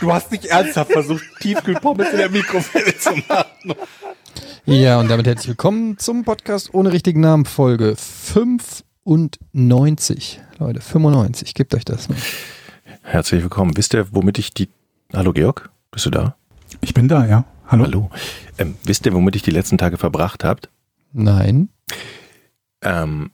[0.00, 3.74] Du hast nicht ernsthaft versucht, Tiefkühlpommes in der Mikrowelle zu machen.
[4.66, 10.40] Ja, und damit herzlich willkommen zum Podcast ohne richtigen Namen, Folge 95.
[10.58, 11.54] Leute, 95.
[11.54, 12.10] Gebt euch das.
[12.10, 12.16] Ne?
[13.02, 13.76] Herzlich willkommen.
[13.76, 14.68] Wisst ihr, womit ich die.
[15.14, 16.36] Hallo Georg, bist du da?
[16.82, 17.44] Ich bin da, ja.
[17.66, 17.84] Hallo.
[17.84, 18.10] Hallo.
[18.58, 20.68] Ähm, wisst ihr, womit ich die letzten Tage verbracht habt?
[21.12, 21.70] Nein.
[22.82, 23.30] Ähm,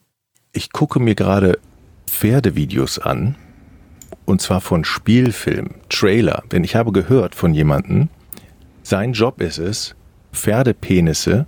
[0.53, 1.59] ich gucke mir gerade
[2.07, 3.35] Pferdevideos an.
[4.25, 6.43] Und zwar von Spielfilmen, Trailer.
[6.51, 8.09] Denn ich habe gehört von jemandem,
[8.83, 9.95] sein Job ist es,
[10.31, 11.45] Pferdepenisse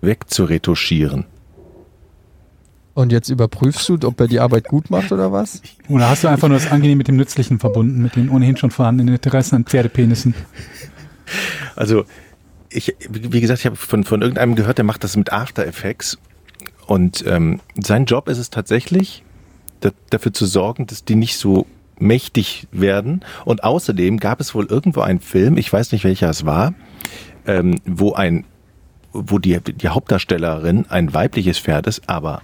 [0.00, 1.26] wegzuretuschieren.
[2.94, 5.62] Und jetzt überprüfst du, ob er die Arbeit gut macht oder was?
[5.88, 8.72] Oder hast du einfach nur das Angenehm mit dem Nützlichen verbunden, mit den ohnehin schon
[8.72, 10.34] vorhandenen Interessen an Pferdepenissen?
[11.76, 12.04] Also,
[12.70, 16.18] ich, wie gesagt, ich habe von, von irgendeinem gehört, der macht das mit After Effects.
[16.86, 19.22] Und ähm, sein Job ist es tatsächlich,
[19.80, 21.66] da, dafür zu sorgen, dass die nicht so
[21.98, 23.24] mächtig werden.
[23.44, 26.74] Und außerdem gab es wohl irgendwo einen Film, ich weiß nicht welcher es war,
[27.46, 28.44] ähm, wo ein,
[29.12, 32.42] wo die, die Hauptdarstellerin ein weibliches Pferd ist, aber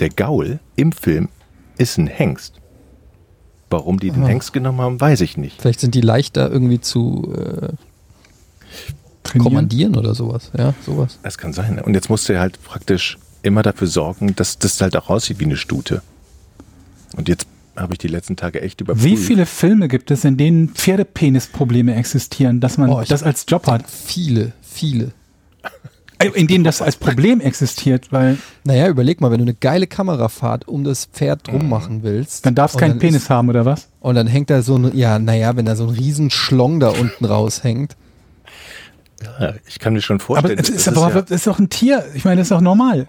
[0.00, 1.28] der Gaul im Film
[1.78, 2.54] ist ein Hengst.
[3.70, 4.28] Warum die den Ah.
[4.28, 5.60] Hengst genommen haben, weiß ich nicht.
[5.60, 7.72] Vielleicht sind die leichter irgendwie zu äh,
[9.38, 10.50] kommandieren oder sowas.
[10.58, 11.18] Ja, sowas.
[11.22, 11.76] Das kann sein.
[11.76, 11.82] ne?
[11.84, 15.44] Und jetzt musst du halt praktisch immer dafür sorgen, dass das halt auch aussieht wie
[15.44, 16.02] eine Stute.
[17.16, 17.46] Und jetzt
[17.80, 19.04] habe ich die letzten Tage echt überprüft.
[19.04, 23.66] Wie viele Filme gibt es, in denen Pferdepenisprobleme existieren, dass man Oh, das als Job
[23.66, 23.88] hat?
[23.90, 25.12] Viele, viele.
[26.18, 29.86] Äh, In denen das als Problem existiert, weil Naja, überleg mal, wenn du eine geile
[29.86, 32.44] Kamerafahrt um das Pferd drum machen willst.
[32.44, 33.88] dann darf es und keinen Penis Ist, haben, oder was?
[34.00, 36.90] und dann hängt da so ein, ja, naja, wenn da so ein riesen Schlong da
[36.90, 37.96] unten raushängt.
[39.38, 40.58] Ja, ich kann mir schon Aber vorstellen.
[40.58, 42.04] es ist, das aber ja, das ist doch ein Tier.
[42.14, 43.06] Ich meine, das ist doch normal.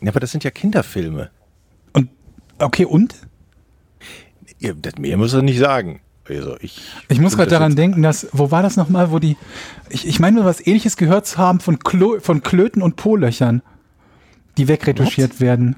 [0.00, 1.30] ja, aber das sind ja Kinderfilme.
[1.92, 2.08] Und
[2.58, 3.14] okay, und?
[4.58, 6.00] Ihr, das mehr muss er nicht sagen.
[6.28, 9.36] Also ich, Ich muss gerade das daran denken, dass, wo war das nochmal, wo die,
[9.90, 13.60] ich, ich meine, was ähnliches gehört zu haben von, Klo, von Klöten und Po-Löchern,
[14.56, 15.76] die wegretuschiert werden.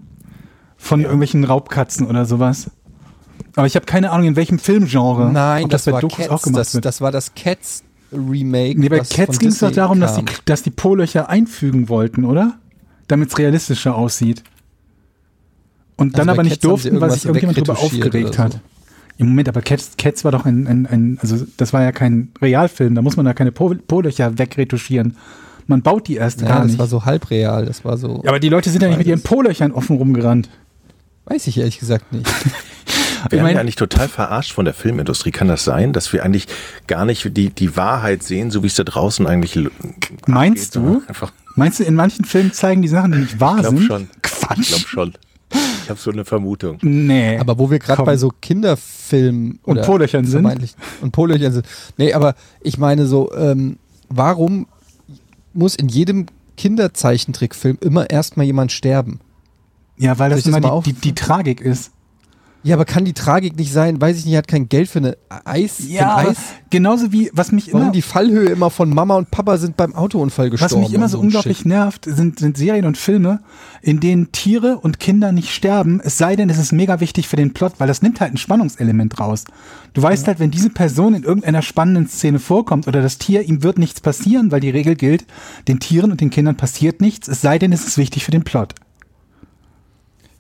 [0.77, 2.71] Von irgendwelchen Raubkatzen oder sowas.
[3.57, 5.33] Aber ich habe keine Ahnung, in welchem Filmgenre.
[5.33, 6.31] Nein, ob das, bei war Dokus Cats.
[6.31, 6.85] auch gemacht Das, wird.
[6.85, 7.83] das war das Cats
[8.13, 8.79] Remake.
[8.79, 12.59] nee, bei Cats ging es doch darum, dass die, dass die Po-Löcher einfügen wollten, oder?
[13.09, 14.45] Damit es realistischer aussieht.
[15.97, 18.53] Und dann Also aber nicht Cats durften, weil sich irgendjemand drüber aufgeregt oder hat.
[18.55, 18.61] so.
[19.19, 22.29] Im Moment, aber Cats, Cats war doch ein, ein, ein, also das war ja kein
[22.43, 25.17] Realfilm, da muss man da keine Po- Po-Löcher wegretuschieren.
[25.67, 26.79] Man baut die erst Ja, gar das nicht.
[26.79, 27.65] war so halbreal.
[27.65, 28.21] Das war so.
[28.25, 29.23] ja, aber die Leute sind ja nicht mit ihren.
[29.23, 30.51] Po-Löchern offen rumgerannt.
[31.25, 32.27] weiß ich ehrlich gesagt nicht.
[33.31, 35.33] Wir mein- ja eigentlich total verarscht von der Filmindustrie.
[35.33, 36.47] Kann das sein, dass wir eigentlich
[36.87, 39.59] gar nicht die, die Wahrheit sehen, so wie es da draußen eigentlich
[40.27, 41.27] Meinst abgeht, du?
[41.57, 43.87] Meinst du, in manchen Filmen zeigen die Sachen, die nicht wahr ich glaube sind?
[43.87, 44.09] schon.
[44.23, 44.59] Quatsch.
[44.61, 45.13] Ich glaube schon.
[45.87, 46.79] Ich habe so eine Vermutung.
[46.83, 47.39] Nee.
[47.39, 50.45] Aber wo wir gerade bei so Kinderfilmen Und Po-Löchern sind?
[51.01, 51.67] Und Po-Löchern sind.
[51.97, 53.77] Nee, aber ich meine so, ähm,
[54.09, 54.67] warum
[55.53, 56.27] muss in jedem
[56.57, 59.21] Kinderzeichentrickfilm immer erstmal jemand sterben?
[59.97, 61.93] ja, weil das das immer die, die, die Tragik ist.
[62.66, 64.99] Ja, aber kann die Tragik nicht sein, weiß ich nicht, er hat kein Geld für
[64.99, 66.38] eine Eis, aber Eis?
[66.69, 69.94] genauso wie, was mich Warum immer, die Fallhöhe immer von Mama und Papa sind beim
[69.94, 70.82] Autounfall was gestorben?
[70.82, 71.66] mich immer so ein unglaublich Shit.
[71.66, 73.38] nervt, sind, sind Serien und Filme,
[73.82, 77.37] in denen Tiere und Kinder nicht sterben, es sei denn, es ist mega wichtig für
[77.37, 79.44] den Plot, weil das nimmt halt ein Spannungselement raus.
[79.94, 83.62] Du weißt halt, wenn diese Person in irgendeiner spannenden Szene vorkommt oder das Tier, ihm
[83.62, 85.25] wird nichts passieren, weil die Regel gilt,
[85.69, 88.43] den Tieren und den Kindern passiert nichts, es sei denn, es ist wichtig für den
[88.43, 88.75] Plot.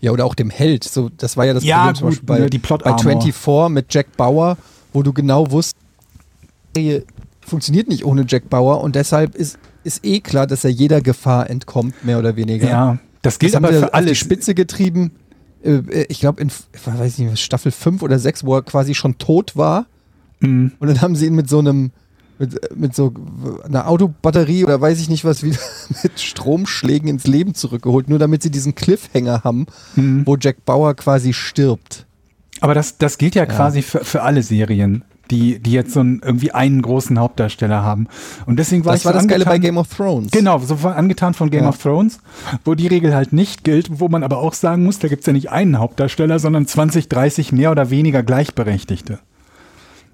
[0.00, 0.84] Ja, oder auch dem Held.
[0.84, 2.98] So, das war ja das Ja, Problem zum gut, Beispiel bei, bei Plot-Armor.
[3.22, 4.56] 24 mit Jack Bauer,
[4.92, 5.76] wo du genau wusstest,
[6.76, 7.04] die Serie
[7.40, 11.48] funktioniert nicht ohne Jack Bauer und deshalb ist, ist eh klar, dass er jeder Gefahr
[11.48, 12.68] entkommt, mehr oder weniger.
[12.68, 15.12] Ja, das gilt das aber für alle Spitze getrieben.
[15.62, 16.50] Äh, äh, Ich glaube in,
[16.84, 19.86] weiß nicht, Staffel 5 oder 6, wo er quasi schon tot war.
[20.40, 20.72] Mhm.
[20.78, 21.92] Und dann haben sie ihn mit so einem,
[22.38, 23.12] mit, mit so
[23.64, 25.58] einer Autobatterie oder weiß ich nicht was, wieder
[26.02, 29.66] mit Stromschlägen ins Leben zurückgeholt, nur damit sie diesen Cliffhanger haben,
[29.96, 30.22] Mhm.
[30.26, 32.06] wo Jack Bauer quasi stirbt.
[32.60, 36.20] Aber das, das gilt ja, quasi für, für alle Serien, die, die jetzt so einen,
[36.24, 38.06] irgendwie einen großen Hauptdarsteller haben.
[38.46, 40.30] Und deswegen war Das ich war so das Geile bei angetan- Game of Thrones.
[40.30, 41.68] Genau, so war angetan von Game Ja.
[41.70, 42.18] of Thrones,
[42.64, 45.32] wo die Regel halt nicht gilt, wo man aber auch sagen muss, da gibt's ja
[45.34, 49.18] nicht einen Hauptdarsteller, sondern 20, 30 mehr oder weniger Gleichberechtigte.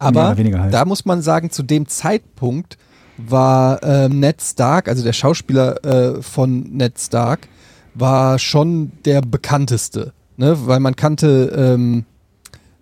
[0.03, 0.75] Aber halt.
[0.75, 2.77] da muss man sagen, zu dem Zeitpunkt
[3.17, 7.49] war ähm, Ned Stark, also der Schauspieler äh, von Ned Stark,
[7.95, 10.13] war schon der bekannteste.
[10.37, 10.57] Ne?
[10.67, 12.05] Weil man kannte, ähm,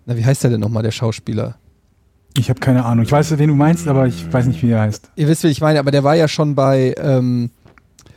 [0.05, 1.55] na, wie heißt der denn nochmal, der Schauspieler?
[2.37, 3.03] Ich habe keine Ahnung.
[3.03, 5.11] Ich weiß, wen du meinst, aber ich weiß nicht, wie er heißt.
[5.15, 7.51] Ihr wisst, wie ich meine, aber der war ja schon bei ähm,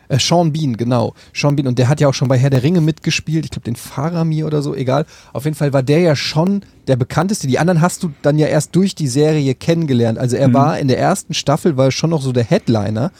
[0.09, 1.15] äh, Sean Bean, genau.
[1.33, 3.45] Sean Bean, und der hat ja auch schon bei Herr der Ringe mitgespielt.
[3.45, 5.07] Ich glaube, den Faramir oder so, egal.
[5.33, 7.47] Auf jeden Fall war der ja schon der bekannteste.
[7.47, 10.19] Die anderen hast du dann ja erst durch die Serie kennengelernt.
[10.19, 10.55] Also er Mhm.
[10.55, 13.13] war in der ersten Staffel, war schon noch so der Headliner.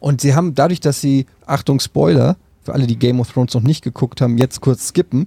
[0.00, 3.62] Und sie haben dadurch, dass sie, Achtung, Spoiler, für alle, die Game of Thrones noch
[3.62, 5.26] nicht geguckt haben, jetzt kurz skippen,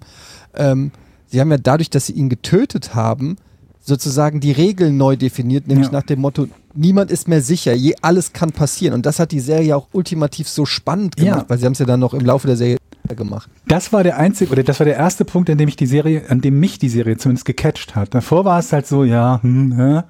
[0.55, 0.91] ähm,
[1.27, 3.37] sie haben ja dadurch, dass sie ihn getötet haben,
[3.81, 5.93] sozusagen die Regeln neu definiert, nämlich Ja.
[5.93, 8.93] nach dem Motto, niemand ist mehr sicher, je, alles kann passieren.
[8.93, 11.45] Und das hat die Serie auch ultimativ so spannend gemacht, Ja.
[11.49, 12.77] weil sie haben es ja dann noch im Laufe der Serie
[13.15, 13.49] gemacht.
[13.67, 16.23] Das war der einzige, oder das war der erste Punkt, an dem ich die Serie,
[16.29, 18.13] an dem mich die Serie zumindest gecatcht hat.
[18.15, 20.01] Davor war es halt so, ja, hm, hä?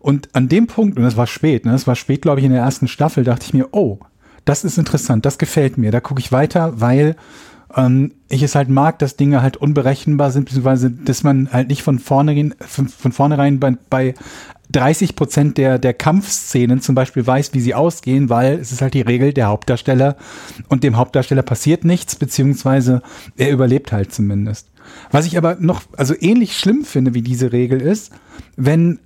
[0.00, 2.52] Und an dem Punkt, und das war spät, ne, das war spät, glaube ich, in
[2.52, 3.98] der ersten Staffel, dachte ich mir, oh,
[4.44, 7.16] das ist interessant, das gefällt mir, da gucke ich weiter, weil
[7.74, 11.82] ähm, ich es halt mag, dass Dinge halt unberechenbar sind, beziehungsweise, dass man halt nicht
[11.82, 14.14] von vornherein, von, von vornherein bei, bei
[14.74, 18.94] 30 Prozent der, der Kampfszenen zum Beispiel weiß, wie sie ausgehen, weil es ist halt
[18.94, 20.16] die Regel der Hauptdarsteller
[20.68, 23.02] und dem Hauptdarsteller passiert nichts, beziehungsweise
[23.36, 24.68] er überlebt halt zumindest.
[25.10, 28.12] Was ich aber noch, also ähnlich schlimm finde wie diese Regel ist,
[28.56, 28.98] wenn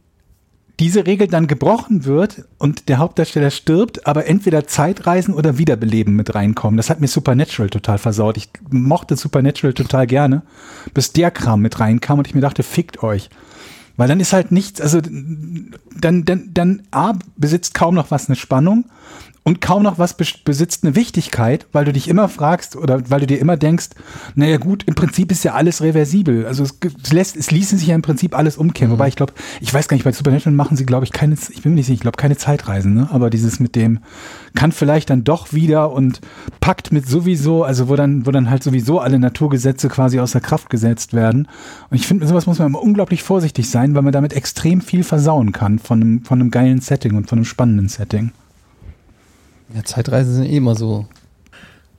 [0.81, 6.35] diese Regel dann gebrochen wird und der Hauptdarsteller stirbt, aber entweder Zeitreisen oder Wiederbeleben mit
[6.35, 6.77] reinkommen.
[6.77, 8.37] Das hat mir Supernatural total versaut.
[8.37, 10.43] Ich mochte Supernatural total gerne,
[10.95, 13.29] bis der Kram mit reinkam und ich mir dachte, fickt euch.
[13.99, 18.37] Weil dann ist halt nichts, also dann, dann, dann A, besitzt kaum noch was eine
[18.37, 18.85] Spannung
[19.45, 23.21] und kaum noch was bes- besitzt eine Wichtigkeit, weil du dich immer fragst oder weil
[23.21, 23.89] du dir immer denkst,
[24.35, 26.45] naja gut, im Prinzip ist ja alles reversibel.
[26.47, 26.79] Also es,
[27.13, 28.93] lässt, es ließe sich ja im Prinzip alles umkehren.
[28.93, 31.63] Wobei ich glaube, ich weiß gar nicht, bei Supernatural machen sie, glaube ich, keine, ich
[31.63, 33.09] bin mir nicht sicher, ich glaube keine Zeitreisen, ne?
[33.11, 34.01] Aber dieses mit dem
[34.55, 36.21] kann vielleicht dann doch wieder und
[36.61, 40.69] packt mit sowieso, also wo dann, wo dann halt sowieso alle Naturgesetze quasi außer Kraft
[40.69, 41.49] gesetzt werden.
[41.91, 44.81] Und ich finde, mit sowas muss man immer unglaublich vorsichtig sein, weil man damit extrem
[44.81, 48.33] viel versauen kann von einem, von einem geilen Setting und von einem spannenden Setting.
[49.75, 51.07] Ja, Zeitreisen sind eh immer so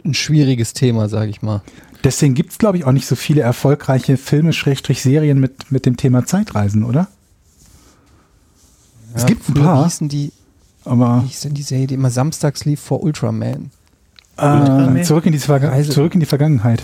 [0.05, 1.61] ein schwieriges Thema, sage ich mal.
[2.03, 5.85] Deswegen gibt's glaub glaube ich, auch nicht so viele erfolgreiche Filme, Schrägstrich Serien mit, mit
[5.85, 7.07] dem Thema Zeitreisen, oder?
[9.13, 9.83] Es gibt ein paar.
[9.85, 10.31] hießen die,
[10.85, 13.71] Aber wie hieß denn die Serie, die immer samstags lief vor Ultraman?
[14.37, 16.81] äh, zurück, in die Reise- zurück in die Vergangenheit.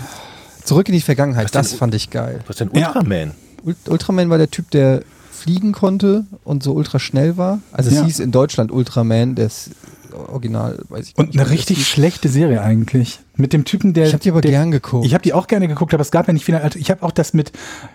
[0.64, 1.62] Zurück in die Vergangenheit, Was denn?
[1.62, 2.40] das fand ich geil.
[2.46, 2.88] Was ist denn Ja.
[2.88, 3.30] Ultraman?
[3.64, 7.60] Ult- Ultraman war der Typ, der fliegen konnte und so ultra schnell war.
[7.72, 8.04] Also es Ja.
[8.04, 9.70] hieß in Deutschland Ultraman, das
[10.16, 13.20] Original, weiß ich gar Und nicht, eine richtig schlechte Serie eigentlich.
[13.36, 14.06] Mit dem Typen, der.
[14.06, 15.06] Ich habe die aber der, gern geguckt.
[15.06, 16.60] Ich habe die auch gerne geguckt, aber es gab ja nicht viele.
[16.62, 17.52] Alte- Ich habe auch das mit,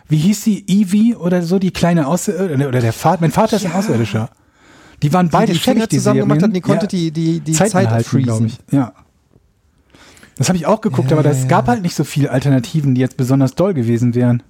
[0.07, 3.65] wie hieß sie, Evie oder so, die kleine Außerirdische, oder der Vater, mein Vater ist
[3.65, 4.29] ein Außerirdischer.
[5.01, 6.87] Die waren beide die, die schäbig, die zusammen gemacht hat, die konnte Ja.
[6.89, 8.23] die, die, die Zeit Zeit, freezen.
[8.23, 8.57] glaube ich.
[8.71, 8.93] Ja.
[10.37, 11.73] Das habe ich auch geguckt, Ja, aber es ja, gab ja.
[11.73, 14.43] halt nicht so viele Alternativen, die jetzt besonders doll gewesen wären.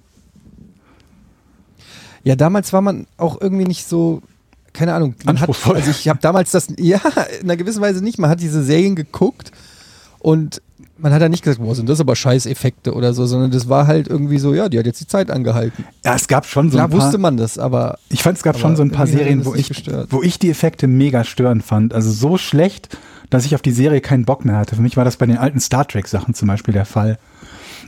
[2.24, 4.22] Ja, damals war man auch irgendwie nicht so,
[4.72, 5.14] keine Ahnung.
[5.24, 7.00] Man hat, also ich habe damals das, ja,
[7.40, 8.18] in einer gewissen Weise nicht.
[8.18, 9.52] Man hat diese Serien geguckt
[10.18, 10.62] und
[10.98, 13.86] man hat da nicht gesagt, boah, sind das aber Scheißeffekte oder so, sondern das war
[13.86, 15.84] halt irgendwie so, ja, die hat jetzt die Zeit angehalten.
[16.04, 18.44] Ja, es gab schon so Klar ein paar, wusste man das, aber Ich fand, es
[18.44, 20.08] gab schon so ein paar Serien, wo ich, gestört.
[20.10, 21.92] wo ich die Effekte mega störend fand.
[21.92, 22.96] Also so schlecht,
[23.30, 24.76] dass ich auf die Serie keinen Bock mehr hatte.
[24.76, 27.18] Für mich war das bei den alten Star Trek Sachen zum Beispiel der Fall.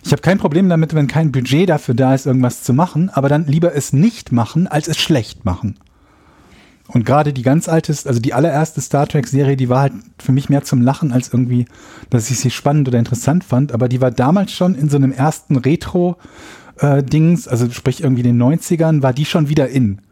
[0.04, 3.28] Ich habe kein Problem damit, wenn kein Budget dafür da ist, irgendwas zu machen, aber
[3.28, 5.76] dann lieber es nicht machen, als es schlecht machen.
[6.88, 10.32] Und gerade die ganz alte, also die allererste Star Trek Serie, die war halt für
[10.32, 11.66] mich mehr zum Lachen als irgendwie,
[12.10, 13.72] dass ich sie spannend oder interessant fand.
[13.72, 16.18] Aber die war damals schon in so einem ersten Retro
[16.78, 20.02] äh, Dings, also sprich irgendwie in den 90ern, war die schon wieder in.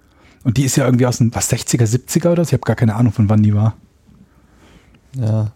[0.45, 2.49] Und die ist ja irgendwie aus den, was, 60er, 70er oder so?
[2.49, 3.77] Ich habe gar keine Ahnung, von wann die war.
[5.15, 5.53] ja.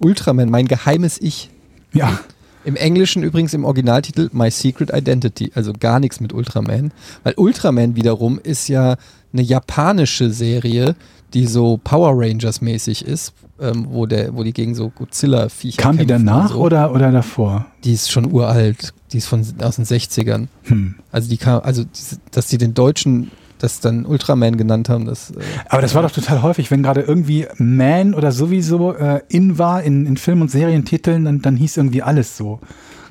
[0.00, 1.50] Ultraman, mein geheimes Ich.
[1.92, 2.20] Ja.
[2.64, 6.92] Im Englischen übrigens im Originaltitel My Secret Identity, also gar nichts mit Ultraman.
[7.22, 8.96] Weil Ultraman wiederum ist ja
[9.32, 10.96] eine japanische Serie,
[11.34, 15.98] die so Power Rangers mäßig ist, ähm, wo, der, wo die gegen so Godzilla-Viecher Kam
[15.98, 16.58] die danach so.
[16.58, 17.66] oder, oder davor?
[17.84, 20.48] Die ist schon uralt, die ist von, aus den 60ern.
[20.64, 20.94] Hm.
[21.12, 21.84] Also die kam, also
[22.30, 25.34] dass die den Deutschen das dann Ultraman genannt haben, das äh,
[25.68, 29.82] Aber das war doch total häufig, wenn gerade irgendwie Man oder sowieso äh, in war
[29.82, 32.60] in, in Film- und Serientiteln, dann, dann hieß irgendwie alles so.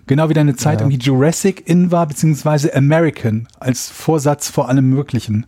[0.08, 0.86] Genau wie deine Zeit Ja.
[0.88, 5.46] irgendwie Jurassic in war, beziehungsweise American als Vorsatz vor allem Möglichen.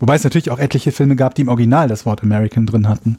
[0.00, 3.18] Wobei es natürlich auch etliche Filme gab, die im Original das Wort American drin hatten.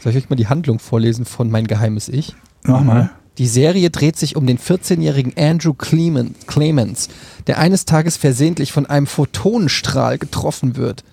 [0.00, 2.34] soll ich euch mal die Handlung vorlesen von Mein geheimes Ich?
[2.62, 3.10] Mach mal.
[3.38, 7.08] Die Serie dreht sich um den 14-jährigen Andrew Clemen- Clemens,
[7.46, 11.04] der eines Tages versehentlich von einem Photonenstrahl getroffen wird.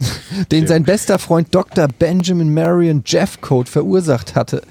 [0.50, 1.88] den sein bester Freund Dr.
[1.88, 4.62] Benjamin Marion Jeffcoat verursacht hatte.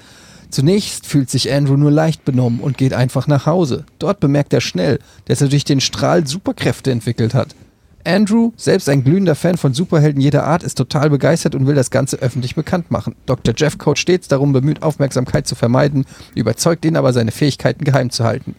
[0.50, 3.84] Zunächst fühlt sich Andrew nur leicht benommen und geht einfach nach Hause.
[4.00, 7.54] Dort bemerkt er schnell, dass er durch den Strahl Superkräfte entwickelt hat.
[8.04, 11.90] Andrew, selbst ein glühender Fan von Superhelden jeder Art, ist total begeistert und will das
[11.90, 13.14] Ganze öffentlich bekannt machen.
[13.26, 13.54] Dr.
[13.56, 18.54] Jeffcoat stets darum bemüht, Aufmerksamkeit zu vermeiden, überzeugt ihn aber, seine Fähigkeiten geheim zu halten.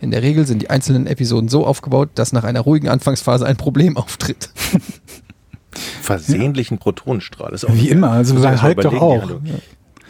[0.00, 3.56] In der Regel sind die einzelnen Episoden so aufgebaut, dass nach einer ruhigen Anfangsphase ein
[3.56, 4.50] Problem auftritt.
[6.02, 7.52] Versehentlichen Protonenstrahl.
[7.52, 9.40] Ist auch Wie immer, also Hulk doch auch.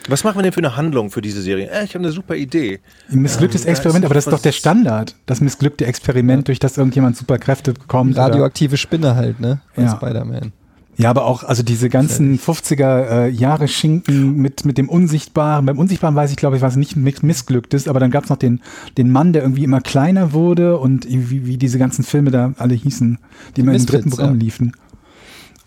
[0.07, 1.69] Was machen wir denn für eine Handlung für diese Serie?
[1.69, 2.79] Äh, ich habe eine super Idee.
[3.11, 5.15] Ein missglücktes Ähm, Experiment, aber das ist doch der Standard.
[5.25, 8.13] Das missglückte Experiment, durch das irgendjemand Superkräfte bekommt.
[8.13, 9.61] oder- Radioaktive Spinne halt, ne?
[9.75, 9.91] Bei Ja.
[9.95, 10.51] Spider-Man.
[10.99, 15.63] Ja, aber auch, also diese ganzen 50er äh, Jahre Schinken mit, mit dem Unsichtbaren.
[15.67, 18.31] Beim Unsichtbaren weiß ich, glaube ich, was nicht miss- missglückt ist, aber dann gab es
[18.31, 18.61] noch den,
[18.97, 22.73] den Mann, der irgendwie immer kleiner wurde und wie, wie diese ganzen Filme da alle
[22.73, 23.19] hießen,
[23.55, 24.43] die immer im dritten Programm ja.
[24.43, 24.71] liefen.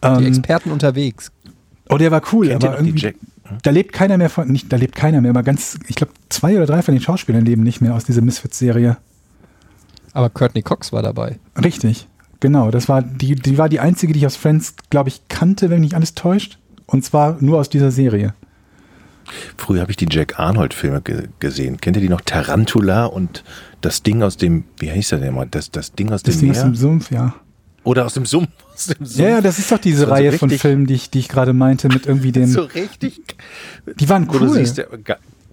[0.03, 1.31] Die Ähm, Experten unterwegs.
[1.89, 3.15] oh, der war cool, Kennt aber die irgendwie, Jack?
[3.63, 6.57] Da lebt keiner mehr von, nicht, da lebt keiner mehr, aber ganz, ich glaube, zwei
[6.57, 8.97] oder drei von den Schauspielern leben nicht mehr aus dieser Misfits-Serie.
[10.13, 11.39] Aber Courtney Cox war dabei.
[11.63, 12.09] Richtig,
[12.41, 12.71] genau.
[12.71, 15.81] Das war die, die war die einzige, die ich aus Friends, glaube ich, kannte, wenn
[15.81, 16.59] mich nicht alles täuscht.
[16.87, 18.35] Und zwar nur aus dieser Serie.
[19.57, 21.81] Früher habe ich die Jack Arnold-Filme ge gesehen.
[21.81, 22.21] Kennt ihr die noch?
[22.23, 23.45] Tarantula und
[23.81, 25.47] das Ding aus dem, wie hieß der denn mal?
[25.49, 26.61] Das, das Ding aus Das dem Ding Meer?
[26.61, 27.35] ist im Sumpf, ja.
[27.85, 28.49] Oder aus dem Sumpf?
[28.75, 29.19] Aus dem Sumpf.
[29.19, 31.19] Ja, ja, das ist doch diese Das war so Reihe von Filmen, die ich, die
[31.19, 32.47] ich gerade meinte, mit irgendwie dem.
[32.47, 33.21] so richtig.
[33.99, 34.55] die waren Wo du cool.
[34.55, 34.83] siehst,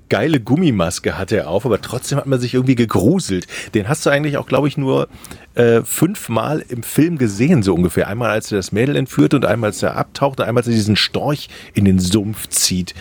[0.10, 3.48] geile Gummimaske hatte er auf, aber trotzdem hat man sich irgendwie gegruselt.
[3.74, 5.10] Den hast du eigentlich auch, glaube ich, nur
[5.56, 8.08] äh, fünfmal im Film gesehen, so ungefähr.
[8.08, 10.74] Einmal, als er das Mädel entführt und einmal, als er abtaucht und einmal, als er
[10.74, 12.94] diesen Storch in den Sumpf zieht.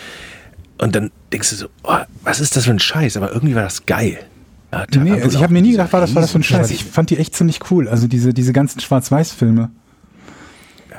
[0.77, 3.17] Und dann denkst du so, oh, was ist das für ein Scheiß?
[3.17, 4.19] Aber irgendwie war das geil.
[4.71, 6.43] Ja, nee, Tarantula also ich habe mir nie gedacht, war das, war das für ein
[6.43, 6.71] Scheiß.
[6.71, 7.87] Ich fand die echt ziemlich cool.
[7.87, 9.71] Also diese, diese ganzen Schwarz-Weiß-Filme.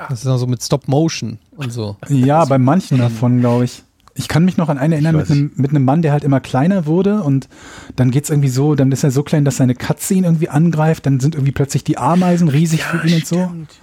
[0.07, 1.97] Das ist auch so mit Stop Motion und so.
[2.07, 3.83] Ja, bei manchen davon, glaube ich.
[4.15, 6.39] Ich kann mich noch an einen erinnern mit einem, mit einem Mann, der halt immer
[6.39, 7.47] kleiner wurde und
[7.95, 11.05] dann geht's irgendwie so, dann ist er so klein, dass seine Katze ihn irgendwie angreift,
[11.05, 13.45] dann sind irgendwie plötzlich die Ameisen riesig für ihn und so.
[13.45, 13.79] stimmt.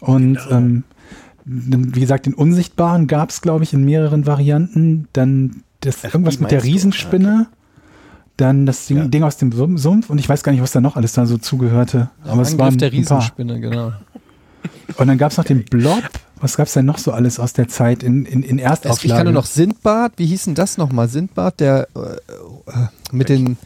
[0.00, 0.84] Und ähm,
[1.44, 5.08] wie gesagt, den Unsichtbaren gab's, glaube ich, in mehreren Varianten.
[5.12, 6.62] Dann das, Ach, irgendwas mit der?
[6.62, 7.48] Riesenspinne.
[8.38, 9.04] Dann das Ding, Ja.
[9.06, 11.26] Ding aus dem Sum- Sumpf und ich weiß gar nicht, was da noch alles da
[11.26, 12.08] so zugehörte.
[12.24, 12.90] Aber es waren der.
[12.92, 13.92] Riesenspinne, genau.
[14.96, 16.02] Und dann gab's noch den Blob.
[16.40, 19.06] Was gab's denn noch so alles aus der Zeit in, in, in Es, Erstauflage?
[19.06, 21.08] ich kann nur noch Sindbad, wie hieß denn das nochmal?
[21.08, 22.00] Sindbad, der äh,
[22.70, 23.56] äh, mit den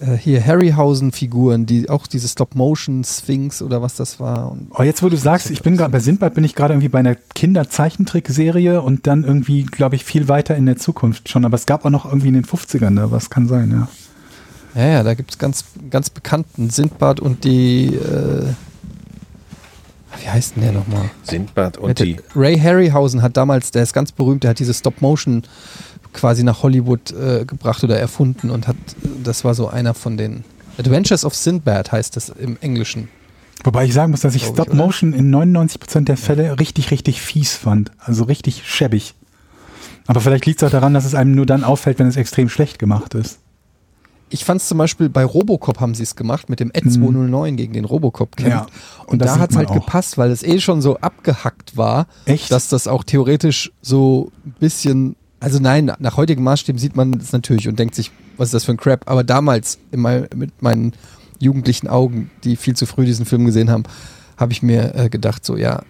[0.00, 4.50] äh, hier Harryhausen-Figuren, die auch diese Stop-Motion-Sphinx oder was das war.
[4.50, 6.88] Und Oh, jetzt wo du sagst, ich bin gerade bei Sindbad bin ich gerade irgendwie
[6.88, 11.44] bei einer Kinderzeichentrickserie und dann irgendwie, glaube ich, viel weiter in der Zukunft schon.
[11.44, 14.80] Aber es gab auch noch irgendwie in den 50ern da, was kann sein, ja.
[14.80, 18.46] ja, ja, da gibt es ganz, ganz bekannten Sindbad und die, äh,
[20.22, 21.10] wie heißt denn der nochmal?
[21.22, 22.16] Sindbad und die.
[22.34, 25.42] Ray Harryhausen hat damals, der ist ganz berühmt, der hat diese Stop-Motion
[26.12, 28.76] quasi nach Hollywood äh, gebracht oder erfunden und hat,
[29.22, 30.44] das war so einer von den
[30.78, 33.08] Adventures of Sindbad heißt das im Englischen.
[33.64, 37.54] Wobei ich sagen muss, dass ich Stop Motion in 99% der Fälle richtig, richtig fies
[37.54, 37.90] fand.
[37.98, 39.14] Also richtig schäbig.
[40.06, 42.48] Aber vielleicht liegt es auch daran, dass es einem nur dann auffällt, wenn es extrem
[42.48, 43.38] schlecht gemacht ist.
[44.30, 47.56] Ich fand es zum Beispiel bei Robocop haben sie es gemacht mit dem Ed 209
[47.56, 48.52] gegen den Robocop kämpft.
[48.52, 48.66] Ja,
[49.06, 49.74] und und da hat es halt auch.
[49.74, 52.50] gepasst, weil es eh schon so abgehackt war, Echt?
[52.50, 57.32] dass das auch theoretisch so ein bisschen, also nein, nach heutigen Maßstäben sieht man es
[57.32, 59.10] natürlich und denkt sich, was ist das für ein Crap.
[59.10, 60.92] Aber damals in mein, mit meinen
[61.38, 63.84] jugendlichen Augen, die viel zu früh diesen Film gesehen haben,
[64.36, 65.82] habe ich mir äh, gedacht, so ja,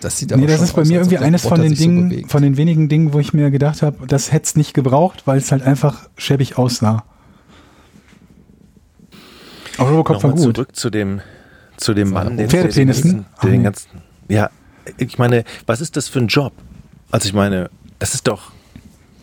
[0.00, 1.70] das sieht aber Nee, das schon ist bei aus, mir irgendwie eines von Roboter den
[1.70, 2.30] sich so Dingen, bewegt.
[2.30, 5.38] von den wenigen Dingen, wo ich mir gedacht habe, das hätte es nicht gebraucht, weil
[5.38, 7.04] es halt einfach schäbig aussah.
[9.78, 10.56] Aber Robocop war Nochmal gut.
[10.56, 11.20] zurück zu dem,
[11.76, 13.26] zu dem Mann, den, Pferdepenissen?
[13.42, 13.88] den, den ganzen,
[14.28, 14.50] ja,
[14.98, 16.52] ich meine, was ist das für ein Job?
[17.10, 18.52] Also ich meine, das ist doch,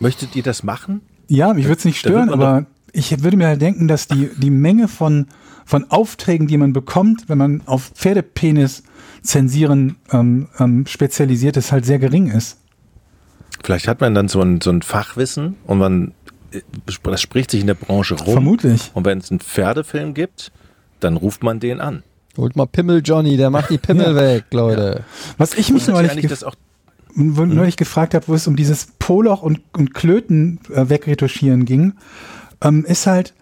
[0.00, 1.00] möchtet ihr das machen?
[1.28, 4.50] Ja, mich würde es nicht stören, aber ich würde mir halt denken, dass die, die
[4.50, 5.26] Menge von,
[5.64, 8.82] von Aufträgen, die man bekommt, wenn man auf Pferdepenis
[9.22, 12.58] zensieren ähm, ähm, spezialisiert ist, halt sehr gering ist.
[13.64, 16.12] Vielleicht hat man dann so ein, so ein Fachwissen und man,
[16.52, 16.60] äh,
[17.02, 18.34] das spricht sich in der Branche rum.
[18.34, 18.90] Vermutlich.
[18.92, 20.52] Und wenn es einen Pferdefilm gibt,
[21.00, 22.02] dann ruft man den an.
[22.36, 24.14] Holt mal Pimmel Johnny, der macht die Pimmel Ja.
[24.16, 25.04] weg, Leute.
[25.38, 26.54] Was ich mich neulich, eigentlich auch
[27.14, 31.94] wo- neulich gefragt habe, wo es um dieses Poloch und, und Klöten äh, wegretuschieren ging,
[32.62, 33.34] ähm, ist halt,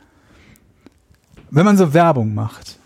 [1.50, 2.78] wenn man so Werbung macht,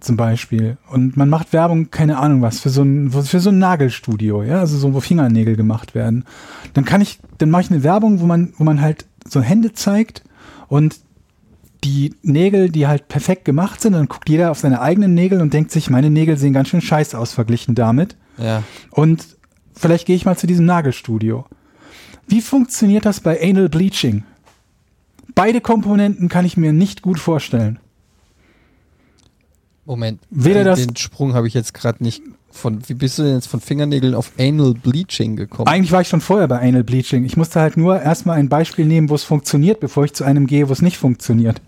[0.00, 3.58] zum Beispiel, und man macht Werbung, keine Ahnung was, für so ein, für so ein
[3.58, 6.24] Nagelstudio, ja, also so, wo Fingernägel gemacht werden,
[6.74, 9.72] dann kann ich, dann mache ich eine Werbung, wo man, wo man halt so Hände
[9.72, 10.22] zeigt
[10.68, 11.00] und
[11.84, 15.52] die Nägel, die halt perfekt gemacht sind, dann guckt jeder auf seine eigenen Nägel und
[15.52, 18.16] denkt sich, meine Nägel sehen ganz schön scheiße aus verglichen damit.
[18.38, 18.62] Ja.
[18.90, 19.35] Und
[19.76, 21.44] vielleicht gehe ich mal zu diesem Nagelstudio.
[22.28, 24.24] Wie funktioniert das bei Anal Bleaching?
[25.34, 27.78] Beide Komponenten kann ich mir nicht gut vorstellen.
[29.84, 30.20] Moment.
[30.30, 32.80] Weder den, das- den Sprung habe ich jetzt gerade nicht von.
[32.88, 35.68] Wie bist du denn jetzt von Fingernägeln auf Anal Bleaching gekommen?
[35.68, 37.24] Eigentlich war ich schon vorher bei Anal Bleaching.
[37.24, 40.46] Ich musste halt nur erstmal ein Beispiel nehmen, wo es funktioniert, bevor ich zu einem
[40.46, 41.60] gehe, wo es nicht funktioniert.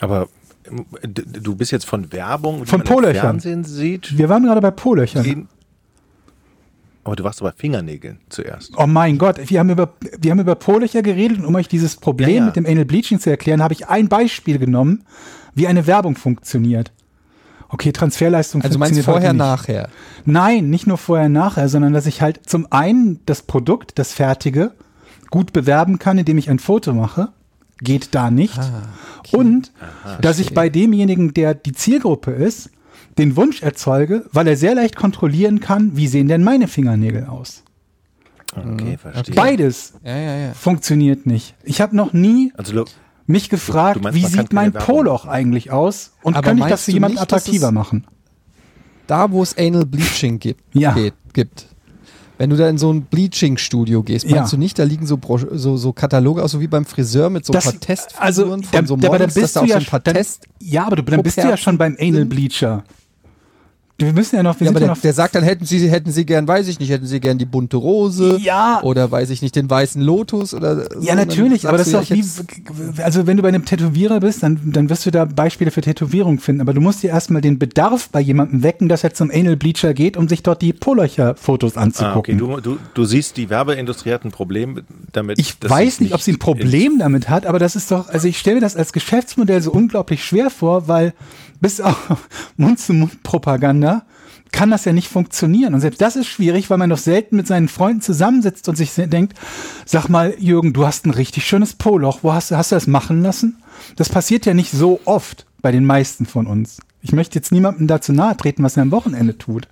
[0.00, 0.28] Aber
[0.66, 3.20] ähm, du bist jetzt von Werbung, die Von man im Po-Löchern.
[3.20, 4.18] Fernsehen sieht.
[4.18, 5.48] Wir waren gerade bei Po-Löchern.
[7.04, 8.72] Aber du warst bei Fingernägeln zuerst.
[8.76, 11.96] Oh mein Gott, wir haben über, wir haben über Po-Löcher geredet und um euch dieses
[11.96, 12.44] Problem Ja, ja.
[12.46, 15.04] mit dem Anal Bleaching zu erklären, habe ich ein Beispiel genommen,
[15.54, 16.92] wie eine Werbung funktioniert.
[17.68, 19.82] Okay, Transferleistung also meinst du funktioniert vorher, heute nicht.
[19.82, 19.88] nachher?
[20.24, 24.72] Nein, nicht nur vorher, nachher, sondern dass ich halt zum einen das Produkt, das fertige,
[25.30, 27.28] gut bewerben kann, indem ich ein Foto mache.
[27.80, 28.60] Geht da nicht.
[29.32, 29.72] Und
[30.20, 32.70] dass ich bei demjenigen, der die Zielgruppe ist,
[33.18, 37.62] den Wunsch erzeuge, weil er sehr leicht kontrollieren kann, wie sehen denn meine Fingernägel aus.
[38.56, 39.34] Okay, verstehe.
[39.34, 40.52] Beides Ja, ja, ja.
[40.54, 41.54] funktioniert nicht.
[41.64, 42.84] Ich habe noch nie Also
[43.26, 46.90] mich gefragt, meinst, wie sieht mein Poloch eigentlich aus und Aber könnte ich das für
[46.92, 48.06] du jemanden nicht, dass attraktiver machen?
[49.06, 50.92] Da, wo es Anal Bleaching gibt, Ja.
[50.92, 51.66] geht, gibt.
[52.38, 54.56] Wenn du da in so ein Bleaching-Studio gehst, meinst Ja.
[54.56, 55.18] du nicht, da liegen so,
[55.52, 58.46] so, so Kataloge, auch so wie beim Friseur mit so ein Das- paar Testfiguren also,
[58.46, 60.14] von da- so da- aber dann Models, dass bist da ja so ein paar dann-
[60.14, 60.46] Test...
[60.60, 62.28] Ja, aber du, dann bist du ja schon beim Anal sind.
[62.28, 62.84] Bleacher.
[63.96, 65.64] Wir müssen ja noch, wir Ja, aber sind der, ja noch der sagt dann, hätten
[65.66, 68.80] sie, hätten sie gern, weiß ich nicht, hätten sie gern die bunte Rose Ja.
[68.82, 71.00] oder weiß ich nicht, den weißen Lotus oder so.
[71.00, 74.42] Ja, natürlich, aber das ist doch ja, wie, also wenn du bei einem Tätowierer bist,
[74.42, 77.60] dann, dann wirst du da Beispiele für Tätowierung finden, aber du musst dir erstmal den
[77.60, 81.76] Bedarf bei jemandem wecken, dass er zum Anal Bleacher geht, um sich dort die Polöcher-Fotos
[81.76, 81.84] ah, okay.
[81.84, 82.38] anzugucken.
[82.38, 84.80] du, du, du siehst die Werbeindustrie hat ein Problem
[85.12, 85.38] damit.
[85.38, 88.38] ich weiß nicht, ob sie ein Problem damit hat, aber das ist doch, also ich
[88.38, 91.12] stelle mir das als Geschäftsmodell so unglaublich schwer vor, weil
[91.60, 94.04] bis auf Mund-zu-Mund-Propaganda
[94.52, 95.74] kann das ja nicht funktionieren.
[95.74, 98.92] Und selbst das ist schwierig, weil man doch selten mit seinen Freunden zusammensitzt und sich
[98.94, 99.36] denkt,
[99.84, 102.20] sag mal, Jürgen, du hast ein richtig schönes Poloch.
[102.22, 103.56] Wo hast du, hast du das machen lassen?
[103.96, 106.78] Das passiert ja nicht so oft bei den meisten von uns.
[107.02, 109.66] Ich möchte jetzt niemandem dazu nahe treten, was er am Wochenende tut.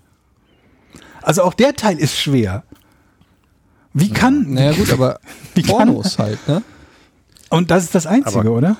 [1.22, 2.64] Also auch der Teil ist schwer.
[3.94, 5.20] Wie kann, Naja gut, aber
[5.54, 6.62] Wie kann- halt, ne?
[7.50, 8.76] und das ist das Einzige, Aber- oder?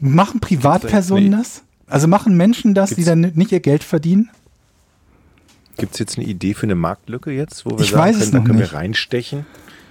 [0.00, 1.62] Machen Privatpersonen das?
[1.94, 4.30] Also machen Menschen das, die Gibt's- dann nicht ihr Geld verdienen?
[5.76, 8.20] Gibt es jetzt eine Idee für eine Marktlücke jetzt, wo wir Ich sagen weiß es
[8.22, 8.72] können, da noch können nicht.
[8.72, 9.46] wir reinstechen?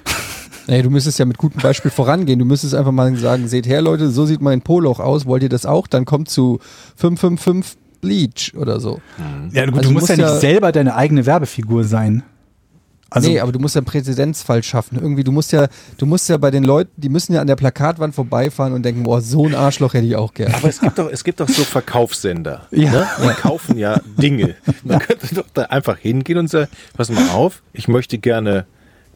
[0.67, 2.39] Nee, du müsstest ja mit gutem Beispiel vorangehen.
[2.39, 5.49] Du müsstest einfach mal sagen, seht her Leute, so sieht mein Poloch aus, wollt ihr
[5.49, 5.87] das auch?
[5.87, 6.59] Dann kommt zu
[6.95, 9.01] 555 Bleach oder so.
[9.51, 12.23] Ja, gut, Also du musst ja musst nicht ja- selber deine eigene Werbefigur sein.
[13.13, 14.97] Also, nee, aber du musst ja einen Präzedenzfall schaffen.
[14.99, 17.55] Irgendwie, du musst ja, du musst ja bei den Leuten, die müssen ja an der
[17.55, 20.51] Plakatwand vorbeifahren und denken, boah, so ein Arschloch hätte ich auch gern.
[20.51, 22.67] Aber es gibt doch, es gibt doch so Verkaufssender.
[22.71, 22.91] Ja.
[22.91, 23.07] Ne?
[23.23, 24.55] Die kaufen ja Dinge.
[24.83, 28.65] Man könnte doch da einfach hingehen und sagen, pass mal auf, ich möchte gerne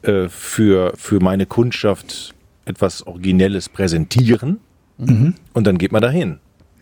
[0.03, 4.59] äh, für, für meine Kundschaft etwas Originelles präsentieren.
[4.99, 5.33] Mhm.
[5.53, 6.37] Und dann geht man da hin.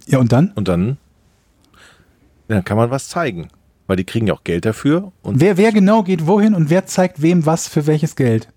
[0.06, 0.52] ja, und dann?
[0.56, 0.98] Und dann,
[2.50, 3.48] dann kann man was zeigen.
[3.88, 5.12] Weil die kriegen ja auch Geld dafür.
[5.22, 8.48] Und Wer, wer genau geht wohin und wer zeigt wem was für welches Geld?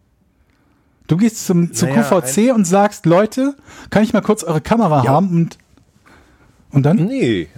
[1.06, 3.54] Du gehst zum, zu Naja, QVC und sagst, Leute,
[3.90, 5.10] kann ich mal kurz eure Kamera Ja.
[5.12, 5.58] haben und,
[6.70, 6.96] und dann?
[6.96, 7.48] Nee,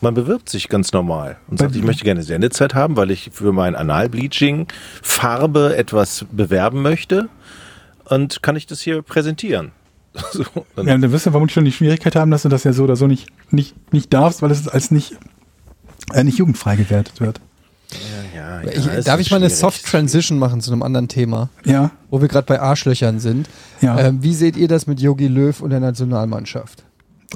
[0.00, 3.30] man bewirbt sich ganz normal und Bei- sagt, ich möchte gerne Sendezeit haben, weil ich
[3.32, 4.66] für mein Analbleaching
[5.02, 7.28] Farbe etwas bewerben möchte
[8.06, 9.72] und kann ich das hier präsentieren.
[10.32, 10.44] So,
[10.76, 12.84] dann, Ja, dann wirst du vermutlich schon die Schwierigkeit haben, dass du das ja so
[12.84, 15.16] oder so nicht, nicht, nicht darfst, weil es als nicht,
[16.12, 17.40] äh, nicht jugendfrei gewertet wird.
[18.34, 19.50] ja, Ich, ja, es darf ich mal eine.
[19.50, 23.48] Soft Transition machen zu einem anderen Thema, Ja, wo wir gerade bei Arschlöchern sind?
[23.80, 23.98] ja.
[23.98, 26.84] Ähm, wie seht ihr das mit Yogi Löw und der Nationalmannschaft?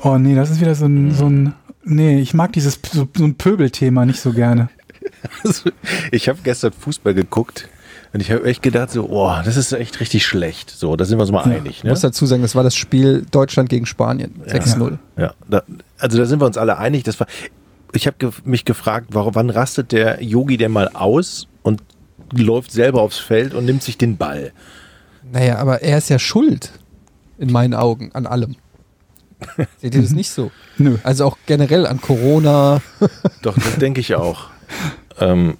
[0.02, 3.24] Oh nee, das ist wieder so ein, so ein nee, ich mag dieses so, so
[3.24, 4.68] ein Pöbelthema nicht so gerne.
[5.44, 5.70] Also,
[6.10, 7.68] ich habe gestern Fußball geguckt
[8.12, 10.68] und ich habe echt gedacht, so, oh, das ist echt richtig schlecht.
[10.70, 11.78] So, da sind wir uns mal einig.
[11.78, 11.90] Ich Ne?
[11.90, 14.34] muss dazu sagen, das war das Spiel Deutschland gegen Spanien.
[14.48, 14.98] 6-0.
[15.16, 15.62] Ja, da,
[15.98, 17.04] also da sind wir uns alle einig.
[17.04, 17.28] Das war,
[17.96, 21.82] ich habe ge mich gefragt, warum, wann rastet der Yogi denn mal aus und
[22.32, 24.52] läuft selber aufs Feld und nimmt sich den Ball?
[25.32, 26.72] Naja, aber er ist ja schuld.
[27.38, 28.56] In meinen Augen, an allem.
[29.82, 30.50] Seht ihr das nicht so?
[30.78, 30.96] Nö.
[31.02, 32.80] Also auch generell an Corona.
[33.42, 34.48] Doch, das denke ich auch.
[35.20, 35.56] Ähm,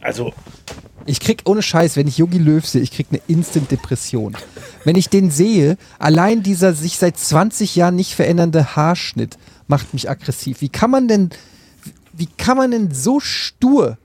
[0.00, 0.32] also,
[1.04, 4.36] Ich krieg ohne Scheiß, wenn ich Yogi Löw sehe, ich krieg eine Instant-Depression.
[4.84, 9.36] Wenn ich den sehe, allein dieser sich seit 20 Jahren nicht verändernde Haarschnitt
[9.68, 10.60] macht mich aggressiv.
[10.60, 11.30] Wie kann man denn,
[12.12, 13.98] wie kann man denn so stur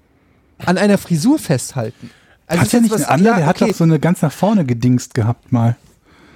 [0.59, 2.09] an einer Frisur festhalten?
[2.47, 3.29] Also hat er nicht was- eine andere?
[3.33, 3.71] ja, der hat okay.
[3.71, 5.75] doch so eine ganz nach vorne gedingst gehabt mal.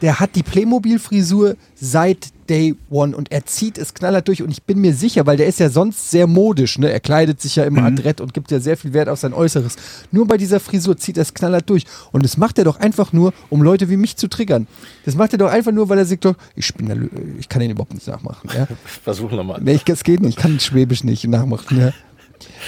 [0.02, 4.62] Der hat die Playmobil-Frisur seit Day One und er zieht es knallhart durch und ich
[4.62, 6.92] bin mir sicher, weil der ist ja sonst sehr modisch, ne?
[6.92, 7.88] Er kleidet sich ja immer Mhm.
[7.98, 9.78] adrett und gibt ja sehr viel Wert auf sein Äußeres.
[10.12, 13.14] Nur bei dieser Frisur zieht er es knallhart durch und das macht er doch einfach
[13.14, 14.68] nur, um Leute wie mich zu triggern.
[15.06, 16.98] Das macht er doch einfach nur, weil er sagt doch, ich bin der,
[17.40, 18.68] ich kann den überhaupt nicht nachmachen, ja?
[19.04, 19.60] Versuchen wir mal.
[19.62, 20.38] Nee, ich, das geht nicht.
[20.38, 21.80] Ich kann Schwäbisch nicht nachmachen.
[21.80, 21.94] Ja.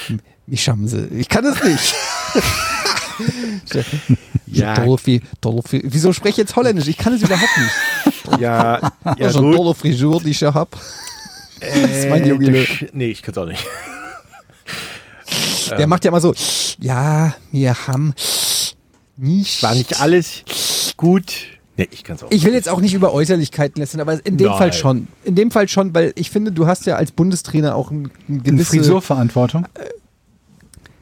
[0.47, 1.05] Mich haben sie.
[1.11, 1.93] Ich kann es nicht.
[4.47, 4.75] Ja.
[4.75, 5.82] Dolphy, Dolphy.
[5.86, 6.88] Wieso spreche ich jetzt Holländisch?
[6.88, 8.41] Ich kann es überhaupt nicht.
[8.41, 10.71] Ja, ja Ja, so eine tolle Frisur, die ich ja hab.
[11.60, 12.82] das ist mein Jogi Löw.
[12.82, 13.65] Äh, Nee, ich kann es auch nicht.
[15.77, 16.34] Der macht ja immer so,
[16.80, 18.13] ja, wir haben
[19.17, 19.62] nicht.
[19.63, 20.43] War nicht alles
[20.95, 21.34] gut.
[21.75, 24.38] Nee, ich kann es auch Ich will jetzt auch nicht über Äußerlichkeiten lästern, aber in
[24.38, 24.58] dem Nein.
[24.58, 25.08] Fall schon.
[25.23, 28.12] In dem Fall schon, weil ich finde, du hast ja als Bundestrainer auch ein, ein
[28.30, 29.67] Eine gewisse Frisurverantwortung.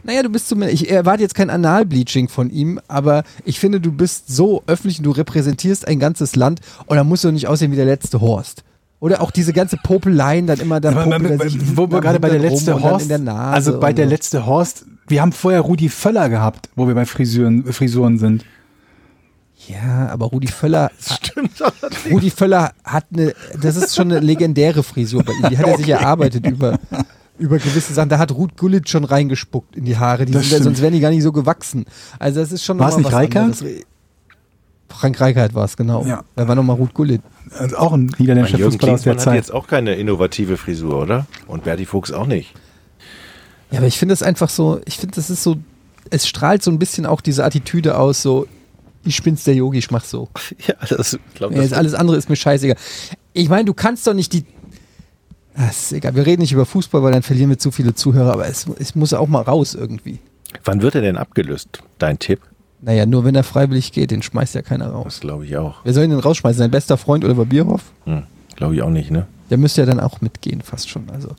[0.05, 3.91] Naja, du bist zumindest, ich erwarte jetzt kein Analbleaching von ihm, aber ich finde, du
[3.91, 7.71] bist so öffentlich und du repräsentierst ein ganzes Land und dann musst du nicht aussehen
[7.71, 8.63] wie der letzte Horst.
[8.99, 12.39] Oder auch diese ganze Popeleien dann immer, er aber, sich wo wir gerade bei der
[12.39, 14.11] letzte Horst, der also bei der so.
[14.11, 18.45] letzte Horst, wir haben vorher Rudi Völler gehabt, wo wir bei Frisuren, Frisuren sind.
[19.67, 22.11] Ja, aber Rudi Völler, Stimmt allerdings.
[22.11, 25.49] Rudi Völler hat eine, das ist schon eine legendäre Frisur bei ihm.
[25.49, 26.79] Die hat er sich erarbeitet über,
[27.37, 28.09] über gewisse Sachen.
[28.09, 30.25] Da hat Ruth Gullit schon reingespuckt in die Haare.
[30.25, 31.85] Die Das sind, sonst wären die gar nicht so gewachsen.
[32.19, 33.63] Also das ist schon War es noch mal nicht anderes.
[34.89, 36.05] Frank Reichardt war es, genau.
[36.05, 36.23] Ja.
[36.35, 37.21] Da war nochmal Ruth Gullit.
[37.57, 39.35] Also auch ein niederländischer Fußballer aus der Klinsmann hat Zeit.
[39.35, 41.25] jetzt auch keine innovative Frisur, oder?
[41.47, 42.53] Und Berti Fuchs auch nicht.
[43.71, 45.57] Ja, aber ich finde es einfach so, ich finde, das ist so,
[46.11, 48.47] es strahlt so ein bisschen auch diese Attitüde aus, so,
[49.03, 50.29] ich bin's der Yogi, ich mach so.
[50.67, 52.77] Ja, das glaube Ja, jetzt alles andere ist mir scheißegal.
[53.33, 54.45] Ich meine, du kannst doch nicht die.
[55.57, 58.33] Ah, ist egal, wir reden nicht über Fußball, weil dann verlieren wir zu viele Zuhörer,
[58.33, 60.19] aber es, es muss auch mal raus irgendwie.
[60.63, 61.81] Wann wird er denn abgelöst?
[61.97, 62.41] Dein Tipp?
[62.81, 65.05] Naja, nur wenn er freiwillig geht, den schmeißt ja keiner raus.
[65.05, 65.77] Das glaube ich auch.
[65.83, 66.59] Wer soll ihn denn rausschmeißen?
[66.59, 67.83] Sein bester Freund Oliver Bierhoff?
[68.03, 68.23] Hm,
[68.55, 69.27] glaube ich auch nicht, ne?
[69.49, 71.09] Der müsste ja dann auch mitgehen, fast schon.
[71.09, 71.29] Also,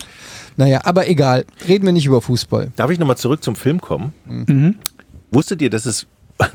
[0.57, 1.45] naja, aber egal.
[1.69, 2.73] Reden wir nicht über Fußball.
[2.77, 4.13] Darf ich nochmal zurück zum Film kommen?
[4.25, 4.77] Mhm.
[5.31, 6.07] Wusstet ihr, dass es,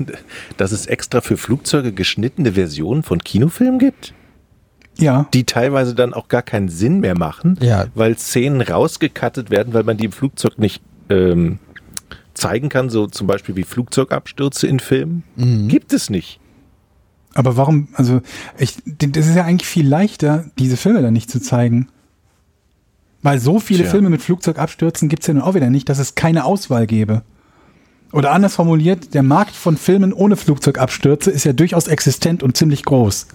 [0.58, 4.14] dass es extra für Flugzeuge geschnittene Versionen von Kinofilmen gibt?
[5.02, 7.88] Ja, Die teilweise dann auch gar keinen Sinn mehr machen, Ja.
[7.96, 11.60] weil Szenen rausgekattet werden, weil man die im Flugzeug nicht ähm,
[12.34, 15.24] zeigen kann, so zum Beispiel wie Flugzeugabstürze in Filmen.
[15.36, 15.68] Mhm.
[15.68, 16.40] Gibt es nicht.
[17.34, 18.22] aber warum, also
[18.58, 21.88] ich, das ist ja eigentlich viel leichter, diese Filme dann nicht zu zeigen.
[23.24, 23.92] Weil so viele Tja.
[23.92, 27.22] Filme mit Flugzeugabstürzen gibt es ja nun auch wieder nicht, dass es keine Auswahl gäbe.
[28.12, 32.84] Oder anders formuliert, der Markt von Filmen ohne Flugzeugabstürze ist ja durchaus existent und ziemlich
[32.84, 33.28] groß.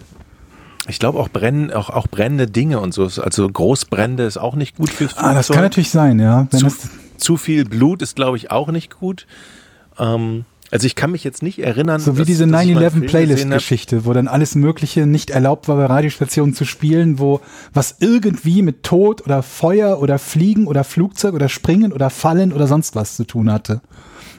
[0.88, 3.04] Ich glaube auch, brennen, auch, auch brennende Dinge und so.
[3.04, 5.30] Also Großbrände ist auch nicht gut fürs Flugzeug.
[5.30, 6.46] Ah, das kann natürlich sein, ja.
[6.50, 6.68] Zu,
[7.16, 9.26] zu viel Blut ist, glaube ich, auch nicht gut.
[9.98, 12.00] Ähm, also ich kann mich jetzt nicht erinnern.
[12.00, 13.10] So wie dass- diese dass ich mal einen Film 9-11 gesehen hab.
[13.10, 17.40] Playlist-Geschichte, wo dann alles Mögliche nicht erlaubt war, bei Radiostationen zu spielen, wo
[17.72, 22.66] was irgendwie mit Tod oder Feuer oder Fliegen oder Flugzeug oder Springen oder Fallen oder
[22.66, 23.80] sonst was zu tun hatte.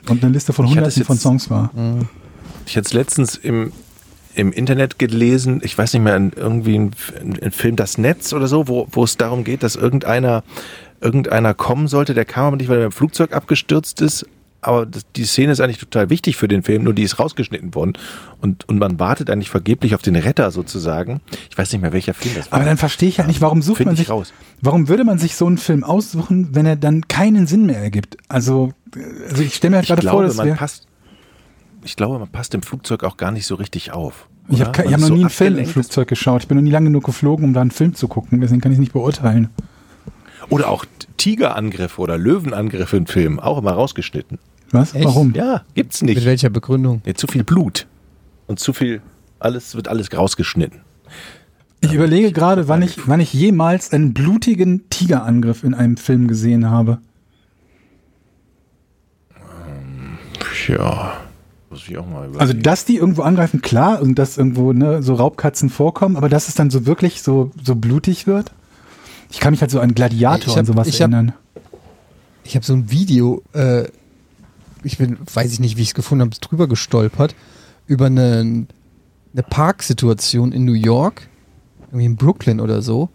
[0.09, 1.71] Und eine Liste von hunderten von Songs war.
[2.65, 3.71] Ich hatte es letztens im,
[4.37, 6.91] im Internet gelesen, ich weiß nicht mehr, irgendwie ein,
[7.41, 10.43] ein Film Das Netz oder so, wo, wo es darum geht, dass irgendeiner,
[11.01, 14.27] irgendeiner kommen sollte, der kam aber nicht, weil er im Flugzeug abgestürzt ist.
[14.61, 17.73] Aber das, die Szene ist eigentlich total wichtig für den Film, nur die ist rausgeschnitten
[17.73, 17.93] worden.
[18.39, 21.21] Und, und man wartet eigentlich vergeblich auf den Retter sozusagen.
[21.49, 22.59] Ich weiß nicht mehr, welcher Film das war.
[22.59, 24.33] Aber dann verstehe ich halt nicht, warum sucht Find man ich sich, raus.
[24.61, 28.17] warum würde man sich so einen Film aussuchen, wenn er dann keinen Sinn mehr ergibt?
[28.27, 30.87] Also, äh, also ich stelle mir halt ich gerade vor, glaube, dass man passt,
[31.87, 34.27] ich glaube, man passt im Flugzeug auch gar nicht so richtig auf.
[34.49, 34.67] ich oder?
[34.67, 35.65] habe Man hab noch so nie einen Film im.
[35.65, 36.41] Flugzeug geschaut.
[36.41, 38.41] Ich bin noch nie lange genug geflogen, um da einen Film zu gucken.
[38.41, 39.49] Deswegen kann ich es nicht beurteilen.
[40.49, 44.37] Oder auch Tigerangriffe oder Löwenangriffe in Filmen, auch immer rausgeschnitten.
[44.71, 44.93] Was?
[44.93, 45.05] Echt?
[45.05, 45.33] Warum?
[45.33, 46.25] Ja, gibt's Mit nicht.
[46.25, 47.01] welcher Begründung?
[47.05, 47.87] Ja, zu viel Blut.
[48.47, 49.01] Und zu viel,
[49.39, 50.81] alles wird alles rausgeschnitten.
[51.79, 56.69] Ich überlege gerade, wann ich, wann ich jemals einen blutigen Tigerangriff in einem Film gesehen
[56.69, 56.99] habe.
[60.67, 61.17] Ja,
[61.69, 62.39] muss ich auch mal überlegen.
[62.39, 66.47] Also, dass die irgendwo angreifen, klar, und dass irgendwo ne, so Raubkatzen vorkommen, aber dass
[66.47, 68.51] es dann so wirklich so, so blutig wird.
[69.29, 71.33] Ich kann mich halt so an Gladiator hab- und sowas ich hab- erinnern.
[72.43, 73.83] Ich habe so ein Video, äh,
[74.83, 77.35] ich bin, weiß ich nicht, wie ich es gefunden habe, drüber gestolpert,
[77.87, 78.65] über eine,
[79.33, 81.27] eine Parksituation in New York,
[81.87, 83.09] irgendwie in Brooklyn oder so.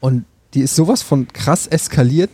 [0.00, 2.30] Und die ist sowas von krass eskaliert.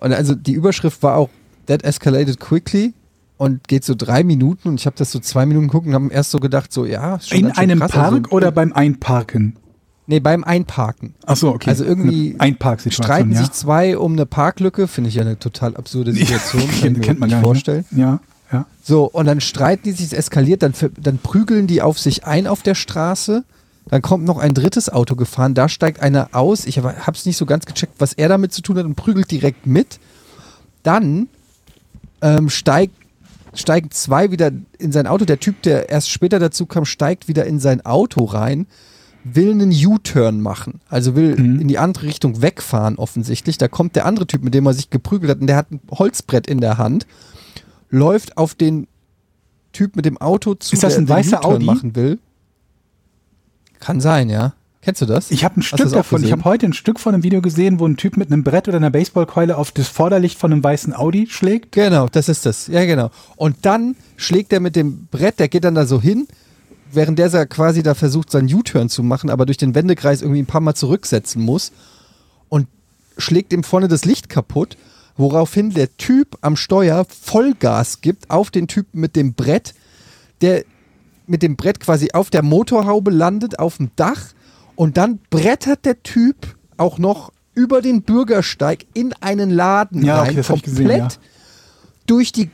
[0.00, 1.28] Und also die Überschrift war auch
[1.66, 2.94] That escalated quickly
[3.42, 6.12] und geht so drei Minuten und ich habe das so zwei Minuten geguckt und habe
[6.12, 7.90] erst so gedacht, so ja, ist schon In einem krass.
[7.90, 9.56] Park also, oder beim Einparken?
[10.06, 11.14] Nee, beim Einparken.
[11.26, 11.70] Ach so, okay.
[11.70, 12.36] Also irgendwie
[12.90, 13.40] Streiten ja.
[13.40, 16.62] sich zwei um eine Parklücke, finde ich ja eine total absurde Situation.
[16.68, 17.84] kann kennt man nicht gar vorstellen.
[17.90, 17.92] nicht.
[17.94, 18.02] Ne?
[18.02, 18.20] Ja,
[18.52, 18.66] ja.
[18.80, 22.46] So, und dann streiten die sich, es eskaliert, dann, dann prügeln die auf sich ein
[22.46, 23.42] auf der Straße.
[23.88, 26.64] Dann kommt noch ein drittes Auto gefahren, da steigt einer aus.
[26.64, 29.32] Ich habe es nicht so ganz gecheckt, was er damit zu tun hat und prügelt
[29.32, 29.98] direkt mit.
[30.84, 31.26] Dann
[32.20, 33.01] ähm, steigt,
[33.54, 35.24] steigen zwei wieder in sein Auto.
[35.24, 38.66] Der Typ, der erst später dazu kam, steigt wieder in sein Auto rein,
[39.24, 40.80] will einen U-Turn machen.
[40.88, 43.58] Also will in die andere Richtung wegfahren offensichtlich.
[43.58, 45.80] Da kommt der andere Typ, mit dem er sich geprügelt hat und der hat ein
[45.90, 47.06] Holzbrett in der Hand,
[47.90, 48.88] läuft auf den
[49.72, 51.64] Typ mit dem Auto zu, Ist das der ein den weißer U-Turn Audi?
[51.64, 52.18] machen will.
[53.80, 54.54] Kann sein, ja.
[54.82, 55.30] Kennst du das?
[55.30, 56.24] Ich habe ein Hast Stück davon.
[56.24, 58.66] Ich habe heute ein Stück von einem Video gesehen, wo ein Typ mit einem Brett
[58.66, 61.70] oder einer Baseballkeule auf das Vorderlicht von einem weißen Audi schlägt.
[61.70, 62.66] Genau, das ist das.
[62.66, 63.10] Ja, genau.
[63.36, 66.26] Und dann schlägt er mit dem Brett, der geht dann da so hin,
[66.90, 70.46] während der quasi da versucht, seinen U-Turn zu machen, aber durch den Wendekreis irgendwie ein
[70.46, 71.70] paar Mal zurücksetzen muss
[72.48, 72.66] und
[73.16, 74.76] schlägt ihm vorne das Licht kaputt,
[75.16, 79.74] woraufhin der Typ am Steuer Vollgas gibt auf den Typen mit dem Brett,
[80.40, 80.64] der
[81.28, 84.32] mit dem Brett quasi auf der Motorhaube landet, auf dem Dach
[84.76, 90.30] und dann brettert der Typ auch noch über den Bürgersteig in einen Laden Ja, okay,
[90.30, 91.08] rein, ich komplett gesehen, ja.
[92.06, 92.50] durch die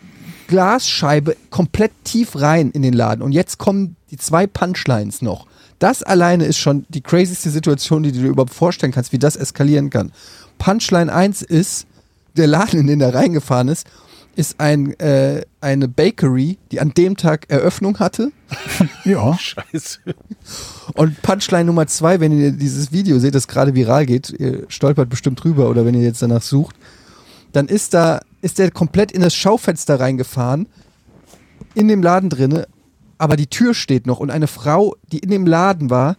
[0.48, 3.22] Glasscheibe komplett tief rein in den Laden.
[3.22, 5.46] Und jetzt kommen die zwei Punchlines noch.
[5.78, 9.37] Das alleine ist schon die crazyste Situation, die du dir überhaupt vorstellen kannst, wie das
[9.37, 10.11] eskalieren kann.
[10.59, 11.87] Punchline 1 ist,
[12.37, 13.87] der Laden, in den er reingefahren ist,
[14.38, 18.31] ist ein, äh, eine Bakery, die an dem Tag Eröffnung hatte.
[19.05, 19.37] Ja.
[19.37, 19.98] Scheiße.
[20.94, 25.09] Und Punchline Nummer zwei, wenn ihr dieses Video seht, das gerade viral geht, ihr stolpert
[25.09, 26.77] bestimmt drüber oder wenn ihr jetzt danach sucht,
[27.53, 30.68] dann ist da, ist der komplett in das Schaufenster reingefahren,
[31.74, 32.68] in dem Laden drinne,
[33.16, 36.16] aber die Tür steht noch und eine Frau, die in dem Laden war,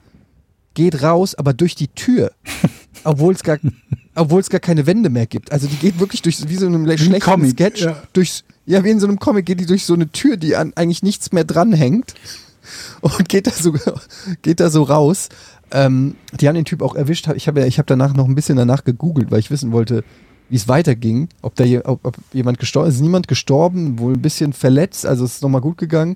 [0.74, 2.32] geht raus, aber durch die Tür.
[3.04, 3.58] Obwohl es gar,
[4.16, 5.52] obwohl es gar keine Wände mehr gibt.
[5.52, 8.02] Also die geht wirklich durch, wie so einem schlechten Comic, Sketch, ja.
[8.14, 10.74] durchs, ja, wie in so einem Comic geht die durch so eine Tür, die an
[10.76, 12.14] eigentlich nichts mehr dranhängt
[13.02, 13.74] und geht da so,
[14.42, 15.30] geht da so raus.
[15.72, 17.30] Ähm, die haben den Typ auch erwischt.
[17.36, 20.04] Ich habe ich habe danach noch ein bisschen danach gegoogelt, weil ich wissen wollte,
[20.50, 22.96] wie es weiterging, ob da je, ob, ob jemand gestorben ist.
[22.96, 26.16] Ist niemand gestorben, wohl ein bisschen verletzt, also es ist nochmal gut gegangen.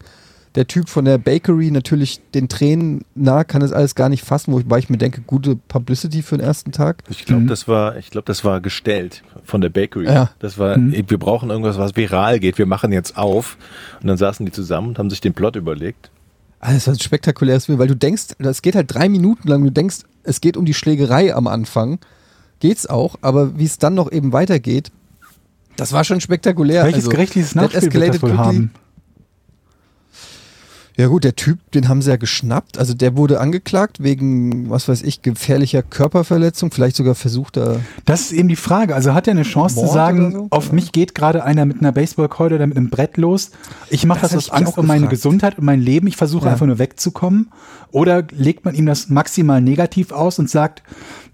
[0.55, 4.53] Der Typ von der Bakery natürlich den Tränen nah, kann das alles gar nicht fassen,
[4.53, 7.03] wobei ich mir denke, gute Publicity für den ersten Tag.
[7.09, 10.05] Ich glaube, das war, ich glaube, das war gestellt von der Bakery.
[10.05, 10.29] Ja.
[10.39, 12.59] Das war, wir brauchen irgendwas, was viral geht.
[12.59, 13.57] Wir machen jetzt auf.
[14.01, 16.11] Und dann saßen die zusammen und haben sich den Plot überlegt.
[16.59, 19.63] Also das war ein spektakuläres Video, weil du denkst, das geht halt drei Minuten lang,
[19.63, 21.99] du denkst, es geht um die Schlägerei am Anfang.
[22.59, 24.91] Geht's auch, aber wie es dann noch eben weitergeht,
[25.75, 26.83] das war schon spektakulär.
[26.83, 28.71] Welches Also, gerichtliches that Nachspiel wird das escalated wohl haben?
[30.95, 32.77] Ja gut, der Typ, den haben sie ja geschnappt.
[32.77, 37.79] Also der wurde angeklagt wegen, was weiß ich, gefährlicher Körperverletzung, vielleicht sogar versuchter.
[38.05, 38.93] Das ist eben die Frage.
[38.93, 40.47] Also hat er eine Chance Mord zu sagen, so?
[40.51, 43.49] auf mich geht gerade einer mit einer Baseballkeule oder mit einem Brett los.
[43.89, 45.07] Ich mache Das das, aus Angst um meine.
[45.07, 46.05] Gesundheit und mein Leben.
[46.05, 46.51] Ich versuche Ja.
[46.51, 47.49] einfach nur wegzukommen.
[47.91, 50.83] Oder legt man ihm das maximal negativ aus und sagt,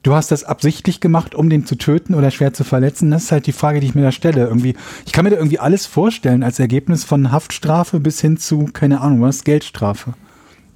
[0.04, 3.12] du hast das absichtlich gemacht, um den zu töten oder schwer zu verletzen?
[3.12, 4.46] Das ist halt die Frage, die ich mir da stelle.
[4.48, 8.66] Irgendwie, ich kann mir da irgendwie alles vorstellen als Ergebnis von Haftstrafe bis hin zu,
[8.72, 10.14] keine Ahnung was, Geldstrafe.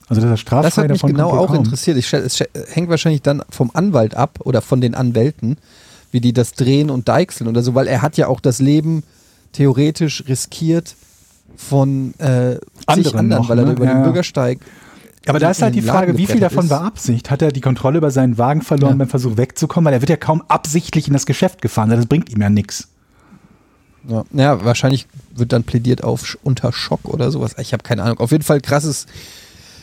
[0.10, 1.58] Also das ist straffrei Das hat mich genau auch kaum.
[1.58, 1.98] interessiert.
[1.98, 5.58] Ich, es hängt wahrscheinlich dann vom Anwalt ab oder von den Anwälten,
[6.12, 9.04] wie die das drehen und deichseln oder so, weil er hat ja auch das Leben
[9.54, 10.96] theoretisch riskiert
[11.56, 13.72] von äh, Anderen anderen, noch, weil er ne?
[13.72, 14.04] über Ja, den.
[14.04, 14.60] Bürgersteig.
[15.26, 16.70] Aber da ist halt die Frage, wie viel davon ist.
[16.72, 17.32] war Absicht?
[17.32, 18.98] Hat er die Kontrolle über seinen Wagen verloren Ja.
[18.98, 19.86] beim Versuch wegzukommen?
[19.86, 21.90] Weil er wird ja kaum absichtlich in das Geschäft gefahren.
[21.90, 22.90] Das bringt ihm ja nichts.
[24.08, 27.56] Ja, ja, wahrscheinlich wird dann plädiert auf unter Schock oder sowas.
[27.58, 28.20] Ich habe keine Ahnung.
[28.20, 29.06] Auf jeden Fall krasses,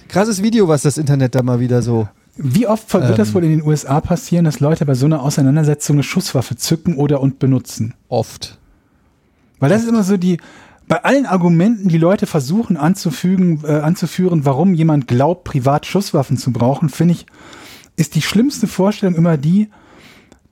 [0.09, 2.07] krasses Video, was das Internet da mal wieder so.
[2.37, 3.35] Wie oft wird das Ähm.
[3.35, 7.21] wohl in den USA passieren, dass Leute bei so einer Auseinandersetzung eine Schusswaffe zücken oder
[7.23, 7.95] und benutzen?
[8.09, 8.59] Oft.
[9.59, 10.39] Weil das ist immer so die,
[10.91, 16.53] bei allen Argumenten, die Leute versuchen anzufügen, äh, anzuführen, warum jemand glaubt, privat Schusswaffen zu
[16.53, 17.27] brauchen, finde ich,
[17.95, 19.71] ist die schlimmste Vorstellung immer die,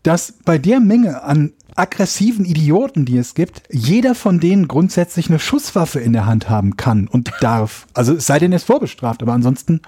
[0.05, 5.41] dass bei der Menge an aggressiven Idioten, die es gibt, jeder von denen grundsätzlich eine
[5.41, 7.89] Schusswaffe in der Hand haben kann und darf.
[7.93, 9.81] Also es sei denn, er ist vorbestraft, aber ansonsten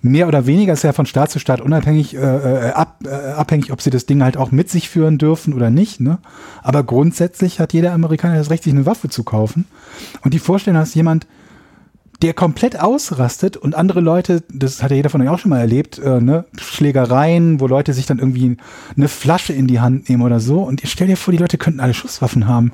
[0.00, 3.72] mehr oder weniger ist ja von Staat zu Staat unabhängig, äh, äh, ab, äh, abhängig,
[3.72, 6.00] ob sie das Ding halt auch mit sich führen dürfen oder nicht.
[6.00, 6.18] Ne?
[6.62, 9.66] Aber grundsätzlich hat jeder Amerikaner das Recht, sich eine Waffe zu kaufen.
[10.22, 11.26] Und die Vorstellung, dass jemand,
[12.22, 15.60] der komplett ausrastet und andere Leute, das hat ja jeder von euch auch schon mal
[15.60, 16.46] erlebt, äh, ne?
[16.60, 18.56] Schlägereien, wo Leute sich dann irgendwie
[18.96, 20.62] eine Flasche in die Hand nehmen oder so.
[20.62, 22.72] Und ihr stellt dir vor, die Leute könnten alle Schusswaffen haben.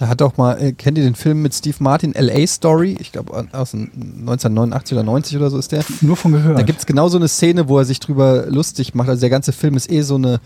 [0.00, 2.96] Da hat auch mal, äh, kennt ihr den Film mit Steve Martin, LA Story?
[3.00, 5.84] Ich glaube aus den 1989 oder 90 oder so ist der.
[6.00, 6.58] Nur von gehört.
[6.58, 9.10] Da gibt es genau so eine Szene, wo er sich drüber lustig macht.
[9.10, 10.40] Also der ganze Film ist eh so eine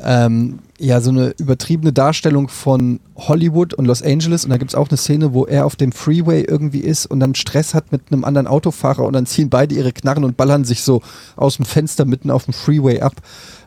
[0.00, 4.74] ähm, ja so eine übertriebene Darstellung von Hollywood und Los Angeles und da gibt es
[4.76, 8.12] auch eine Szene, wo er auf dem Freeway irgendwie ist und dann Stress hat mit
[8.12, 11.02] einem anderen Autofahrer und dann ziehen beide ihre Knarren und ballern sich so
[11.34, 13.14] aus dem Fenster mitten auf dem Freeway ab.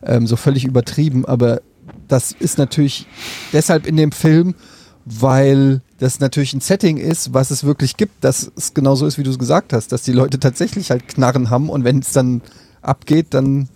[0.03, 1.61] Ähm, so völlig übertrieben, aber
[2.07, 3.07] das ist natürlich
[3.51, 4.55] deshalb in dem Film,
[5.09, 9.23] weil das natürlich ein Setting ist, was es wirklich gibt, dass es genauso ist, wie
[9.23, 12.41] du es gesagt hast, dass die Leute tatsächlich halt Knarren haben und wenn es dann
[12.81, 13.69] abgeht, dann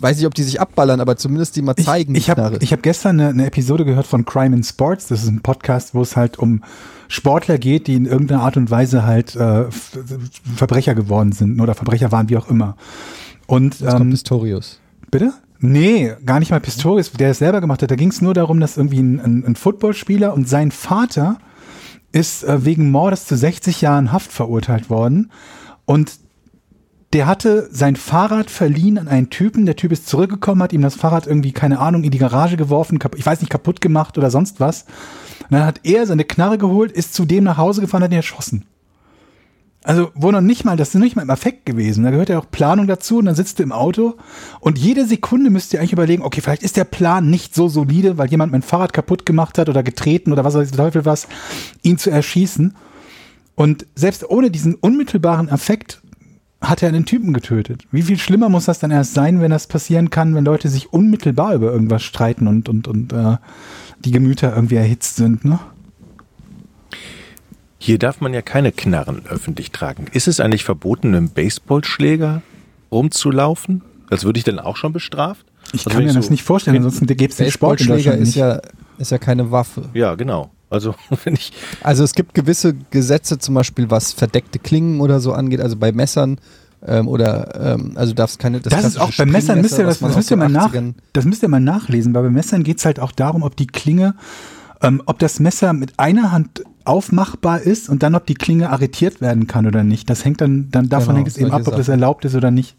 [0.00, 2.14] weiß ich, ob die sich abballern, aber zumindest die mal zeigen.
[2.14, 5.08] Ich, ich habe hab gestern eine, eine Episode gehört von Crime in Sports.
[5.08, 6.62] Das ist ein Podcast, wo es halt um
[7.08, 9.64] Sportler geht, die in irgendeiner Art und Weise halt äh,
[10.56, 12.76] Verbrecher geworden sind oder Verbrecher waren, wie auch immer.
[13.46, 14.78] Und Jetzt kommt ähm, Pistorius.
[15.10, 15.32] bitte?
[15.60, 17.90] Nee, gar nicht mal Pistorius, der es selber gemacht hat.
[17.90, 21.38] Da ging es nur darum, dass irgendwie ein, ein, ein Footballspieler und sein Vater
[22.12, 25.30] ist äh, wegen Mordes zu 60 Jahren Haft verurteilt worden.
[25.84, 26.12] Und
[27.12, 29.66] der hatte sein Fahrrad verliehen an einen Typen.
[29.66, 32.98] Der Typ ist zurückgekommen, hat ihm das Fahrrad irgendwie, keine Ahnung, in die Garage geworfen,
[33.16, 34.82] ich weiß nicht, kaputt gemacht oder sonst was.
[35.40, 38.16] Und dann hat er seine Knarre geholt, ist zu dem nach Hause gefahren, hat ihn
[38.16, 38.64] erschossen.
[39.88, 42.04] Also, wo noch nicht mal, das ist nicht mal im Affekt gewesen.
[42.04, 44.16] Da gehört ja auch Planung dazu und dann sitzt du im Auto
[44.60, 48.18] und jede Sekunde müsst ihr eigentlich überlegen, okay, vielleicht ist der Plan nicht so solide,
[48.18, 51.26] weil jemand mein Fahrrad kaputt gemacht hat oder getreten oder was weiß der Teufel was,
[51.80, 52.76] ihn zu erschießen.
[53.54, 56.02] Und selbst ohne diesen unmittelbaren Affekt
[56.60, 57.84] hat er einen Typen getötet.
[57.90, 60.92] Wie viel schlimmer muss das dann erst sein, wenn das passieren kann, wenn Leute sich
[60.92, 63.38] unmittelbar über irgendwas streiten und, und, und äh,
[64.04, 65.58] die Gemüter irgendwie erhitzt sind, ne?
[67.78, 70.06] Hier darf man ja keine Knarren öffentlich tragen.
[70.12, 72.42] Ist es eigentlich verboten, mit einem Baseballschläger
[72.90, 73.82] rumzulaufen?
[74.10, 75.44] Das würde ich dann auch schon bestraft?
[75.72, 77.88] Ich Also kann mir ich das so- nicht vorstellen, ansonsten gäbe es den Sport in
[77.88, 78.36] Deutschland ist nicht.
[78.36, 78.60] ja,
[78.98, 79.88] ist ja keine Waffe.
[79.94, 80.50] Ja, genau.
[80.70, 85.32] Also, wenn ich, Also es gibt gewisse Gesetze, zum Beispiel was verdeckte Klingen oder so
[85.32, 86.38] angeht, also bei Messern
[86.86, 89.98] ähm, oder ähm, also du darfst keine Das ist auch bei Messern, müsst ihr, das,
[90.00, 92.78] das, müsst ihr mal nach, 80ern das müsst ihr mal nachlesen, weil bei Messern geht
[92.78, 94.14] es halt auch darum, ob die Klinge,
[94.82, 99.20] ähm, ob das Messer mit einer Hand aufmachbar ist und dann, ob die Klinge arretiert
[99.20, 100.08] werden kann oder nicht.
[100.08, 102.50] Das hängt dann, dann davon Genau, hängt es eben ab, ob das erlaubt ist oder
[102.50, 102.76] nicht.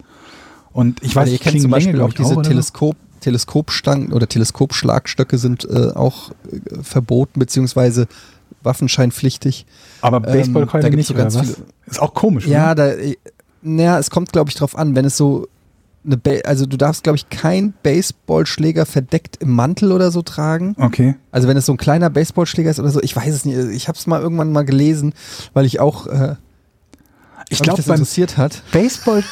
[0.71, 2.41] Und ich weiß Also ihr nicht, kennt zum Beispiel auch ich, diese so.
[2.41, 8.07] Teleskop, Teleskopstangen oder Teleskopschlagstöcke sind äh, auch äh, verboten beziehungsweise
[8.63, 9.65] waffenscheinpflichtig.
[10.01, 11.41] Aber ähm, Baseballkeule gibt's nicht, so oder ganz was?
[11.55, 11.57] viele-
[11.88, 12.75] Ist auch komisch, Ja, oder?
[12.75, 13.17] da, äh,
[13.62, 15.47] naja, es kommt glaube ich drauf an, wenn es so
[16.45, 20.75] also du darfst glaube ich kein Baseballschläger verdeckt im Mantel oder so tragen.
[20.77, 21.15] Okay.
[21.31, 23.57] Also wenn es so ein kleiner Baseballschläger ist oder so, ich weiß es nicht.
[23.57, 25.13] Ich habe es mal irgendwann mal gelesen,
[25.53, 26.35] weil ich auch, äh,
[27.49, 28.62] Ich glaube, das interessiert hat.
[28.71, 29.23] Baseball,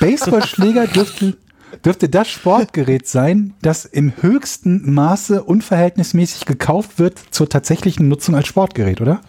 [0.00, 1.36] Baseballschläger dürfte,
[1.84, 8.46] dürfte das Sportgerät sein, das im höchsten Maße unverhältnismäßig gekauft wird zur tatsächlichen Nutzung als
[8.46, 9.20] Sportgerät, oder?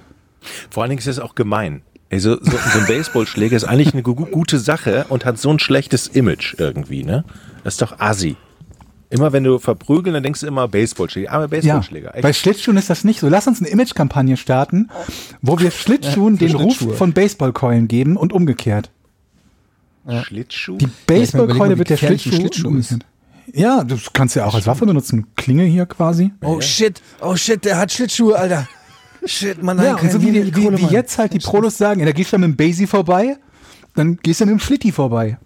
[0.69, 1.81] vor allen Dingen ist es auch gemein.
[2.11, 5.59] Also, so, so ein Baseballschläger ist eigentlich eine gu gute Sache und hat so ein
[5.59, 7.23] schlechtes Image irgendwie, ne?
[7.63, 8.35] Das ist doch assi.
[9.11, 11.31] Immer wenn du verprügeln, dann denkst du immer Baseballschläger.
[11.31, 12.13] Aber Baseballschläger.
[12.21, 13.27] Bei Schlittschuhen ist das nicht so.
[13.27, 14.89] Lass uns eine Imagekampagne starten,
[15.41, 16.95] wo wir Schlittschuhen für den Ruf Schlittschuhe.
[16.95, 18.91] von Baseballkeulen geben und umgekehrt.
[20.23, 20.77] Schlittschuh?
[20.77, 22.99] Die Ja, meine, überleg Baseballkeule wird der Schlittschuh, Schlittschuh ist.
[23.53, 25.27] Ja, du kannst ja auch als Waffe benutzen.
[25.35, 26.31] Klinge hier quasi.
[26.43, 28.67] Oh shit, oh shit, der hat Schlittschuhe, Alter.
[29.25, 32.05] Shit, Mann, Ja, und so wie, die, wie, wie jetzt halt die Prolos sagen, ja,
[32.05, 33.37] da gehst du ja mit dem Basie vorbei,
[33.95, 35.37] dann gehst du mit dem Schlitti vorbei.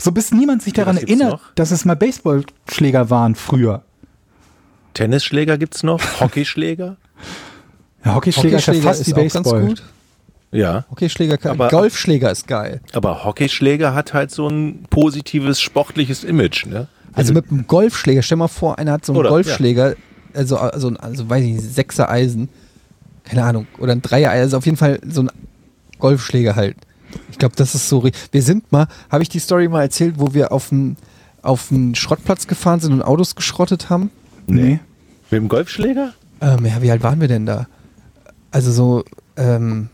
[0.00, 1.54] So bis niemand sich daran erinnert, noch?
[1.54, 3.82] dass es mal Baseballschläger waren früher.
[4.94, 6.00] Tennisschläger gibt's noch?
[6.20, 6.96] Hockeyschläger?
[8.04, 9.66] Ja, Hockeyschläger ist ja fast wie auch ganz Baseball.
[9.66, 9.82] gut.
[10.52, 10.84] Ja.
[10.90, 12.80] Hockeyschläger, kann, Aber- Golfschläger ist geil.
[12.92, 16.88] Aber Hockeyschläger hat halt so ein positives sportliches Image, ne?
[17.12, 19.96] Also mit einem Golfschläger, stell mal vor, einer hat so einen Oder, Golfschläger,
[20.32, 22.48] also, also, ein- also weiß ich nicht, Sechser Eisen,
[23.30, 25.30] keine Ahnung, oder ein Dreier, also auf jeden Fall so ein
[26.00, 26.76] Golfschläger halt.
[27.30, 28.02] Ich glaube, das ist so.
[28.32, 30.96] Wir sind mal, habe ich die Story mal erzählt, wo wir auf einen
[31.42, 34.10] auf einen Schrottplatz gefahren sind und Autos geschrottet haben?
[34.46, 34.80] Nee.
[35.30, 36.12] Mit dem Golfschläger?
[36.40, 37.66] Ähm, ja, wie alt waren wir denn da?
[38.50, 39.04] Also so,
[39.36, 39.88] ähm,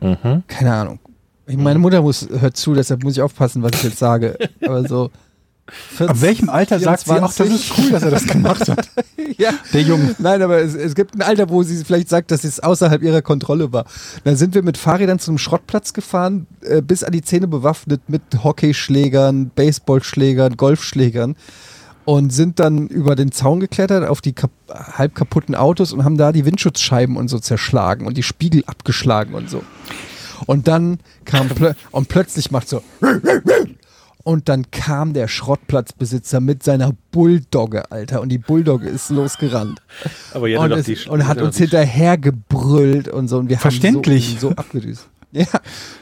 [0.00, 0.42] Mhm.
[0.46, 0.98] keine Ahnung.
[1.46, 4.36] Meine Mutter muss, hört zu, deshalb muss ich aufpassen, was ich jetzt sage.
[4.66, 5.10] Aber so.
[5.70, 7.70] 14, Ab welchem Alter sagt sie auch, das 24?
[7.70, 8.88] ist cool, dass er das gemacht hat?
[9.36, 9.50] ja.
[9.72, 10.14] Der Junge.
[10.18, 13.22] Nein, aber es, es gibt ein Alter, wo sie vielleicht sagt, dass es außerhalb ihrer
[13.22, 13.84] Kontrolle war.
[14.24, 18.22] Dann sind wir mit Fahrrädern zum Schrottplatz gefahren, äh, bis an die Zähne bewaffnet mit
[18.42, 21.36] Hockeyschlägern, Baseballschlägern, Golfschlägern
[22.04, 26.16] und sind dann über den Zaun geklettert auf die kap halb kaputten Autos und haben
[26.16, 29.62] da die Windschutzscheiben und so zerschlagen und die Spiegel abgeschlagen und so.
[30.46, 32.82] Und dann kam plö und plötzlich macht so
[34.28, 38.20] und dann kam der Schrottplatzbesitzer mit seiner Bulldogge, Alter.
[38.20, 39.80] Und die Bulldogge ist losgerannt.
[40.34, 43.38] Aber und, es, die und hat uns doch die- hinterher gebrüllt und so.
[43.38, 44.32] Und wir Verständlich.
[44.32, 45.08] haben so, so abgedüst.
[45.30, 45.44] Ja,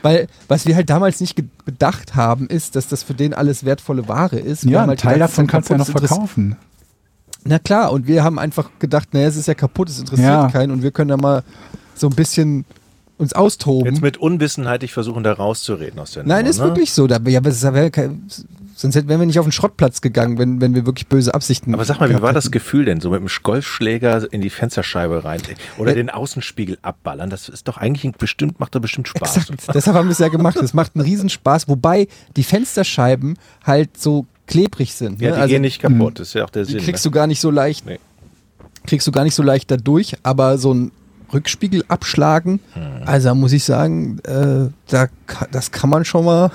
[0.02, 3.64] weil was wir halt damals nicht ge- bedacht haben, ist, dass das für den alles
[3.64, 4.64] wertvolle Ware ist.
[4.64, 6.54] Wir Ja, haben ein halt Teil gedacht, davon kannst du ja noch verkaufen.
[7.44, 10.48] Na klar, und wir haben einfach gedacht, naja, es ist ja kaputt, es interessiert Ja.
[10.48, 11.42] keinen und wir können da mal
[11.96, 12.64] so ein bisschen
[13.18, 13.92] uns austoben.
[13.92, 16.64] Jetzt mit Unwissenheit ich versuchen, da rauszureden aus der Nein, Nummer, ist ne?
[16.64, 17.06] wirklich so.
[17.06, 18.22] Da, ja, wäre kein,
[18.74, 21.84] sonst wären wir nicht auf den Schrottplatz gegangen, wenn, wenn wir wirklich böse Absichten Aber
[21.84, 22.52] sag mal, wie war das hätten.
[22.52, 25.40] Gefühl denn, so mit dem Golfschläger in die Fensterscheibe rein
[25.78, 25.94] oder Ja.
[25.96, 27.30] den Außenspiegel abballern?
[27.30, 29.36] Das ist doch eigentlich bestimmt, macht doch bestimmt Spaß.
[29.38, 30.56] Exakt, deshalb haben wir es ja gemacht.
[30.56, 35.20] Es macht einen Riesenspaß, wobei die Fensterscheiben halt so klebrig sind.
[35.22, 35.36] Ja, ne?
[35.36, 36.82] die also gehen nicht kaputt, das ist ja auch der die Sinn.
[36.82, 37.10] kriegst ne?
[37.10, 37.98] du gar nicht so leicht, Nee.
[38.86, 40.92] kriegst du gar nicht so leicht da durch, aber so ein
[41.32, 42.82] Rückspiegel abschlagen, Hm.
[43.06, 45.06] also muss ich sagen, äh, da,
[45.52, 46.50] das kann man schon mal.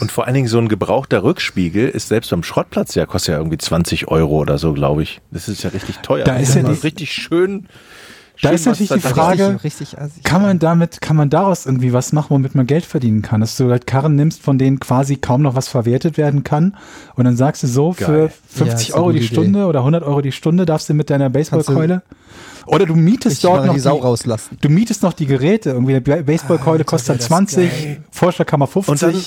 [0.00, 3.38] Und vor allen Dingen so ein gebrauchter Rückspiegel ist selbst beim Schrottplatz ja, kostet ja
[3.38, 5.20] irgendwie 20 Euro oder so, glaube ich.
[5.30, 6.24] Das ist ja richtig teuer.
[6.24, 7.66] Da ist ja die- richtig schön.
[8.40, 10.24] Da schön ist natürlich die Frage, richtig, richtig.
[10.24, 13.42] Kann man damit, kann man daraus irgendwie was machen, womit man Geld verdienen kann?
[13.42, 16.74] Dass du halt Karren nimmst, von denen quasi kaum noch was verwertet werden kann
[17.14, 18.30] und dann sagst du so, Geil.
[18.48, 21.10] für 50 Ja, Euro die gute Stunde oder 100 Euro die Stunde darfst du mit
[21.10, 22.02] deiner Baseballkeule
[22.66, 24.58] oder du mietest Richtig dort noch die Sau rauslassen.
[24.60, 28.04] Du mietest noch die Geräte, irgendwie eine Baseballkeule Alter, kostet dann das 20, geil.
[28.10, 28.90] Vorstellkammer 50.
[28.90, 29.22] Und dann,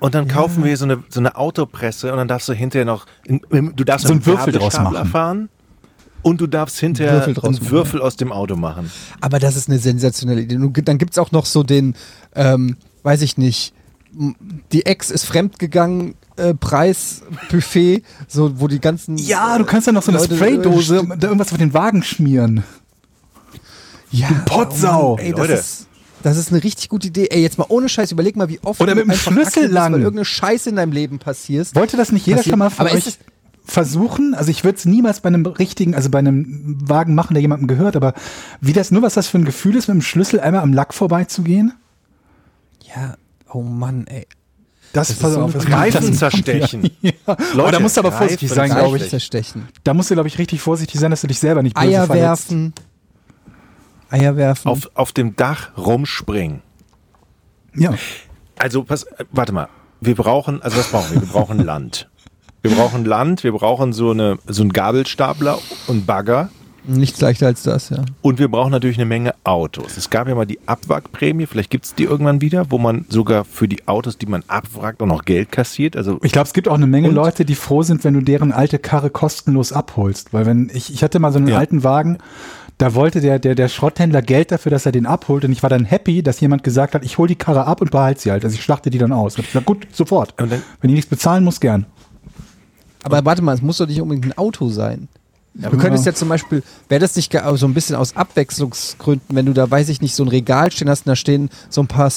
[0.00, 3.06] und dann kaufen wir so eine, so eine Autopresse und dann darfst du hinterher noch,
[3.26, 5.08] du darfst So einen einen Würfel draus machen.
[5.08, 5.48] fahren
[6.22, 8.90] und du darfst hinterher Würfel einen machen, Würfel aus dem Auto machen.
[9.20, 10.58] Aber das ist eine sensationelle Idee.
[10.82, 11.94] Dann gibt es auch noch so den,
[12.34, 13.74] ähm, weiß ich nicht,
[14.72, 19.16] die Ex ist fremdgegangen, äh, Preisbuffet, so wo die ganzen.
[19.16, 22.02] ja, du kannst ja noch so eine Leute, Spraydose äh, da irgendwas auf den Wagen
[22.02, 22.62] schmieren.
[24.10, 25.12] Ja, Potsau.
[25.12, 25.52] oh Mann, ey, das Leute.
[25.54, 25.86] ist,
[26.22, 27.28] das ist eine richtig gute Idee.
[27.30, 29.72] Ey, jetzt mal ohne Scheiß, überleg mal, wie oft Oder du mit dem Schlüssel bist,
[29.72, 29.92] lang.
[29.94, 31.74] weil irgendeine Scheiße in deinem Leben passiert.
[31.74, 33.18] Wollte das nicht jeder Passiert- schon mal von aber euch
[33.64, 34.34] versuchen?
[34.34, 37.68] Also ich würde es niemals bei einem richtigen, also bei einem Wagen machen, der jemandem
[37.68, 38.12] gehört, aber
[38.60, 40.92] wie das, nur was das für ein Gefühl ist, mit dem Schlüssel einmal am Lack
[40.92, 41.72] vorbeizugehen?
[42.94, 43.14] Ja,
[43.54, 44.26] oh Mann, ey.
[44.92, 46.90] Das, ist so ein Reifen zerstechen.
[47.00, 47.12] Ja.
[47.26, 49.08] aber da musst du aber vorsichtig Reifen sein, glaube ich.
[49.08, 49.68] zerstechen.
[49.84, 52.06] Da musst du, glaube ich, richtig vorsichtig sein, dass du dich selber nicht böse Eier
[52.06, 52.50] verletzt.
[52.50, 52.74] werfen.
[54.10, 54.68] Eier werfen.
[54.68, 56.60] Auf, auf dem Dach rumspringen.
[57.74, 57.94] Ja.
[58.58, 59.68] Also, pass, äh, warte mal.
[60.00, 61.22] Wir brauchen, also was brauchen wir?
[61.22, 62.10] Wir brauchen Land.
[62.60, 66.50] Wir brauchen Land, wir brauchen so, eine, so einen Gabelstapler und Bagger.
[66.84, 68.04] Nichts leichter als das, ja.
[68.22, 69.96] Und wir brauchen natürlich eine Menge Autos.
[69.96, 73.44] Es gab ja mal die Abwrackprämie, vielleicht gibt es die irgendwann wieder, wo man sogar
[73.44, 75.96] für die Autos, die man abwrackt, auch noch Geld kassiert.
[75.96, 77.14] Also Ich glaube, es gibt auch eine Menge Und?
[77.14, 80.32] Leute, die froh sind, wenn du deren alte Karre kostenlos abholst.
[80.34, 81.58] Weil wenn ich, ich hatte mal so einen Ja.
[81.58, 82.18] alten Wagen,
[82.78, 85.44] da wollte der, der, der Schrotthändler Geld dafür, dass er den abholt.
[85.44, 87.92] Und ich war dann happy, dass jemand gesagt hat, ich hole die Karre ab und
[87.92, 88.44] behalte sie halt.
[88.44, 89.36] Also ich schlachte die dann aus.
[89.36, 90.40] Und ich gesagt, gut, sofort.
[90.42, 91.86] Und dann- wenn die nichts bezahlen muss, gern.
[93.04, 95.08] Aber warte mal, es muss doch nicht unbedingt ein Auto sein.
[95.54, 99.34] Du aber- könntest ja zum Beispiel, wäre das nicht ge- so ein bisschen aus Abwechslungsgründen,
[99.36, 101.80] wenn du da, weiß ich nicht, so ein Regal stehen hast und da stehen so
[101.82, 102.10] ein paar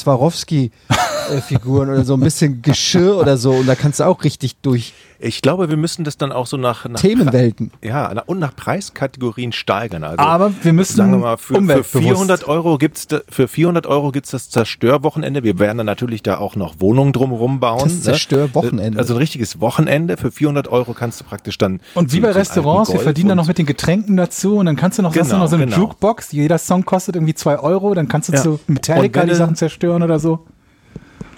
[1.27, 4.93] Swarovski-Figuren oder so ein bisschen Geschirr oder so und da kannst du auch richtig durch
[5.17, 7.71] ich glaube, wir müssen das dann auch so nach, nach Themenwelten.
[7.81, 10.03] Ja, und nach Preiskategorien steigern.
[10.03, 13.47] Also, Aber wir müssen sagen wir mal, für, für umweltbewusst- 400 Euro gibt's da, für
[13.47, 15.43] 400 Euro gibt's das Zerstörwochenende.
[15.43, 17.83] Wir werden dann natürlich da auch noch Wohnungen drumherum bauen.
[17.83, 18.99] Das Zerstörwochenende.
[18.99, 20.17] Also ein richtiges Wochenende.
[20.17, 21.79] Für 400 Euro kannst du praktisch dann.
[21.93, 24.97] Und wie bei Restaurants, wir verdienen dann noch mit den Getränken dazu und dann kannst
[24.99, 25.77] du noch, hast du Genau, noch so eine genau.
[25.77, 28.41] Jukebox, jeder Song kostet irgendwie zwei Euro, dann kannst du Ja.
[28.43, 30.45] zu Metallica die Sachen zerstören oder so.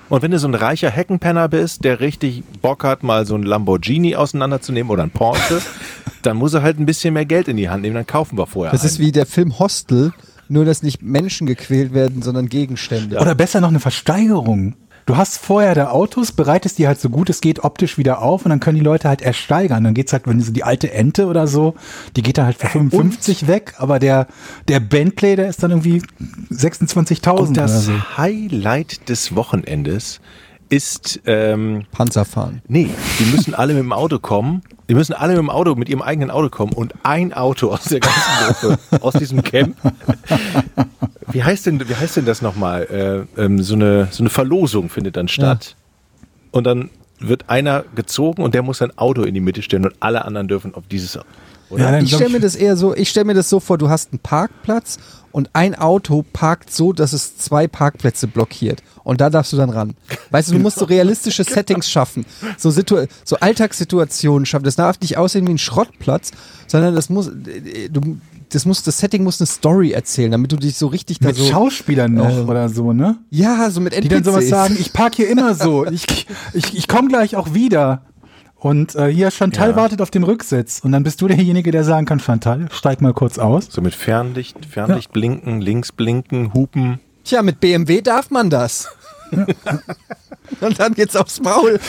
[0.10, 3.44] Und wenn du so ein reicher Heckenpenner bist, der richtig Bock hat, mal so ein
[3.44, 5.62] Lamborghini auseinanderzunehmen oder ein Porsche,
[6.22, 8.48] dann muss er halt ein bisschen mehr Geld in die Hand nehmen, dann kaufen wir
[8.48, 8.72] vorher.
[8.72, 9.08] Das ist einen.
[9.08, 10.14] wie der Film Hostel,
[10.48, 13.18] nur dass nicht Menschen gequält werden, sondern Gegenstände.
[13.20, 14.76] Oder besser noch eine Versteigerung.
[15.08, 18.44] Du hast vorher da Autos, bereitest die halt so gut es geht optisch wieder auf
[18.44, 19.86] und dann können die Leute halt ersteigern.
[19.86, 21.76] Dann geht's halt, wenn so die alte Ente oder so,
[22.18, 24.28] die geht dann halt für 55 weg, aber der,
[24.68, 26.02] der Bentley, der ist dann irgendwie
[26.52, 27.94] 26.000 Und oder das so.
[28.18, 30.20] Highlight des Wochenendes
[30.68, 32.62] ist, ähm, Panzer fahren.
[32.68, 32.90] nee,
[33.20, 34.62] die müssen alle mit dem Auto kommen.
[34.90, 37.86] Die müssen alle mit dem Auto, mit ihrem eigenen Auto kommen und ein Auto aus
[37.86, 39.76] der ganzen Gruppe, aus diesem Camp.
[41.32, 43.28] Wie heißt denn, wie heißt denn das nochmal?
[43.38, 45.76] Äh, ähm, so, eine, so eine Verlosung findet dann statt.
[46.52, 49.96] Und dann wird einer gezogen und der muss sein Auto in die Mitte stellen und
[50.00, 51.20] alle anderen dürfen auf dieses.
[51.70, 51.84] Oder?
[51.84, 53.90] Ja, dann Ich stelle mir das eher so, ich stelle mir das so vor, du
[53.90, 54.98] hast einen Parkplatz
[55.32, 58.82] und ein Auto parkt so, dass es zwei Parkplätze blockiert.
[59.04, 59.94] Und da darfst du dann ran.
[60.32, 62.26] Weißt du, du musst so realistische Settings schaffen.
[62.58, 64.66] So, Situ so Alltagssituationen schaffen.
[64.66, 66.32] Das darf nicht aussehen wie ein Schrottplatz,
[66.68, 68.18] sondern das muss, du,
[68.50, 71.38] das muss, das Setting muss eine Story erzählen, damit du dich so richtig da Mit
[71.38, 71.46] so.
[71.46, 73.18] Schauspielern noch äh, oder so, ne?
[73.30, 74.50] Ja, so mit Die dann sowas NPCs.
[74.50, 78.04] sagen, ich park hier immer so, ich, ich, ich komme gleich auch wieder.
[78.60, 79.76] Und äh, hier Chantal Ja.
[79.76, 80.80] wartet auf dem Rücksitz.
[80.84, 83.68] Und dann bist du derjenige, der sagen kann, Chantal, steig mal kurz aus.
[83.70, 87.00] So mit Fernlicht, Fernlicht blinken, links blinken, hupen.
[87.24, 88.88] Tja, mit BMW darf man das.
[90.62, 91.80] Und dann geht's aufs Maul.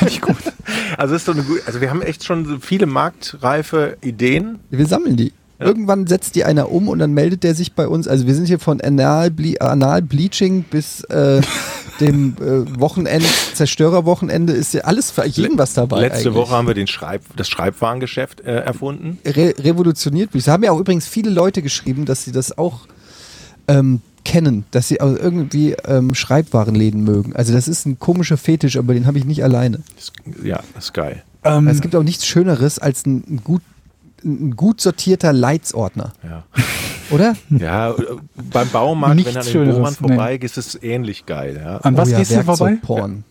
[0.96, 4.58] Also ist so eine gut, also wir haben echt schon so viele marktreife Ideen.
[4.70, 5.32] Wir sammeln die.
[5.60, 8.06] Irgendwann setzt die einer um und dann meldet der sich bei uns.
[8.06, 11.40] Also wir sind hier von Anal, Ble Anal Bleaching bis äh,
[12.00, 16.02] dem äh, Wochenend, Zerstörerwochenende ist ja alles für jeden was dabei.
[16.02, 16.34] Letzte eigentlich.
[16.34, 19.18] Woche haben wir den Schreib, das Schreibwarengeschäft äh, erfunden.
[19.24, 20.32] Re revolutioniert.
[20.34, 22.86] Es haben ja auch übrigens viele Leute geschrieben, dass sie das auch
[23.66, 27.34] ähm, kennen, dass sie also irgendwie ähm, Schreibwarenläden mögen.
[27.34, 29.80] Also das ist ein komischer Fetisch, aber den habe ich nicht alleine.
[30.42, 31.22] Ja, das ist geil.
[31.44, 33.62] Ähm, Es gibt auch nichts Schöneres als ein, ein gut
[34.24, 36.44] ein gut sortierter Leitsordner, Ja,
[37.10, 37.34] oder?
[37.50, 37.94] ja äh,
[38.52, 40.08] beim Baumarkt, Nichts wenn du an den Bohrern nee.
[40.08, 41.60] vorbeigehst, ist es ähnlich geil.
[41.62, 41.76] Ja.
[41.78, 42.72] an was oh ja, gehst du vorbei?
[42.72, 43.24] Werkzeugporn.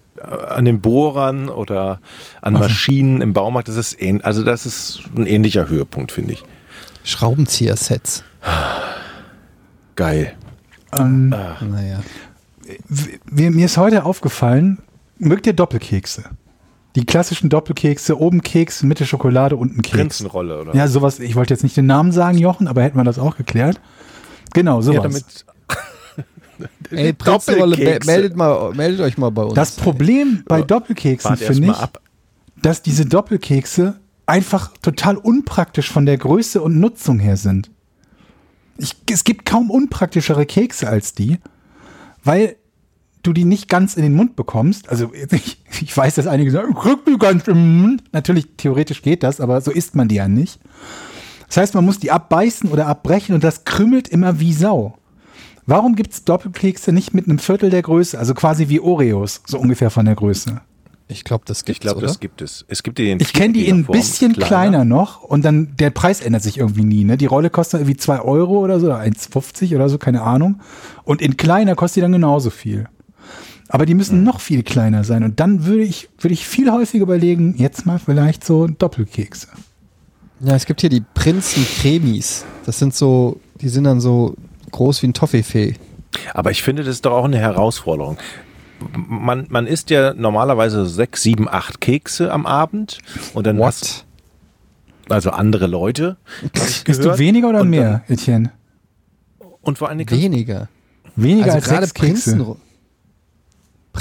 [0.50, 2.00] An den Bohrern oder
[2.42, 6.44] an Maschinen im Baumarkt, das ist ähn, also das ist ein ähnlicher Höhepunkt, finde ich.
[7.04, 8.24] Schraubenzieher-Sets.
[9.96, 10.34] Geil.
[10.98, 12.00] Ähm, Naja.
[12.88, 14.80] w- mir ist heute aufgefallen,
[15.20, 16.24] mögt ihr Doppelkekse?
[16.98, 19.98] Die klassischen Doppelkekse, oben Keks, Mitte Schokolade, unten Keks.
[19.98, 20.76] Prinzenrolle, oder?
[20.76, 23.38] Ja, sowas, ich wollte jetzt nicht den Namen sagen, Jochen, aber hätten wir das auch
[23.38, 23.80] geklärt.
[24.56, 24.96] Genau, sowas.
[24.96, 25.46] Ja, damit.
[26.90, 29.54] Ey, Prinzenrolle, meldet, mal, meldet euch mal bei uns.
[29.54, 32.02] das Problem bei Doppelkeksen finde ich, ab.
[32.64, 37.70] dass diese Doppelkekse einfach total unpraktisch von der Größe und Nutzung her sind.
[38.80, 41.38] Ich, es gibt kaum unpraktischere Kekse als die,
[42.24, 42.56] weil
[43.28, 44.90] du die nicht ganz in den Mund bekommst.
[44.90, 48.04] Also ich, ich weiß, dass einige sagen, ich krieg die ganz im Mund.
[48.14, 50.60] Natürlich, theoretisch geht das, aber so isst man die ja nicht.
[51.48, 54.98] Das heißt, man muss die abbeißen oder abbrechen und das krümmelt immer wie Sau.
[55.66, 59.60] Warum gibt es Doppelkekse nicht mit einem Viertel der Größe, also quasi wie Oreos, so
[59.60, 60.62] ungefähr von der Größe?
[61.10, 62.08] ich glaube, das Ich gibt's, glaube, oder?
[62.08, 62.66] das gibt es.
[62.68, 64.84] Es gibt die in Ich kenne die in ein bisschen kleiner.
[64.84, 67.06] noch und dann der Preis ändert sich irgendwie nie.
[67.06, 67.18] Ne?
[67.18, 70.60] Die Rolle kostet irgendwie 2 Euro oder so, oder 1,50 oder so, keine Ahnung.
[71.04, 72.88] Und in kleiner kostet die dann genauso viel.
[73.70, 75.24] Aber die müssen noch viel kleiner sein.
[75.24, 79.48] Und dann würde ich, würde ich viel häufiger überlegen, jetzt mal vielleicht so Doppelkekse.
[80.40, 82.46] Ja, es gibt hier die Prinzen Cremis.
[82.66, 84.36] Das sind so, die sind dann so
[84.72, 85.76] groß wie ein Toffifee.
[86.34, 88.18] Aber ich finde, das ist doch auch eine Herausforderung.
[88.96, 93.00] Man, man isst ja normalerweise sechs, sieben, acht Kekse am Abend
[93.34, 94.06] und dann hast
[95.10, 96.18] also andere Leute.
[96.86, 98.52] Isst du weniger oder Und mehr, Etienne?
[99.40, 100.70] Dann, und vor allen Dingen Weniger.
[101.16, 102.32] Weniger also als gerade sechs Kekse.
[102.32, 102.58] Prinzenro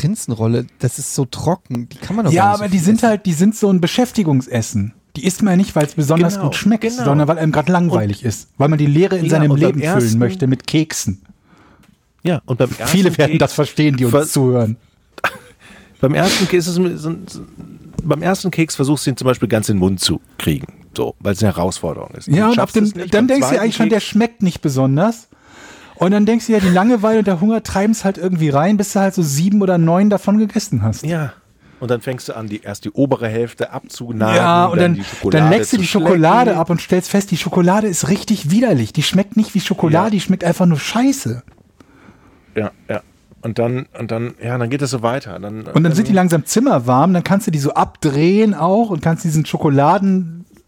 [0.00, 1.88] Prinzenrolle, das ist so trocken.
[1.88, 3.08] Die kann man doch Ja, gar nicht aber so die sind essen.
[3.08, 4.92] halt, die sind so ein Beschäftigungsessen.
[5.16, 7.04] Die isst man ja nicht, weil es besonders Genau, gut schmeckt, genau.
[7.04, 8.48] sondern weil einem gerade langweilig ist.
[8.58, 11.22] Weil man die Leere in Ja, seinem und Leben ersten- füllen möchte mit Keksen.
[12.22, 14.76] Ja, und beim ersten Viele werden Keks- das verstehen, die uns Ver- zuhören.
[16.00, 17.40] Beim ersten Keks ist es
[18.04, 20.66] beim ersten Keks versuchst du ihn zum Beispiel ganz in den Mund zu kriegen,
[20.96, 22.28] so, weil es eine Herausforderung ist.
[22.28, 25.28] Ja, Du und ab dem, dann denkst du eigentlich schon, der schmeckt nicht besonders.
[25.98, 28.76] Und dann denkst du ja, die Langeweile und der Hunger treiben es halt irgendwie rein,
[28.76, 31.04] bis du halt so sieben oder neun davon gegessen hast.
[31.04, 31.32] Ja.
[31.78, 34.34] Und dann fängst du an, die, erst die obere Hälfte abzunagen.
[34.36, 36.58] Ja, und dann, Schokolade dann leckst du die Schokolade schlecken.
[36.60, 38.94] ab und stellst fest, die Schokolade ist richtig widerlich.
[38.94, 40.10] Die schmeckt nicht wie Schokolade, Ja.
[40.10, 41.42] die schmeckt einfach nur scheiße.
[42.54, 43.02] Ja, ja.
[43.42, 45.38] Und dann, und dann, ja, dann geht es so weiter.
[45.38, 49.02] Dann, Und dann sind die langsam zimmerwarm, dann kannst du die so abdrehen auch und
[49.02, 49.44] kannst diesen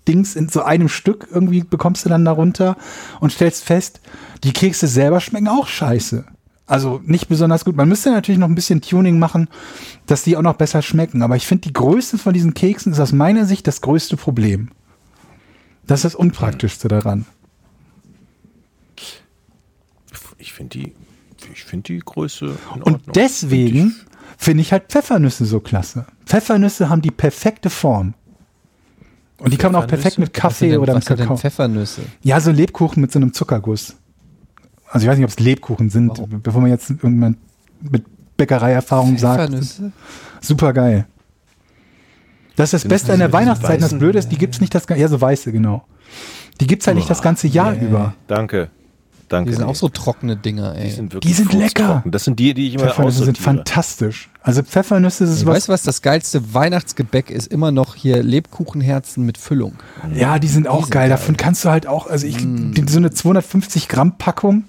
[0.09, 2.77] Schokoladendings in so einem Stück irgendwie bekommst du dann darunter
[3.21, 4.01] und stellst fest,
[4.45, 6.25] die Kekse selber schmecken auch scheiße.
[6.67, 7.77] Also nicht besonders gut.
[7.77, 9.49] Man müsste natürlich noch ein bisschen Tuning machen,
[10.07, 11.23] dass die auch noch besser schmecken.
[11.23, 14.71] Aber ich finde, die Größe von diesen Keksen ist aus meiner Sicht das größte Problem.
[15.87, 17.25] Das ist das Unpraktischste daran.
[20.37, 20.93] Ich finde die,
[21.53, 23.97] ich finde die Größe Und deswegen
[24.37, 26.07] finde ich halt Pfeffernüsse so klasse.
[26.27, 28.13] Pfeffernüsse haben die perfekte Form.
[29.39, 31.37] Und die kann man auch perfekt mit Kaffee denn, oder mit sind denn Kakao.
[31.37, 32.03] Pfeffernüsse?
[32.23, 33.95] Ja, so Lebkuchen mit so einem Zuckerguss.
[34.91, 36.43] Also ich weiß nicht, ob es Lebkuchen sind, Warum?
[36.43, 37.37] bevor man jetzt irgendwann
[37.81, 38.05] mit
[38.37, 39.41] Bäckereierfahrung sagt.
[39.43, 39.93] Pfeffernüsse?
[40.41, 41.07] Super geil.
[42.57, 43.77] Das ist das Beste an der Weihnachtszeit.
[43.77, 45.85] und Das Blöde ist, die gibt's nicht das ganze, ja, so weiße, genau.
[46.61, 47.87] Die gibt's halt nicht das ganze Jahr nee.
[47.87, 48.15] über.
[48.27, 48.71] Danke.
[49.29, 49.51] Danke.
[49.51, 50.85] Die sind auch so trockene Dinger, ey.
[50.85, 51.85] Die sind wirklich Die sind lecker.
[51.85, 52.11] furztrocken.
[52.13, 54.31] Das sind die, die ich immer Pfeffernüsse sind fantastisch.
[54.43, 59.25] Also Pfeffernüsse ist Ich was, weiß was, das geilste Weihnachtsgebäck ist immer noch hier Lebkuchenherzen
[59.27, 59.75] mit Füllung.
[60.15, 61.03] Ja, die sind auch sind geil.
[61.09, 61.11] geil.
[61.11, 64.65] Davon kannst du halt auch, also ich, die, so eine 250 Gramm Packung,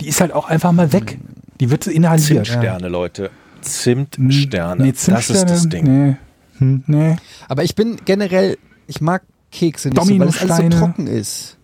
[0.00, 1.18] die ist halt auch einfach mal weg.
[1.60, 2.46] Die wird inhaliert.
[2.46, 3.30] Zimtsterne, Leute.
[3.60, 4.82] Zimtsterne.
[4.84, 5.84] Nee, das ist das Ding.
[6.06, 6.16] Nee.
[6.58, 7.16] Hm, nee.
[7.48, 11.56] Aber ich bin generell, ich mag Kekse nicht so, weil es alles so trocken ist.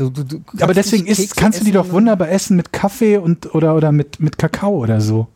[0.00, 3.18] So, du, du Aber deswegen ist, kannst du die doch und- wunderbar essen mit Kaffee
[3.18, 5.28] und oder, oder mit, mit Kakao oder so.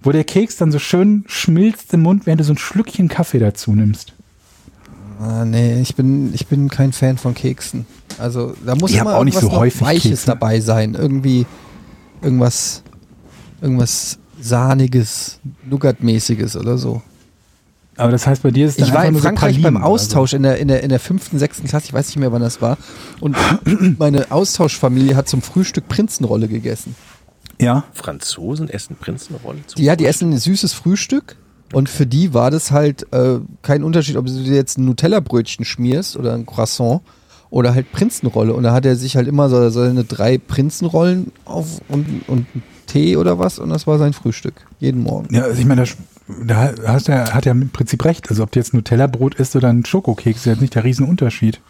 [0.00, 3.40] Wo der Keks dann so schön schmilzt im Mund, während du so ein Schlückchen Kaffee
[3.40, 4.12] dazu nimmst.
[5.20, 7.84] Ah, nee, ich bin, ich bin kein Fan von Keksen.
[8.16, 10.26] Also da muss Ich immer auch nicht so noch häufig Weiches Kekse.
[10.26, 10.94] dabei sein.
[10.94, 11.44] Irgendwie
[12.22, 12.82] irgendwas
[13.60, 15.38] Irgendwas Sahniges,
[15.68, 17.02] Nougat-mäßiges oder so.
[17.96, 19.82] Aber das heißt, bei dir ist es Ich war in nur so Frankreich Pralinen beim
[19.82, 22.42] Austausch in der, in, der, in der fünften, sechsten Klasse, ich weiß nicht mehr, wann
[22.42, 22.78] das war.
[23.20, 23.36] Und
[23.98, 26.94] meine Austauschfamilie hat zum Frühstück Prinzenrolle gegessen.
[27.60, 27.84] Ja.
[27.92, 31.36] Franzosen essen Prinzenrolle zum ja, die essen ein süßes Frühstück.
[31.72, 35.64] Und für die war das halt äh, kein Unterschied, ob du dir jetzt ein Nutella-Brötchen
[35.64, 37.00] schmierst oder ein Croissant
[37.50, 38.54] oder halt Prinzenrolle.
[38.54, 42.62] Und da hat er sich halt immer so seine drei Prinzenrollen auf und, und einen
[42.86, 43.58] Tee oder was.
[43.58, 44.54] Und das war sein Frühstück.
[44.80, 45.32] Jeden Morgen.
[45.32, 45.90] Ja, also ich meine, da,
[46.44, 48.30] da hast du, hat er im Prinzip recht.
[48.30, 51.60] Also ob du jetzt Nutella-Brot isst oder ein Schokokeks, ist jetzt nicht der Riesenunterschied.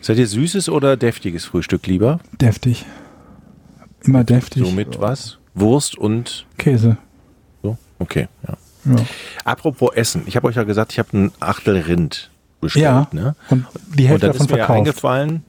[0.00, 2.20] Seid ihr süßes oder deftiges Frühstück lieber?
[2.40, 2.86] Deftig.
[4.02, 4.64] Immer deftig.
[4.64, 5.38] So mit was?
[5.54, 6.96] Wurst und Käse.
[7.62, 7.76] so?
[7.98, 8.56] Okay, ja.
[8.86, 8.96] Ja.
[9.44, 10.22] Apropos Essen.
[10.24, 12.30] Ich habe euch ja gesagt, ich habe ein Achtel Rind
[12.62, 12.84] bestellt.
[12.84, 13.08] Ja.
[13.12, 13.34] Ne?
[13.50, 14.78] Und die Und Hälfte dann davon ist mir ja verkauft.
[14.78, 15.44] eingefallen,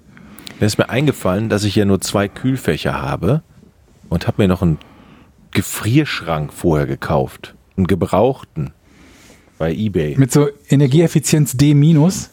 [0.59, 3.41] dann ist mir eingefallen, dass ich ja nur zwei Kühlfächer habe
[4.09, 4.79] und habe mir noch einen
[5.51, 7.55] Gefrierschrank vorher gekauft.
[7.77, 8.71] Einen gebrauchten
[9.57, 10.15] bei eBay.
[10.17, 12.29] Mit so Energieeffizienz D minus.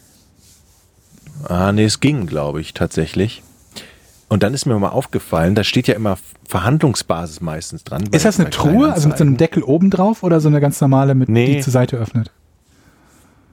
[1.48, 3.42] Ah, nee, es ging, glaube ich, tatsächlich.
[4.28, 8.02] Und dann ist mir mal aufgefallen, da steht ja immer Verhandlungsbasis meistens dran.
[8.10, 9.36] Ist das eine Truhe, also mit so einem.
[9.36, 11.56] Deckel oben drauf oder so eine ganz normale, mit Nee.
[11.56, 12.30] die zur Seite öffnet?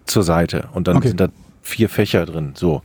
[0.07, 1.07] zur Seite und dann Okay.
[1.07, 1.29] sind da
[1.66, 2.53] vier Fächer drin.
[2.55, 2.82] So.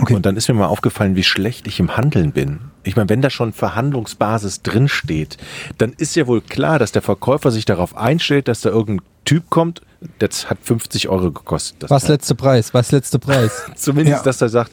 [0.00, 0.14] Okay.
[0.14, 2.58] Und dann ist mir mal aufgefallen, wie schlecht ich im Handeln bin.
[2.82, 5.36] Ich meine, wenn da schon Verhandlungsbasis drin steht,
[5.78, 9.48] dann ist ja wohl klar, dass der Verkäufer sich darauf einstellt, dass da irgendein Typ
[9.50, 9.82] kommt,
[10.18, 11.82] das hat 50 Euro gekostet.
[11.84, 12.74] Das Was letzte Preis?
[12.74, 13.62] Was letzte Preis?
[13.76, 14.22] Zumindest, Ja.
[14.24, 14.72] dass er sagt,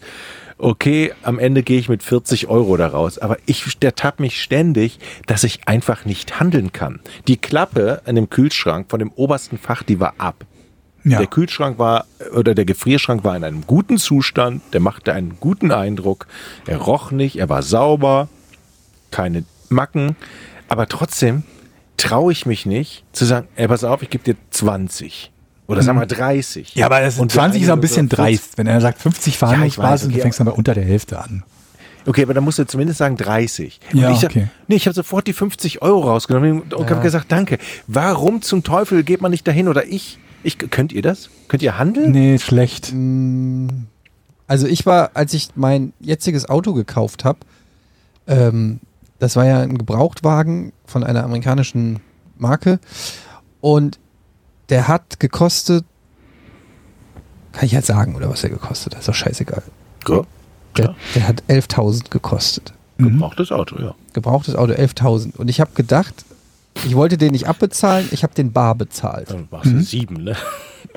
[0.58, 3.18] okay, am Ende gehe ich mit 40 Euro da raus.
[3.20, 7.00] Aber ich ertappe mich ständig, dass ich einfach nicht handeln kann.
[7.28, 10.46] Die Klappe an dem Kühlschrank von dem obersten Fach, die war ab.
[11.04, 11.18] Ja.
[11.18, 15.72] Der Kühlschrank war oder der Gefrierschrank war in einem guten Zustand, der machte einen guten
[15.72, 16.28] Eindruck.
[16.66, 18.30] Er roch nicht, er war sauber,
[19.12, 20.16] keine Macken,
[20.70, 21.44] aber trotzdem
[21.98, 25.32] traue ich mich nicht zu sagen, ey, pass auf, ich gebe dir 20
[25.68, 26.76] oder sag mal 30.
[26.76, 26.80] Mhm.
[26.80, 28.40] Ja, aber das Und 20 ist auch ein bisschen eine oder 40.
[28.40, 28.58] dreist.
[28.58, 31.44] Wenn er sagt 50 Verhandlungsbasis, okay, du fängst aber unter der Hälfte an.
[32.06, 33.80] Okay, aber dann musst du zumindest sagen 30.
[33.94, 34.48] Und Ja, ich sag, okay.
[34.68, 37.58] Nee, ich habe sofort die 50 Euro rausgenommen und habe gesagt, danke.
[37.88, 40.20] Warum zum Teufel geht man nicht dahin oder ich?
[40.44, 40.58] Ich?
[40.58, 41.30] Könnt ihr das?
[41.48, 42.12] Könnt ihr handeln?
[42.12, 42.94] Nee, schlecht.
[44.48, 47.40] Also ich war, als ich mein jetziges Auto gekauft habe,
[48.28, 48.80] ähm,
[49.20, 52.00] das war ja ein Gebrauchtwagen von einer amerikanischen
[52.38, 52.80] Marke
[53.62, 54.00] und
[54.70, 55.86] der hat gekostet,
[57.52, 59.64] kann ich jetzt sagen, oder was er gekostet hat, ist doch scheißegal.
[60.08, 60.22] Ja.
[60.78, 62.74] Der, der hat 11.000 gekostet.
[62.98, 63.96] Gebrauchtes Auto, ja.
[64.14, 66.26] Gebrauchtes Auto 11.000 und ich habe gedacht,
[66.86, 69.30] ich wollte den nicht abbezahlen, ich habe den bar bezahlt.
[69.30, 70.36] Dann machst du sieben, ne?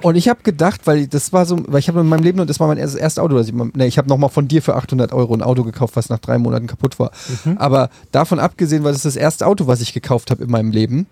[0.02, 2.50] Und ich habe gedacht, weil das war so, weil ich habe in meinem Leben und
[2.50, 4.60] das war mein erstes, erstes Auto, das ich, mal- nee, ich habe nochmal von dir
[4.60, 7.12] für 800 Euro ein Auto gekauft, was nach drei Monaten kaputt war.
[7.56, 11.06] Aber davon abgesehen war das das erste Auto, was ich gekauft habe in meinem Leben.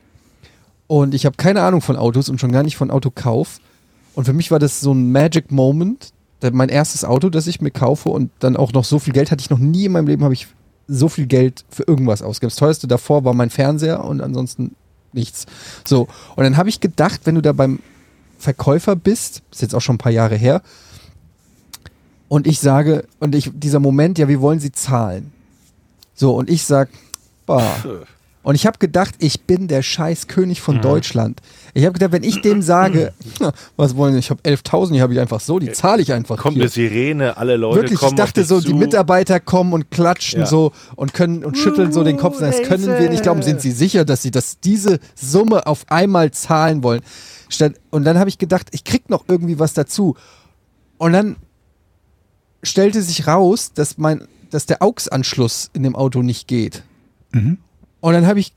[0.86, 3.58] Und ich habe keine Ahnung von Autos und schon gar nicht von Autokauf.
[4.14, 6.10] Und für mich war das so ein Magic Moment,
[6.52, 9.40] mein erstes Auto, das ich mir kaufe und dann auch noch so viel Geld hatte
[9.40, 10.46] ich noch nie in meinem Leben, habe ich
[10.86, 12.50] so viel Geld für irgendwas ausgegeben.
[12.50, 14.74] Das teuerste davor war mein Fernseher und ansonsten
[15.12, 15.46] nichts.
[15.86, 17.80] So, und dann habe ich gedacht, wenn du da beim
[18.38, 20.62] Verkäufer bist, ist jetzt auch schon ein paar Jahre her,
[22.28, 25.32] und ich sage, und ich, dieser Moment, ja, wie wollen Sie zahlen?
[26.14, 26.88] So, und ich sag,
[27.46, 27.62] boah.
[28.44, 30.62] Und ich habe gedacht, ich bin der scheiß König Mhm.
[30.62, 31.40] von Deutschland.
[31.72, 35.02] Ich habe gedacht, wenn ich dem sage, "Na, was wollen Sie, ich habe 11.000, die
[35.02, 36.62] habe ich einfach so, die zahle ich einfach Kommt hier.
[36.64, 38.76] eine Sirene, alle Leute Wirklich, ich kommen dachte auf so, dich die zu.
[38.76, 40.46] Mitarbeiter kommen und klatschen Ja.
[40.46, 42.38] so und können und schütteln so den Kopf.
[42.38, 43.42] Das können wir nicht glauben.
[43.42, 47.00] Sind Sie sicher, dass Sie das, diese Summe auf einmal zahlen wollen?
[47.90, 50.16] Und dann habe ich gedacht, ich krieg noch irgendwie was dazu.
[50.98, 51.36] Und dann
[52.62, 56.82] stellte sich raus, dass mein, dass der AUX-Anschluss in dem Auto nicht geht.
[57.32, 57.58] Mhm.
[58.04, 58.52] Und dann habe ich,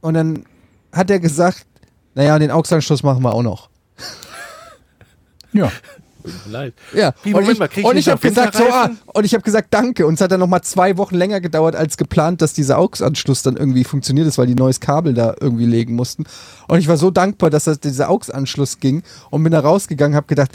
[0.00, 0.46] und dann
[0.92, 1.66] hat er gesagt,
[2.14, 3.68] naja, den AUX-Anschluss machen wir auch noch.
[5.52, 5.72] Ja.
[6.46, 6.74] Leid.
[6.94, 9.32] Ja, Wie, und Moment ich, mal, ich und ich habe gesagt, so, ah, und ich
[9.32, 10.06] habe gesagt, danke.
[10.06, 13.56] Und es hat dann nochmal zwei Wochen länger gedauert als geplant, dass dieser AUX-Anschluss dann
[13.56, 16.24] irgendwie funktioniert ist, weil die neues Kabel da irgendwie legen mussten.
[16.66, 20.26] Und ich war so dankbar, dass das, dieser AUX-Anschluss ging und bin da rausgegangen, habe
[20.26, 20.50] gedacht,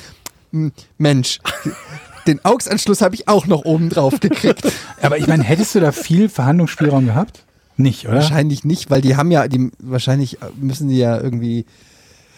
[0.51, 1.39] hm, Mensch,
[2.27, 4.61] den AUX-Anschluss habe ich auch noch oben drauf gekriegt.
[5.01, 7.43] Aber ich meine, hättest du da viel Verhandlungsspielraum gehabt?
[7.77, 8.15] Nicht, oder?
[8.15, 11.65] Wahrscheinlich nicht, weil die haben ja, die wahrscheinlich müssen die ja irgendwie.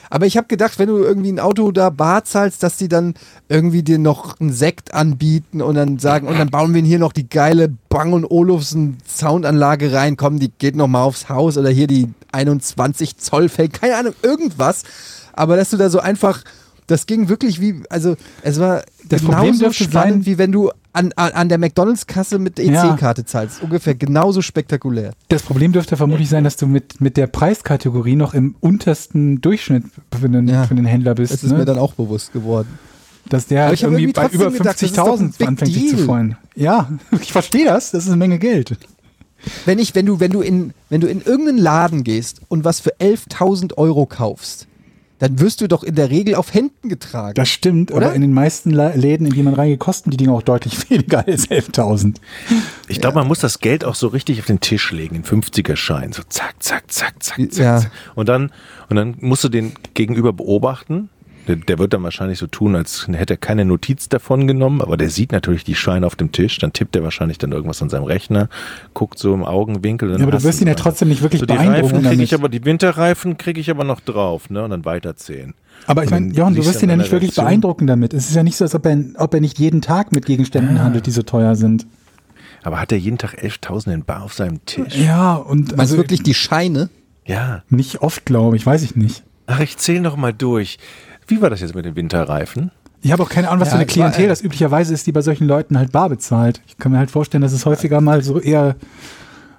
[0.10, 3.16] Aber ich habe gedacht, wenn du irgendwie ein Auto da bar zahlst, dass die dann
[3.50, 7.12] irgendwie dir noch einen Sekt anbieten und dann sagen, und dann bauen wir hier noch
[7.12, 11.70] die geile Bang und Olufsen Soundanlage rein, komm, die geht noch mal aufs Haus oder
[11.70, 14.84] hier die 21 Zoll Fake, keine Ahnung, irgendwas.
[15.34, 16.44] Aber dass du da so einfach
[16.88, 20.52] das ging wirklich wie, also es war Das Problem genauso dürfte spannend, sein- wie wenn
[20.52, 22.94] du an, an, an der McDonalds-Kasse mit Ja.
[22.94, 23.62] EC-Karte zahlst.
[23.62, 25.12] Ungefähr genauso spektakulär.
[25.28, 29.84] Das Problem dürfte vermutlich sein, dass du mit, mit der Preiskategorie noch im untersten Durchschnitt
[30.18, 30.64] für den, Ja.
[30.68, 31.34] für den Händler bist.
[31.34, 31.58] Das ist ne?
[31.60, 32.80] mir dann auch bewusst geworden.
[33.28, 35.48] dass der halt irgendwie irgendwie bei über trotzdem gedacht, das ist doch ein 50.000 Big
[35.48, 36.38] anfängt sich zu freuen.
[36.56, 36.90] Ja,
[37.22, 37.92] ich verstehe das.
[37.92, 38.78] Das ist eine Menge Geld.
[39.66, 42.80] Wenn ich, wenn du, wenn du in, wenn du in irgendeinen Laden gehst und was
[42.80, 44.68] für 11.000 Euro kaufst,
[45.28, 47.34] dann wirst du doch in der Regel auf Händen getragen.
[47.36, 48.08] Das stimmt, Oder?
[48.08, 51.26] aber in den meisten Läden, in die man reingeht, kosten die Dinge auch deutlich weniger
[51.28, 52.16] als 11.000.
[52.88, 56.14] Ich glaube, man muss das Geld auch so richtig auf den Tisch legen, in 50er-Schein.
[56.14, 57.80] So zack, zack, zack, zack, zack, Ja.
[57.80, 57.92] zack.
[58.16, 58.52] Und dann,
[58.90, 61.10] und dann musst du den Gegenüber beobachten.
[61.48, 65.10] Der, wird dann wahrscheinlich so tun, als hätte er keine Notiz davon genommen, aber der
[65.10, 66.58] sieht natürlich die Scheine auf dem Tisch.
[66.58, 68.50] Dann tippt er wahrscheinlich dann irgendwas an seinem Rechner,
[68.94, 70.10] guckt so im Augenwinkel.
[70.10, 72.10] dann Ja, aber du wirst ihn ja trotzdem nicht wirklich so die beeindrucken Reifen kriege
[72.16, 72.24] damit.
[72.24, 74.64] ich aber, die Winterreifen kriege ich aber noch drauf, ne?
[74.64, 75.54] Und dann weiterzählen.
[75.88, 77.46] Aber ich meine, Johann, du wirst ihn ja nicht wirklich Reaktion.
[77.46, 78.14] beeindrucken damit.
[78.14, 80.82] Es ist ja nicht so, als ob er, ob er nicht jeden Tag mit Gegenständen
[80.82, 81.86] handelt, die so teuer sind.
[82.64, 84.96] Aber hat er jeden Tag 11.000 in Bar auf seinem Tisch?
[84.96, 86.90] Ja, und also du wirklich die Scheine?
[87.28, 87.64] Ja.
[87.70, 89.24] nicht oft, glaube ich, weiß ich nicht.
[89.48, 90.78] Ach, ich zähle noch mal durch.
[91.28, 92.72] Wie war das jetzt mit den Winterreifen?
[93.02, 94.94] Ich habe auch keine Ahnung, was Ja, für eine es war, Klientel äh, das üblicherweise
[94.94, 96.62] ist, die bei solchen Leuten halt bar bezahlt.
[96.68, 98.76] Ich kann mir halt vorstellen, dass es häufiger mal so eher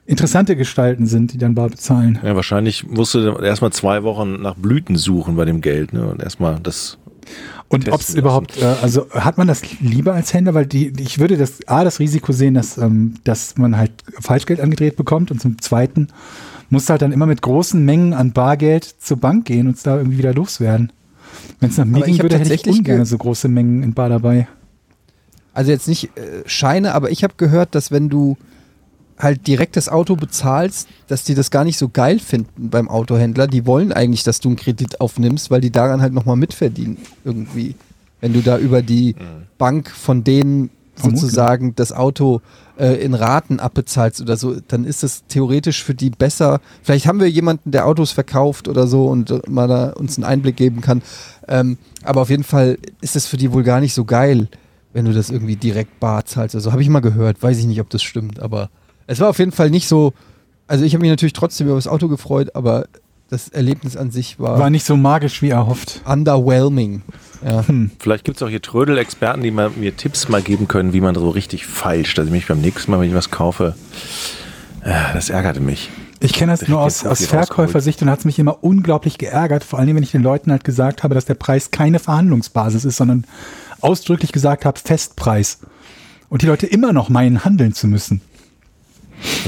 [0.06, 2.18] interessante Gestalten sind, die dann bar bezahlen.
[2.22, 6.08] Ja, wahrscheinlich musst du erstmal zwei Wochen nach Blüten suchen bei dem Geld, ne?
[6.08, 6.98] Und erstmal das.
[7.68, 11.18] Und ob es überhaupt, äh, also hat man das lieber als Händler, weil die, ich
[11.18, 15.40] würde das A, das Risiko sehen, dass, ähm, dass man halt Falschgeld angedreht bekommt und
[15.40, 16.08] zum Zweiten
[16.70, 19.82] musst du halt dann immer mit großen Mengen an Bargeld zur Bank gehen und es
[19.82, 20.92] da irgendwie wieder loswerden.
[21.60, 23.94] Wenn es nach mir ging, würde, hätte ich tatsächlich ungern ge- so große Mengen in
[23.94, 24.48] Bar dabei.
[25.54, 28.36] Also jetzt nicht äh, Scheine, aber ich habe gehört, dass wenn du
[29.18, 33.46] halt direkt das Auto bezahlst, dass die das gar nicht so geil finden beim Autohändler.
[33.46, 37.74] Die wollen eigentlich, dass du einen Kredit aufnimmst, weil die daran halt nochmal mitverdienen irgendwie.
[38.20, 39.14] Wenn du da über die
[39.56, 41.20] Bank von denen Vermutlich.
[41.20, 42.40] sozusagen das Auto
[42.78, 46.60] äh, in Raten abbezahlst oder so, dann ist das theoretisch für die besser.
[46.82, 50.24] Vielleicht haben wir jemanden, der Autos verkauft oder so und äh, mal da uns einen
[50.24, 51.02] Einblick geben kann.
[51.48, 54.48] Ähm, aber auf jeden Fall ist das für die wohl gar nicht so geil,
[54.92, 56.54] wenn du das irgendwie direkt bar zahlst.
[56.54, 58.70] Also habe ich mal gehört, weiß ich nicht, ob das stimmt, aber
[59.06, 60.12] es war auf jeden Fall nicht so.
[60.66, 62.86] Also ich habe mich natürlich trotzdem über das Auto gefreut, aber
[63.28, 66.00] das Erlebnis an sich war, War nicht so magisch wie erhofft.
[66.04, 67.02] underwhelming.
[67.44, 67.64] Ja.
[67.98, 71.14] Vielleicht gibt es auch hier Trödel-Experten, die mal, mir Tipps mal geben können, wie man
[71.14, 72.18] so richtig feilscht.
[72.18, 73.74] Also mich beim nächsten Mal, wenn ich was kaufe,
[74.82, 75.90] äh, das ärgerte mich.
[76.20, 79.78] Ich kenne das nur aus, aus Verkäufersicht und hat es mich immer unglaublich geärgert, vor
[79.78, 83.24] allem wenn ich den Leuten halt gesagt habe, dass der Preis keine Verhandlungsbasis ist, sondern
[83.80, 85.58] ausdrücklich gesagt habe, Festpreis.
[86.28, 88.22] Und die Leute immer noch meinen, handeln zu müssen.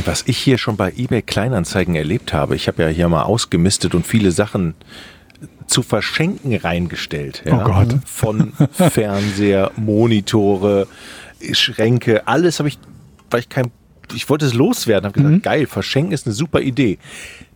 [0.05, 3.95] Was ich hier schon bei eBay Kleinanzeigen erlebt habe, ich habe ja hier mal ausgemistet
[3.95, 4.75] und viele Sachen
[5.67, 7.43] zu verschenken reingestellt.
[7.45, 7.61] Ja?
[7.61, 7.89] Oh Gott.
[8.07, 10.89] Von Fernseher, Monitore,
[11.53, 12.79] Schränke, alles habe ich,
[13.31, 13.71] weil ich kein,
[14.15, 16.99] ich wollte es loswerden, habe gesagt, geil, verschenken ist eine super Idee.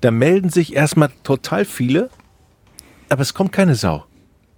[0.01, 2.11] Da melden sich erstmal total viele,
[3.09, 4.05] aber es kommt keine Sau.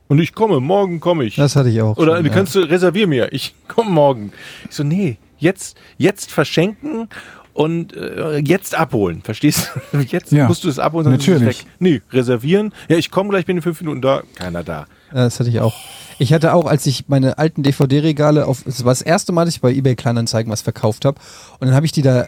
[0.08, 1.36] Und ich komme, morgen komme ich.
[1.36, 1.96] Das hatte ich auch.
[1.96, 2.36] Oder schon, du ja.
[2.36, 4.32] kannst du reservier mir, ich komme morgen.
[4.68, 7.08] Ich so, nee, jetzt, jetzt verschenken
[7.54, 9.22] und äh, jetzt abholen.
[9.22, 9.98] Verstehst du?
[10.02, 11.58] Jetzt Ja, musst du es abholen, sonst ist es natürlich.
[11.60, 11.66] weg.
[11.78, 12.72] Nee, reservieren.
[12.88, 14.22] Ja, ich komme gleich, bin in fünf Minuten da.
[14.34, 14.86] Keiner da.
[15.10, 15.74] Ja, das hatte ich auch.
[16.18, 19.54] Ich hatte auch, als ich meine alten DVD-Regale auf, es war das erste Mal, dass
[19.54, 21.18] ich bei eBay Kleinanzeigen was verkauft habe.
[21.60, 22.26] Und dann habe ich die da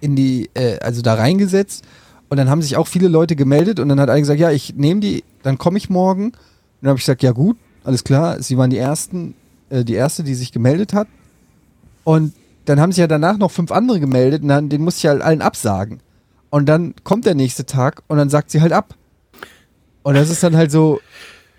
[0.00, 1.84] in die, äh, also da reingesetzt.
[2.28, 3.78] Und dann haben sich auch viele Leute gemeldet.
[3.78, 6.26] Und dann hat einer gesagt, ja, ich nehme die, dann komme ich morgen.
[6.26, 6.34] Und
[6.82, 8.42] dann habe ich gesagt, ja gut, alles klar.
[8.42, 9.34] Sie waren die ersten,
[9.70, 11.06] äh, die erste, die sich gemeldet hat.
[12.02, 12.32] Und
[12.64, 14.42] dann haben sich ja danach noch fünf andere gemeldet.
[14.42, 16.00] Und dann, den musste ich halt allen absagen.
[16.50, 18.94] Und dann kommt der nächste Tag und dann sagt sie halt ab.
[20.02, 21.00] Und das ist dann halt so,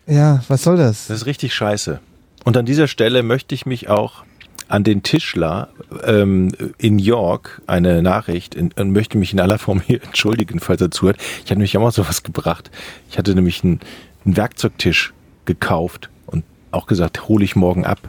[0.07, 1.07] ja, was soll das?
[1.07, 1.99] Das ist richtig scheiße.
[2.43, 4.23] Und an dieser Stelle möchte ich mich auch
[4.67, 5.69] an den Tischler
[6.03, 10.81] ähm, in York eine Nachricht in, und möchte mich in aller Form hier entschuldigen, falls
[10.81, 11.17] er zuhört.
[11.43, 12.71] Ich hatte nämlich auch mal sowas gebracht.
[13.09, 13.79] Ich hatte nämlich einen,
[14.25, 15.13] einen Werkzeugtisch
[15.45, 17.99] gekauft und auch gesagt, hole ich morgen ab.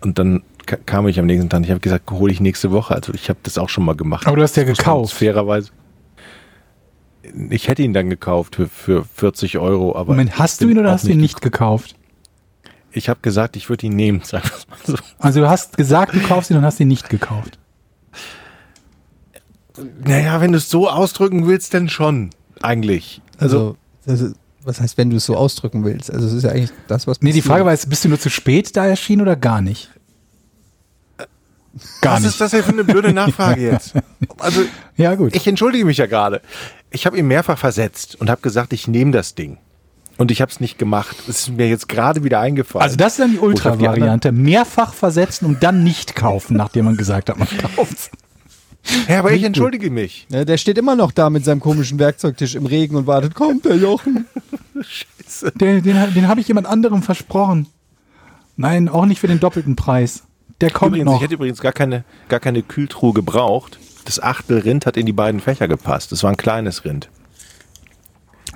[0.00, 1.62] Und dann kam ich am nächsten Tag.
[1.62, 2.94] Ich habe gesagt, hole ich nächste Woche.
[2.94, 4.26] Also ich habe das auch schon mal gemacht.
[4.26, 5.14] Aber du hast ja gekauft.
[5.14, 5.70] Fairerweise.
[7.50, 9.96] Ich hätte ihn dann gekauft für, für 40 Euro.
[9.96, 11.96] Aber Moment, hast du ihn oder hast du ihn nicht gekauft?
[12.96, 15.02] ich habe gesagt, ich würde ihn nehmen, sagen wir es mal so.
[15.18, 17.58] Also du hast gesagt, du kaufst ihn und hast ihn nicht gekauft.
[20.04, 22.30] Naja, wenn du es so ausdrücken willst, dann schon.
[22.62, 23.20] Eigentlich.
[23.38, 26.12] Also, Also, ist, was heißt, wenn du es so ausdrücken willst?
[26.12, 27.42] Also, es ist ja eigentlich das, was Nee, die.
[27.42, 29.90] Frage war jetzt, bist du nur zu spät da erschienen oder gar nicht?
[32.00, 32.30] Gar was nicht.
[32.30, 33.94] ist das denn für eine blöde Nachfrage jetzt?
[34.38, 34.62] Also,
[34.96, 35.34] Ja, gut.
[35.34, 36.40] ich entschuldige mich ja gerade.
[36.90, 39.58] Ich habe ihn mehrfach versetzt und habe gesagt, ich nehme das Ding.
[40.16, 41.16] Und ich habe es nicht gemacht.
[41.28, 42.84] Es ist mir jetzt gerade wieder eingefallen.
[42.84, 44.30] Also das ist dann die Ultra-Variante.
[44.30, 48.12] Mehrfach versetzen und dann nicht kaufen, nachdem man gesagt hat, man kauft.
[49.08, 50.28] Ja, aber ich entschuldige mich.
[50.30, 53.64] Ja, der steht immer noch da mit seinem komischen Werkzeugtisch im Regen und wartet, kommt
[53.64, 54.26] der Jochen.
[55.58, 57.66] Den, den, den habe ich jemand anderem versprochen.
[58.56, 60.22] Nein, auch nicht für den doppelten Preis.
[60.60, 61.16] Der kommt Übrigens, noch.
[61.16, 63.78] ich hätte übrigens gar keine, gar keine Kühltruhe gebraucht.
[64.04, 66.12] Das Achtel Rind hat in die beiden Fächer gepasst.
[66.12, 67.08] Das war ein kleines Rind.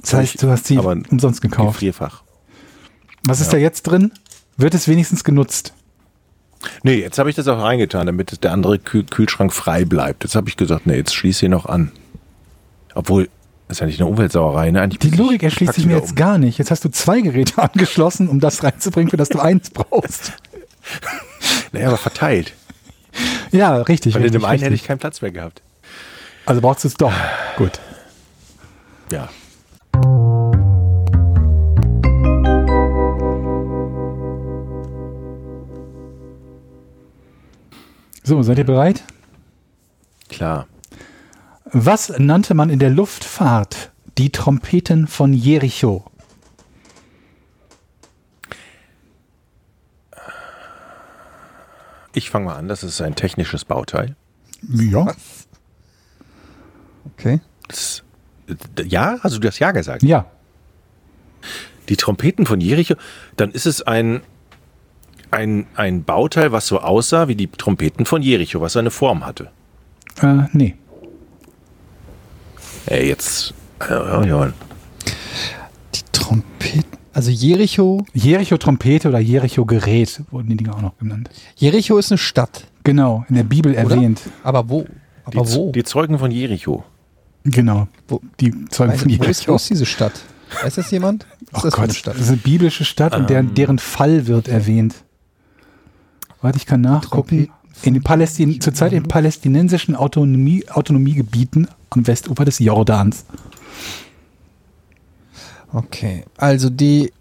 [0.00, 1.74] Das heißt, du hast sie Aber umsonst gekauft.
[1.74, 2.22] Gefrierfach.
[3.24, 4.12] Was ist da jetzt drin?
[4.56, 5.72] Wird es wenigstens genutzt?
[6.82, 10.24] Nee, jetzt habe ich das auch reingetan, damit der andere Kühl Kühlschrank frei bleibt.
[10.24, 11.92] Jetzt habe ich gesagt, nee, jetzt schließe ich noch an.
[12.94, 13.28] Obwohl,
[13.68, 14.80] das ist ja nicht eine Umweltsauerei, ne?
[14.82, 16.58] Eigentlich Die Logik erschließt sich mir jetzt gar nicht.
[16.58, 20.32] Jetzt hast du zwei Geräte angeschlossen, um das reinzubringen, für das du eins brauchst.
[21.72, 22.54] Naja, aber verteilt.
[23.50, 24.14] Ja, richtig.
[24.14, 25.62] Weil in dem einen hätte ich keinen Platz mehr gehabt.
[26.46, 27.12] Also brauchst du es doch.
[27.56, 27.78] Gut.
[29.12, 29.28] Ja.
[38.22, 39.04] So, seid ihr bereit?
[40.28, 40.66] Klar.
[41.64, 46.04] Was nannte man in der Luftfahrt die Trompeten von Jericho?
[52.18, 54.16] Ich fange mal an, das ist ein technisches Bauteil.
[54.68, 55.14] Ja.
[57.14, 57.40] Okay.
[57.68, 58.02] Das,
[58.48, 60.02] äh, ja, also du hast ja gesagt.
[60.02, 60.26] Ja.
[61.88, 62.96] Die Trompeten von Jericho,
[63.36, 64.22] dann ist es ein,
[65.30, 69.50] ein, ein Bauteil, was so aussah wie die Trompeten von Jericho, was eine Form hatte.
[70.20, 70.74] Äh, nee.
[72.86, 73.54] Ey, jetzt.
[73.88, 74.52] äh, ja,
[75.94, 76.97] Die Trompeten.
[77.18, 78.06] Also Jericho.
[78.14, 81.28] Jericho-Trompete oder Jericho-Gerät wurden die Dinger auch noch genannt.
[81.56, 82.68] Jericho ist eine Stadt.
[82.84, 83.80] Genau, in der Bibel Oder?
[83.96, 84.20] erwähnt.
[84.44, 84.86] Aber wo?
[85.32, 85.72] die, Aber wo?
[85.72, 86.84] die Zeugen von Jericho.
[87.42, 87.88] Genau.
[88.06, 89.54] Wo- Die Zeugen Weiß, von wo, ist, wo Jericho.
[89.56, 90.12] ist diese Stadt?
[90.62, 91.26] Weiß das jemand?
[91.50, 92.14] Was ist Oh das für eine Gott, Stadt?
[92.14, 94.94] das ist eine biblische Stadt und deren, deren Fall wird erwähnt.
[96.40, 97.48] Warte, ich kann nachgucken.
[97.82, 103.24] In den Palästin zurzeit in palästinensischen Autonomie, Autonomiegebieten am Westufer des Jordans.
[105.72, 107.12] Okay, also die,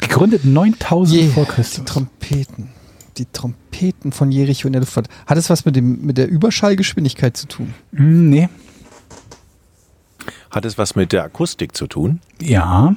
[0.00, 1.84] Gegründet 9000 Je, vor die Christus.
[1.84, 2.68] Trompeten.
[3.16, 5.08] Die Trompeten von Jericho in der Luftfahrt.
[5.26, 7.74] Hat es was mit, dem, mit der Überschallgeschwindigkeit zu tun?
[7.94, 8.48] Hm, nee.
[10.50, 12.20] Hat es was mit der Akustik zu tun?
[12.40, 12.94] Ja.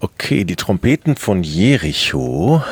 [0.00, 2.62] Okay, die Trompeten von Jericho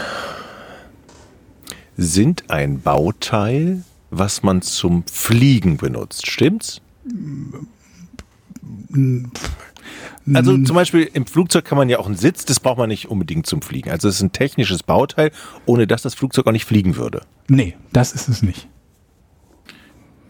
[1.97, 6.29] sind ein Bauteil, was man zum Fliegen benutzt.
[6.29, 6.81] Stimmt's?
[10.33, 13.09] Also zum Beispiel im Flugzeug kann man ja auch einen Sitz, das braucht man nicht
[13.09, 13.91] unbedingt zum Fliegen.
[13.91, 15.33] Also es ist ein technisches Bauteil,
[15.67, 17.23] ohne dass das Flugzeug auch nicht fliegen würde.
[17.49, 18.69] Nee, das ist es nicht.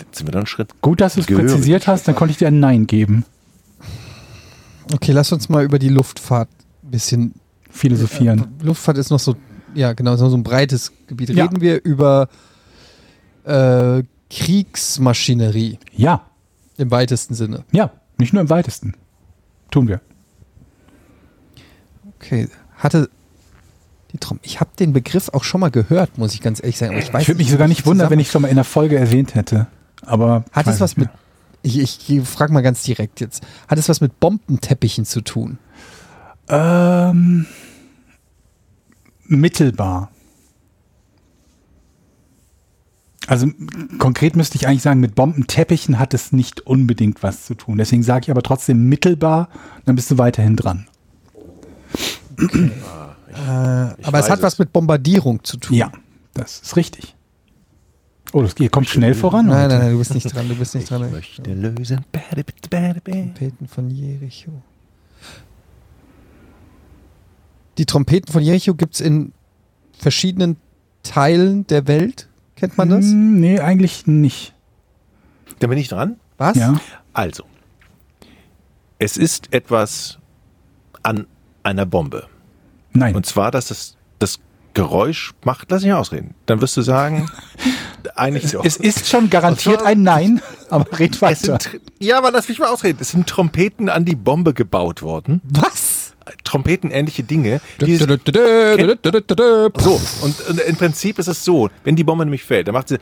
[0.00, 0.80] Jetzt sind wir dann einen Schritt.
[0.80, 1.50] Gut, dass du es Gehörig.
[1.50, 3.24] präzisiert hast, dann konnte ich dir ein Nein geben.
[4.94, 6.48] Okay, lass uns mal über die Luftfahrt
[6.82, 7.34] ein bisschen.
[7.72, 8.48] Philosophieren.
[8.62, 9.36] Luftfahrt ist noch so,
[9.74, 11.30] ja genau, so ein breites Gebiet.
[11.30, 11.44] Ja.
[11.44, 12.28] Reden wir über
[13.44, 16.26] äh, Kriegsmaschinerie Ja,
[16.76, 17.64] im weitesten Sinne.
[17.70, 18.94] ja, nicht nur im weitesten.
[19.70, 20.00] Tun wir.
[22.16, 23.08] Okay, hatte
[24.12, 26.92] die Trom ich habe den Begriff auch schon mal gehört, muss ich ganz ehrlich sagen.
[26.92, 28.56] Aber ich weiß Ich würde mich sogar ich nicht wundern, wenn ich schon mal in
[28.56, 29.68] der Folge erwähnt hätte.
[30.02, 31.08] Aber Hat es was mit.
[31.62, 33.42] Ich, ich frage mal ganz direkt jetzt.
[33.68, 35.58] Hat es was mit Bombenteppichen zu tun?
[36.48, 37.46] Ähm,
[39.26, 40.10] mittelbar.
[43.30, 43.46] Also
[43.98, 47.78] konkret müsste ich eigentlich sagen, mit Bombenteppichen hat es nicht unbedingt was zu tun.
[47.78, 49.48] Deswegen sage ich aber trotzdem mittelbar,
[49.84, 50.88] dann bist du weiterhin dran.
[54.02, 54.58] aber es hat was es.
[54.58, 55.76] mit Bombardierung zu tun.
[55.76, 55.92] Ja,
[56.34, 57.14] das ist richtig.
[58.32, 59.46] Oh, das geht, kommt schnell voran.
[59.46, 61.08] Nein, nein, nein, du bist nicht dran, du bist nicht dran.
[61.12, 62.04] Möchte lösen.
[62.12, 64.50] Trompeten von Jericho.
[67.78, 69.32] Die Trompeten von Jericho gibt es in
[69.96, 70.56] verschiedenen
[71.04, 72.26] Teilen der Welt.
[72.60, 73.06] Kennt man das?
[73.06, 74.54] Hm, Nee, eigentlich nicht.
[75.58, 76.16] Da bin ich dran.
[76.38, 76.56] Was?
[76.56, 76.78] Ja.
[77.12, 77.44] Also,
[78.98, 80.18] es ist etwas
[81.02, 81.26] an
[81.62, 82.26] einer Bombe.
[82.92, 83.14] Nein.
[83.16, 84.38] Und zwar, dass das, das
[84.74, 86.34] Geräusch macht, lass mich ausreden.
[86.46, 87.28] Dann wirst du sagen,
[88.14, 88.64] eigentlich doch.
[88.64, 90.40] es ist schon garantiert ein Nein,
[90.70, 91.58] aber red weiter.
[91.60, 92.98] sind, ja, aber lass mich mal ausreden.
[93.00, 95.40] Es sind Trompeten an die Bombe gebaut worden.
[95.44, 95.89] Was?
[96.44, 97.60] Trompetenähnliche Dinge.
[99.78, 102.98] So, und im Prinzip ist es so, wenn die Bombe nämlich fällt, dann macht sie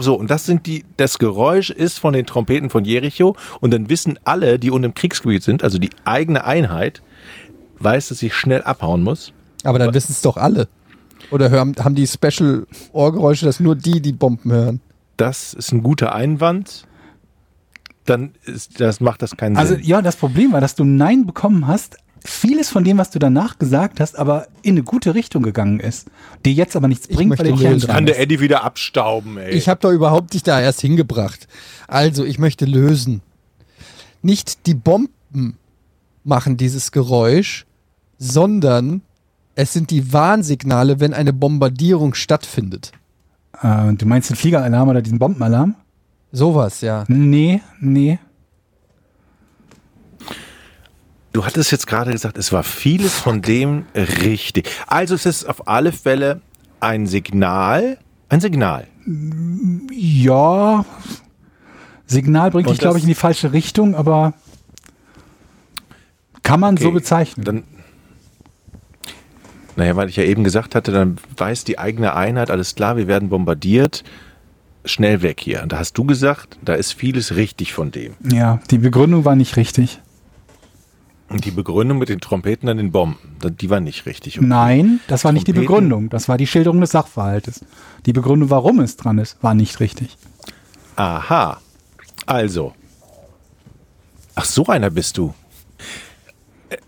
[0.00, 3.88] so, und das sind die, das Geräusch ist von den Trompeten von Jericho und dann
[3.88, 7.02] wissen alle, die unten im Kriegsgebiet sind, also die eigene Einheit,
[7.78, 9.32] weiß, dass sie schnell abhauen muss.
[9.64, 10.68] Aber dann wissen es doch alle.
[11.30, 14.80] Oder hören, haben die Special Ohrgeräusche, dass nur die die Bomben hören?
[15.16, 16.84] Das ist ein guter Einwand.
[18.04, 19.84] Dann ist, das macht das keinen Also Sinn.
[19.84, 21.96] ja, das Problem war, dass du Nein bekommen hast.
[22.24, 26.08] Vieles von dem, was du danach gesagt hast, aber in eine gute Richtung gegangen ist.
[26.44, 27.68] Dir jetzt aber nichts Ich bringt, möchte weil der lösen.
[27.68, 28.20] Kern Kann dran Kann der ist.
[28.22, 29.50] Eddie wieder abstauben, ey.
[29.50, 31.48] Ich habe doch überhaupt dich da erst hingebracht.
[31.88, 33.22] Also, ich möchte lösen.
[34.22, 35.58] Nicht die Bomben
[36.22, 37.66] machen dieses Geräusch,
[38.18, 39.02] sondern
[39.56, 42.92] es sind die Warnsignale, wenn eine Bombardierung stattfindet.
[43.60, 45.74] Äh, du meinst den Fliegeralarm oder diesen Bombenalarm?
[46.32, 47.04] Sowas, ja.
[47.08, 48.18] Nee, nee.
[51.32, 54.68] Du hattest jetzt gerade gesagt, es war vieles von dem richtig.
[54.86, 56.40] Also es ist auf alle Fälle
[56.80, 58.86] ein Signal, ein Signal.
[59.90, 60.84] Ja.
[62.06, 64.34] Signal bringt Und dich, glaube ich, in die falsche Richtung, aber
[66.42, 67.44] kann man so Okay, bezeichnen.
[67.44, 67.64] Dann,
[69.76, 73.06] naja, weil ich ja eben gesagt hatte, dann weiß die eigene Einheit, alles klar, wir
[73.06, 74.04] werden bombardiert,
[74.84, 75.62] schnell weg hier.
[75.62, 78.14] Und da hast du gesagt, da ist vieles richtig von dem.
[78.30, 80.00] ja, die Begründung war nicht richtig.
[81.28, 84.36] Und die Begründung mit den Trompeten an den Bomben, die war nicht richtig.
[84.38, 84.46] Okay.
[84.46, 85.54] Nein, das war nicht die.
[85.54, 86.10] Begründung.
[86.10, 87.64] Das war die Schilderung des Sachverhaltes.
[88.04, 90.18] Die Begründung, warum es dran ist, war nicht richtig.
[90.96, 91.58] Aha.
[92.26, 92.74] Also.
[94.34, 95.32] Ach, so einer bist du.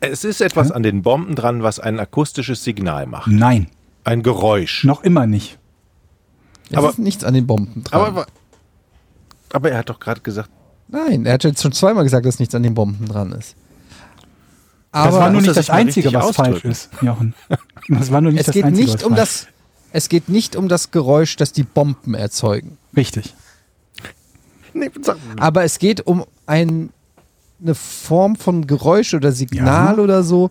[0.00, 3.28] Es ist etwas an den Bomben dran, was ein akustisches Signal macht.
[3.28, 3.68] Nein,
[4.04, 4.84] Ein Geräusch.
[4.84, 5.58] noch immer nicht.
[6.70, 8.00] Es Aber- ist nichts an den Bomben dran.
[8.00, 8.26] Aber,
[9.52, 10.50] aber er hat doch gerade gesagt,
[10.88, 13.56] Nein, er hat jetzt schon zweimal gesagt, dass nichts an den Bomben dran ist.
[14.92, 16.70] Das Aber war nur nicht das Einzige, was falsch ausdrücken.
[16.70, 17.34] ist, Jochen.
[17.88, 19.46] Das war nur nicht es das geht Einzige, nicht was um falsch das,
[19.92, 22.76] es geht nicht um das Geräusch, das die Bomben erzeugen.
[22.96, 23.34] Richtig.
[24.74, 24.90] nee,
[25.40, 26.90] Aber es geht um ein,
[27.62, 30.02] eine Form von Geräusch oder Signal Ja.
[30.02, 30.50] oder so,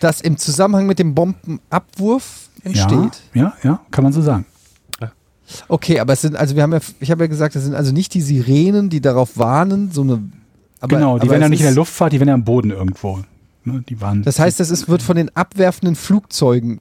[0.00, 3.22] das im Zusammenhang mit dem Bombenabwurf entsteht.
[3.32, 4.44] Ja, ja, ja, kann man so sagen.
[5.68, 7.92] Okay, aber es sind, also wir haben ja, ich habe ja gesagt, es sind also
[7.92, 10.22] nicht die Sirenen, die darauf warnen, so eine.
[10.80, 12.70] Aber, genau, die aber werden ja nicht in der Luftfahrt, die werden ja am Boden
[12.70, 13.20] irgendwo.
[13.64, 14.22] Ne, die waren.
[14.22, 16.80] Das heißt, das ist, wird von den abwerfenden Flugzeugen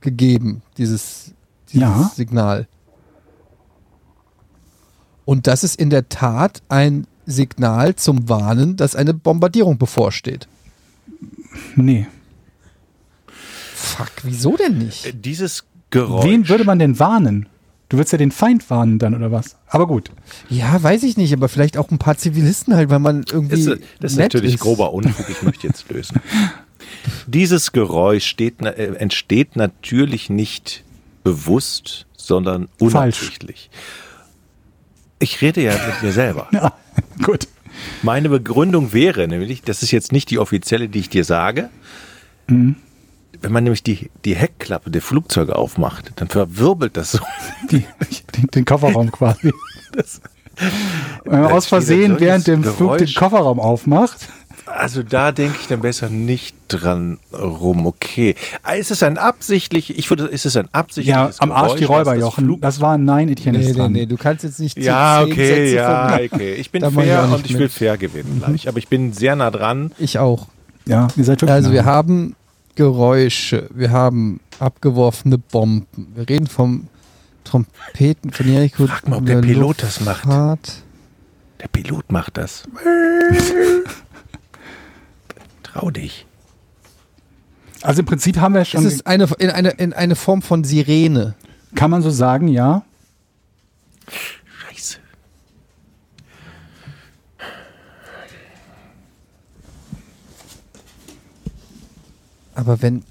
[0.00, 1.32] gegeben, dieses,
[1.68, 2.10] dieses Ja.
[2.14, 2.66] Signal.
[5.24, 10.48] Und das ist in der Tat ein Signal zum Warnen, dass eine Bombardierung bevorsteht.
[11.76, 12.06] nee.
[13.74, 15.24] Fuck, wieso denn nicht?
[15.24, 16.24] dieses Geräusch.
[16.24, 17.46] Wen würde man denn warnen?
[17.88, 19.56] Du würdest ja den Feind warnen dann, oder was?
[19.68, 20.10] Aber gut.
[20.48, 23.64] Ja, weiß ich nicht, aber vielleicht auch ein paar Zivilisten halt, weil man irgendwie.
[23.64, 24.60] Das, das ist nett natürlich ist.
[24.60, 26.18] grober Unfug, ich möchte jetzt lösen.
[27.26, 30.84] Dieses Geräusch steht, äh, entsteht natürlich nicht
[31.22, 32.94] bewusst, sondern Falsch.
[32.94, 33.70] unabsichtlich.
[35.18, 36.48] Ich rede ja mit mir selber.
[36.52, 36.72] Ja,
[37.22, 37.46] gut.
[38.02, 41.68] Meine Begründung wäre nämlich, das ist jetzt nicht die offizielle, die ich dir sage.
[42.48, 42.76] Mhm.
[43.42, 47.18] Wenn man nämlich die, die Heckklappe der Flugzeuge aufmacht, dann verwirbelt das so.
[47.70, 47.84] Die,
[48.36, 49.52] den, den Kofferraum quasi.
[49.94, 50.20] Das,
[51.24, 53.14] Wenn man aus Versehen während dem Flug den Geräusch.
[53.16, 54.28] Kofferraum aufmacht.
[54.66, 57.84] also da denke ich dann besser nicht dran rum.
[57.86, 58.36] Okay.
[58.62, 61.80] Ah, Ist es ein absichtlich, ich würde, ist es ein Ja, absichtliches am Arsch die
[61.80, 62.44] Geräusch, Räuber, das Jochen.
[62.44, 63.92] Flug- Das war ein Nein, Etienne Nee, ist nee, dran.
[63.92, 66.54] nee, du kannst jetzt nicht Ja, zehn okay, Sätze ja, von- okay.
[66.54, 67.60] Ich bin ich fair nicht und ich mit.
[67.60, 68.68] will fair gewinnen gleich.
[68.68, 69.92] Aber ich bin sehr nah dran.
[69.98, 70.46] Ich auch.
[70.86, 71.74] Ja, ihr seid wirklich Also nah.
[71.74, 72.34] wir haben
[72.74, 76.88] Geräusche, wir haben abgeworfene Bomben, wir reden vom
[77.44, 78.86] Trompeten von Jericho.
[78.86, 80.26] Frag mal, ob der Pilot das macht.
[81.60, 82.64] Der Pilot macht das.
[85.62, 86.26] Trau dich.
[87.82, 90.64] Also im Prinzip haben wir Es schon, ist eine, in, eine, in eine Form von
[90.64, 91.34] Sirene.
[91.74, 92.84] kann man so sagen, ja.
[102.62, 103.02] Aber wenn,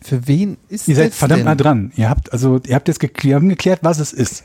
[0.00, 1.44] für wen ist Ihr seid verdammt denn?
[1.44, 1.92] nah dran.
[1.94, 4.44] Ihr habt also, ihr habt jetzt geklärt, geklärt, was es ist.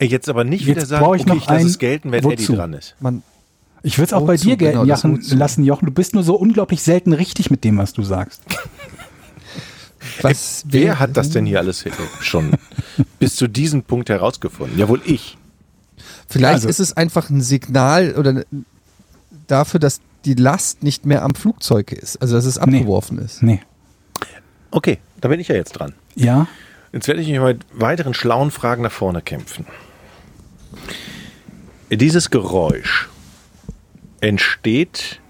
[0.00, 2.24] Jetzt aber nicht Jetzt wieder sagen, brauche ich okay, noch ich lasse es gelten, wenn
[2.24, 2.32] Wozu?
[2.32, 2.96] Eddie dran ist.
[3.00, 3.22] Man,
[3.82, 4.48] Ich würde es auch bei Wozu?
[4.48, 5.36] dir gelten Genau, Jochen, Wozu.
[5.36, 5.86] lassen, Jochen.
[5.86, 8.40] Du bist nur so unglaublich selten richtig mit dem, was du sagst.
[10.22, 11.84] was Wer wäre- hat das denn hier alles
[12.20, 12.52] schon
[13.18, 14.78] bis zu diesem Punkt herausgefunden?
[14.78, 15.36] Ja, wohl ich.
[16.28, 18.44] Vielleicht Also- ist es einfach ein Signal oder
[19.46, 22.78] dafür, dass die Last nicht mehr am Flugzeug ist, also dass es Nee.
[22.78, 23.42] abgeworfen ist.
[23.42, 23.60] Nee.
[24.70, 25.94] Okay, da bin ich ja jetzt dran.
[26.14, 26.46] Ja?
[26.92, 29.66] Jetzt werde ich mich mit weiteren schlauen Fragen nach vorne kämpfen.
[31.90, 33.08] Dieses Geräusch
[34.20, 35.20] entsteht,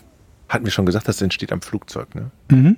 [0.48, 2.30] hatten wir schon gesagt, das entsteht am Flugzeug, ne?
[2.50, 2.76] Mhm.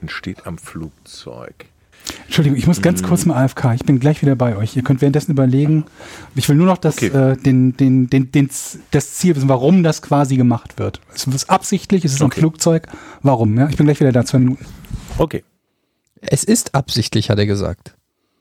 [0.00, 1.66] Entsteht am Flugzeug.
[2.26, 3.06] Entschuldigung, ich muss ganz Mhm.
[3.06, 3.74] kurz mal AFK.
[3.74, 4.76] Ich bin gleich wieder bei euch.
[4.76, 5.84] Ihr könnt währenddessen überlegen.
[6.34, 7.06] Ich will nur noch das, Okay.
[7.08, 8.50] äh, den, den, den, den,
[8.90, 11.00] das Ziel wissen, warum das quasi gemacht wird.
[11.14, 12.04] Ist es absichtlich?
[12.04, 12.40] Ist es am Okay.
[12.40, 12.88] Flugzeug?
[13.22, 13.56] Warum?
[13.58, 14.24] Ja, ich bin gleich wieder da.
[14.24, 14.64] Zwei Minuten.
[15.18, 15.44] Okay.
[16.20, 17.94] Es ist absichtlich, hat er gesagt.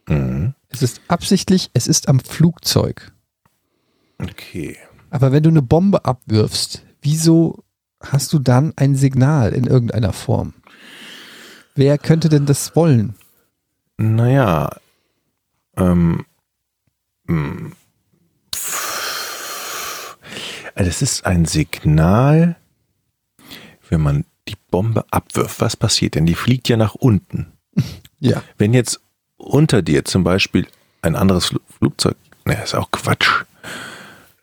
[0.07, 0.53] Mhm.
[0.69, 3.11] Es ist absichtlich, es ist am Flugzeug.
[4.21, 4.77] Okay.
[5.09, 7.63] Aber wenn du eine Bombe abwirfst, wieso
[8.01, 10.53] hast du dann ein Signal in irgendeiner Form?
[11.75, 13.15] Wer könnte denn das wollen?
[13.97, 14.69] Naja,
[15.77, 16.25] ähm,
[17.27, 17.71] mh,
[18.53, 20.17] pff,
[20.75, 22.57] also es ist ein Signal,
[23.89, 25.61] wenn man die Bombe abwirft.
[25.61, 26.25] Was passiert denn?
[26.25, 27.53] Die fliegt ja nach unten.
[28.19, 28.43] Ja.
[28.57, 28.99] Wenn jetzt
[29.37, 30.67] unter dir zum Beispiel
[31.01, 32.15] ein anderes Fl Flugzeug,
[32.45, 33.43] ne, ist auch Quatsch.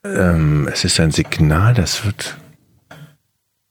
[0.05, 2.36] Ähm, es ist ein Signal, das wird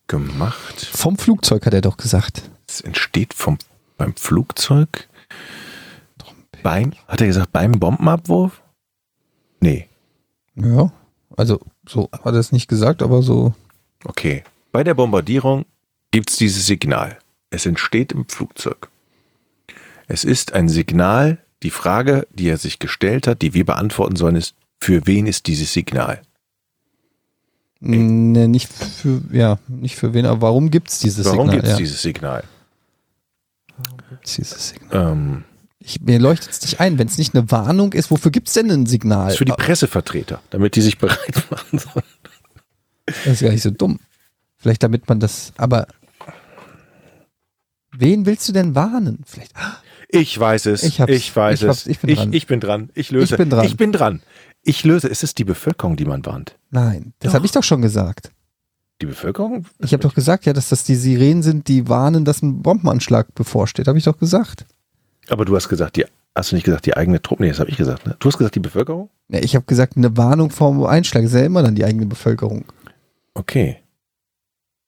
[0.07, 0.89] gemacht.
[0.93, 2.43] Vom Flugzeug hat er doch gesagt.
[2.67, 3.57] Es entsteht vom,
[3.97, 5.07] beim Flugzeug.
[6.63, 8.61] Beim, hat er gesagt, beim Bombenabwurf?
[9.59, 9.87] Nee,
[10.55, 10.91] Ja.
[11.37, 13.53] Also, so hat er es nicht gesagt, aber so.
[14.03, 14.43] okay.
[14.73, 15.65] Bei der Bombardierung
[16.11, 17.17] gibt es dieses Signal.
[17.49, 18.89] Es entsteht im Flugzeug.
[20.07, 24.35] Es ist ein Signal, die Frage, die er sich gestellt hat, die wir beantworten sollen,
[24.35, 26.21] ist, für wen ist dieses Signal?
[27.79, 31.55] Ne, nicht für, ja, nicht für wen, aber warum gibt es dieses Warum Signal?
[31.55, 31.77] gibt es ja.
[31.77, 32.43] dieses Signal?
[34.09, 35.11] Gibt's dieses Signal?
[35.11, 35.43] Ähm,
[35.83, 38.53] Ich, mir leuchtet es nicht ein, wenn es nicht eine Warnung ist, wofür gibt es
[38.53, 39.31] denn ein Signal?
[39.31, 42.05] ist für die Pressevertreter, damit die sich bereit machen sollen.
[43.05, 43.99] Das ist gar nicht so dumm.
[44.57, 45.87] Vielleicht damit man das, aber
[47.91, 49.23] wen willst du denn warnen?
[49.25, 49.77] Vielleicht, ah,
[50.09, 50.83] Ich weiß es.
[50.83, 51.87] Ich Ich, weiß Ich es.
[51.87, 52.33] Ich bin ich, dran.
[52.33, 52.89] ich bin dran.
[52.93, 53.33] Ich löse.
[53.33, 53.65] Ich bin dran.
[53.65, 54.21] Ich bin dran.
[54.61, 55.09] Ich löse.
[55.09, 56.57] Es ist die Bevölkerung, die man warnt.
[56.69, 58.31] nein, das habe ich doch schon gesagt.
[59.01, 59.65] Die Bevölkerung?
[59.79, 63.33] Ich habe doch gesagt, ja, dass das die Sirenen sind, die warnen, dass ein Bombenanschlag
[63.33, 63.87] bevorsteht.
[63.87, 64.67] Habe ich doch gesagt.
[65.31, 66.05] Aber du hast gesagt, die,
[66.35, 67.43] hast du nicht gesagt, die eigene Truppe?
[67.43, 68.05] Nee, das habe ich gesagt.
[68.05, 68.17] Ne?
[68.19, 69.09] Du hast gesagt, die Bevölkerung?
[69.29, 72.65] Ja, ich habe gesagt, eine Warnung vor Einschlag ist ja immer dann die eigene Bevölkerung.
[73.33, 73.77] Okay.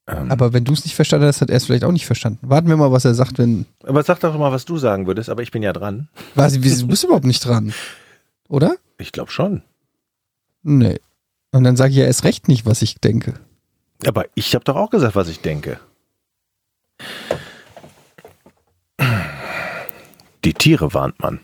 [0.05, 2.05] Ähm, aber, Aber wenn du es nicht verstanden hast, hat er es vielleicht auch nicht
[2.05, 2.39] verstanden.
[2.41, 3.65] Warten wir mal, was er sagt, wenn.
[4.03, 6.09] sag doch mal, was du sagen würdest, aber ich bin ja dran.
[6.35, 7.73] Was, du bist überhaupt nicht dran.
[8.49, 8.75] Oder?
[8.97, 9.63] Ich glaube schon.
[10.61, 10.99] Nee.
[11.51, 13.35] Und dann sage ich ja erst recht nicht, was ich denke.
[14.05, 15.79] Aber ich habe doch auch gesagt, was ich denke.
[20.45, 21.39] Die Tiere warnt man.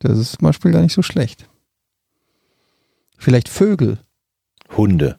[0.00, 1.48] Das ist zum Beispiel gar nicht so schlecht.
[3.18, 3.98] Vielleicht Vögel,
[4.76, 5.18] Hunde.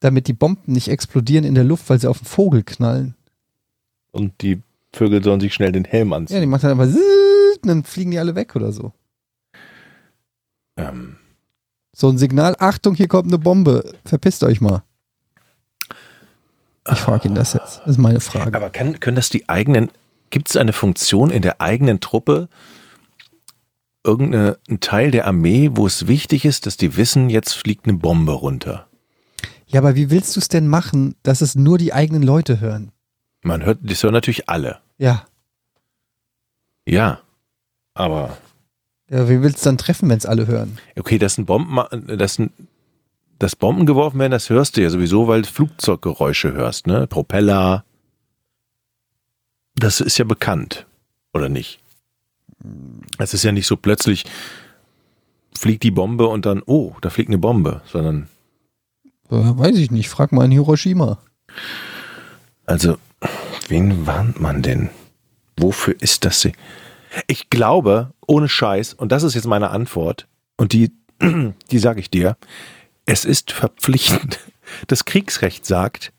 [0.00, 3.14] damit die Bomben nicht explodieren in der Luft, weil sie auf den Vogel knallen.
[4.12, 4.62] Und die
[4.92, 6.40] Vögel sollen sich schnell den Helm Ja, anziehen.
[6.40, 8.92] die machen dann zzzzt, und dann fliegen die alle weg oder so.
[10.76, 11.16] ähm,
[11.92, 14.82] So ein Signal, Achtung, hier kommt eine Bombe, verpisst euch mal.
[16.90, 17.80] Ich frage ihn das jetzt.
[17.80, 18.56] Das ist meine Frage.
[18.56, 19.90] Aber kann, können das die eigenen,
[20.30, 22.48] gibt es eine Funktion in der eigenen Truppe,
[24.04, 28.32] irgendein Teil der Armee, wo es wichtig ist, dass die wissen, jetzt fliegt eine Bombe
[28.32, 28.86] runter?
[29.66, 32.90] Ja, aber wie willst du es denn machen, dass es nur die eigenen Leute hören?
[33.42, 34.78] Man hört, das hören natürlich alle.
[34.96, 35.26] Ja.
[36.86, 37.20] Ja.
[37.94, 38.36] Aber,
[39.10, 40.78] Ja, wie willst du dann treffen, wenn es alle hören?
[40.98, 41.78] okay, dass ein Bomben,
[42.16, 42.50] dass ein,
[43.38, 47.06] dass Bomben geworfen werden, das hörst du ja sowieso, weil du Flugzeuggeräusche hörst, ne?
[47.06, 47.84] Propeller.
[49.78, 50.86] Das ist ja bekannt.
[51.32, 51.80] Oder nicht?
[53.18, 54.24] Es ist ja nicht so plötzlich
[55.56, 58.28] fliegt die Bombe und dann, oh, da fliegt eine Bombe, sondern
[59.28, 61.18] weiß ich nicht, frag mal in Hiroshima.
[62.64, 62.96] Also,
[63.68, 64.90] wen warnt man denn?
[65.58, 66.40] Wofür ist das?
[66.40, 66.52] sie-
[67.26, 70.92] Ich glaube, ohne Scheiß, und das ist jetzt meine Antwort, und die,
[71.70, 72.36] die sage ich dir,
[73.04, 74.38] es ist verpflichtend.
[74.86, 76.12] Das Kriegsrecht sagt,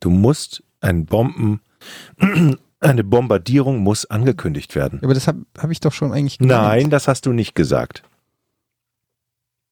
[0.00, 1.60] du musst ein Bomben,
[2.80, 5.00] eine Bombardierung muss angekündigt werden.
[5.02, 6.62] Aber das habe hab ich doch schon eigentlich gemeint.
[6.62, 8.02] Nein, das hast du nicht gesagt.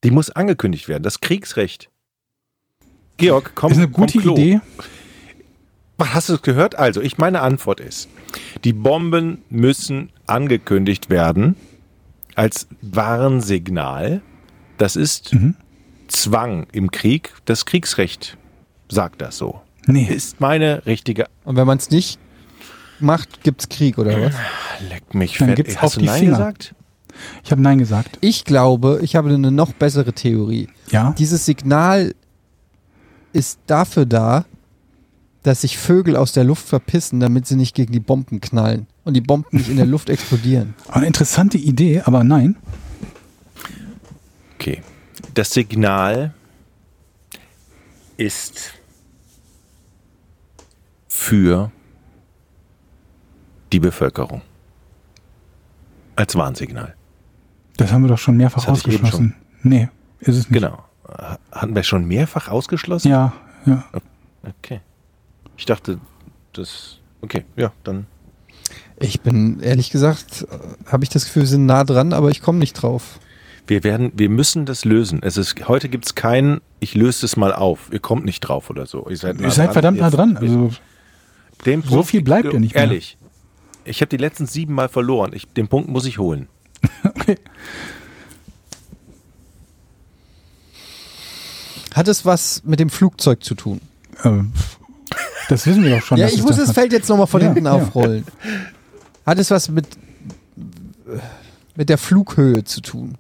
[0.05, 1.03] Die muss angekündigt werden.
[1.03, 1.91] Das Kriegsrecht.
[3.17, 4.19] Georg, komm, ist eine gute.
[4.19, 4.61] Idee.
[5.99, 6.75] Hast du es gehört?
[6.75, 8.09] Also, ich meine Antwort ist,
[8.65, 11.57] die Bomben müssen angekündigt werden
[12.35, 14.21] als Warnsignal.
[14.77, 15.55] Das ist Mhm.
[16.09, 17.33] Zwang im Krieg.
[17.47, 18.37] Das Kriegsrecht
[18.89, 19.61] sagt das so.
[19.87, 20.05] Nee.
[20.05, 21.27] Ist meine richtige.
[21.45, 22.19] Und wenn man es nicht
[23.01, 24.35] macht, gibt's Krieg oder was?
[24.89, 25.57] Leck mich Dann fett.
[25.57, 26.33] gibt's Hast auf du die Nein Finger.
[26.33, 26.75] gesagt?
[27.45, 28.19] Ich habe Nein gesagt.
[28.21, 30.69] Ich glaube, ich habe eine noch bessere Theorie.
[30.91, 31.15] Ja.
[31.19, 32.15] Dieses Signal
[33.33, 34.45] ist dafür da,
[35.43, 39.15] dass sich Vögel aus der Luft verpissen, damit sie nicht gegen die Bomben knallen und
[39.15, 40.75] die Bomben nicht in der Luft explodieren.
[40.89, 42.57] Eine interessante Idee, aber nein.
[44.57, 44.83] Okay.
[45.35, 46.35] Das Signal
[48.17, 48.73] ist
[51.09, 51.71] für
[53.73, 54.43] die Bevölkerung.
[56.15, 56.95] Als Warnsignal.
[57.77, 59.35] Das haben wir doch schon mehrfach ausgeschlossen.
[59.63, 59.89] Nee,
[60.21, 60.61] ist es nicht.
[60.61, 60.83] Genau.
[61.53, 63.09] Hatten wir schon mehrfach ausgeschlossen?
[63.09, 63.33] Ja,
[63.67, 63.85] ja.
[64.43, 64.81] Okay.
[65.57, 65.99] Ich dachte,
[66.53, 66.99] das.
[67.21, 68.07] Okay, ja, dann.
[68.99, 72.41] Ich bin, ehrlich gesagt, äh, habe ich das Gefühl, wir sind nah dran, aber ich
[72.41, 73.21] komme nicht drauf.
[73.67, 75.21] Wir werden, wir müssen das lösen.
[75.23, 77.89] Es ist, heute gibt's keinen, ich löse es mal auf.
[77.93, 79.09] Ihr kommt nicht drauf oder so.
[79.09, 80.37] Ihr seid, Ihr seid verdammt nah dran.
[80.37, 80.71] Also,
[81.85, 82.85] so viel bleibt ja nicht mehr.
[82.85, 83.19] Ehrlich.
[83.87, 85.33] Ich habe die letzten sieben Mal verloren.
[85.33, 86.49] Ich, den Punkt muss ich holen.
[87.05, 87.39] okay.
[91.95, 93.81] Hat es was mit dem Flugzeug zu tun?
[94.25, 94.53] Ähm,
[95.49, 96.19] das wissen wir doch schon.
[96.19, 96.73] ja, ich muss das das.
[96.73, 97.73] Feld jetzt nochmal von Ja, hinten ja.
[97.73, 98.27] aufrollen.
[99.25, 99.87] Hat es was mit,
[101.75, 103.17] mit der Flughöhe zu tun?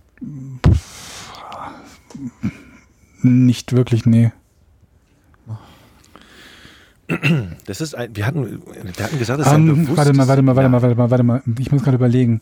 [3.23, 4.33] Nicht wirklich, nee.
[7.67, 10.29] Das ist ein, wir hatten, wir hatten gesagt, das ist ein Ähm, bewusstes, warte mal,
[10.29, 11.43] warte mal, warte Ja, mal, warte mal, warte mal.
[11.59, 12.41] Ich muss gerade überlegen.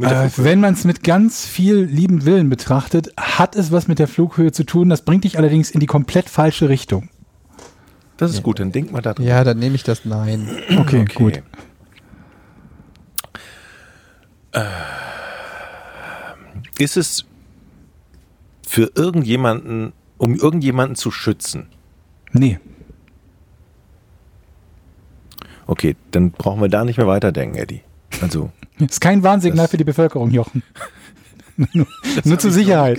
[0.00, 4.08] Äh, wenn man es mit ganz viel lieben Willen betrachtet, hat es was mit der
[4.08, 4.88] Flughöhe zu tun.
[4.88, 7.08] Das bringt dich allerdings in die komplett falsche Richtung.
[8.16, 9.26] Das ist gut, dann denk mal da drin.
[9.26, 10.48] Ja, dann nehme ich das Nein.
[10.78, 11.42] Okay, gut.
[16.78, 17.24] Ist es
[18.66, 21.68] für irgendjemanden, um irgendjemanden zu schützen?
[22.32, 22.58] Nee.
[25.72, 27.80] Okay, dann brauchen wir da nicht mehr weiterdenken, Eddie.
[28.20, 30.62] Also, Ist kein Warnsignal Das- für die Bevölkerung, Jochen.
[31.72, 32.98] nur das nur zur Sicherheit.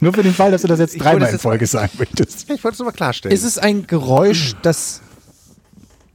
[0.00, 2.50] Nur für den Fall, dass du das jetzt Ich dreimal in Folge sagen möchtest.
[2.50, 3.34] Ich wollte es nochmal klarstellen.
[3.34, 5.00] Ist es ein Geräusch, das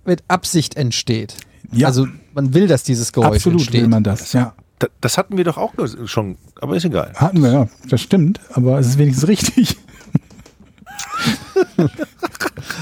[0.05, 1.37] mit Absicht entsteht?
[1.71, 1.87] Ja.
[1.87, 3.81] Also man will, dass dieses Geräusch Absolut entsteht.
[3.81, 4.53] will man das, ja.
[4.77, 5.73] Da- das hatten wir doch auch
[6.05, 7.13] schon, aber ist egal.
[7.15, 7.67] Hatten wir, ja.
[7.89, 9.75] Das stimmt, aber es ist wenigstens richtig.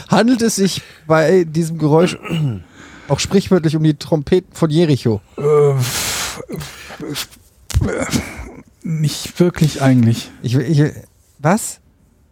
[0.09, 2.17] Handelt es sich bei diesem Geräusch
[3.07, 5.21] auch sprichwörtlich um die Trompeten von Jericho?
[8.84, 10.31] Nicht wirklich eigentlich.
[10.41, 10.84] Ich, ich,
[11.39, 11.80] was?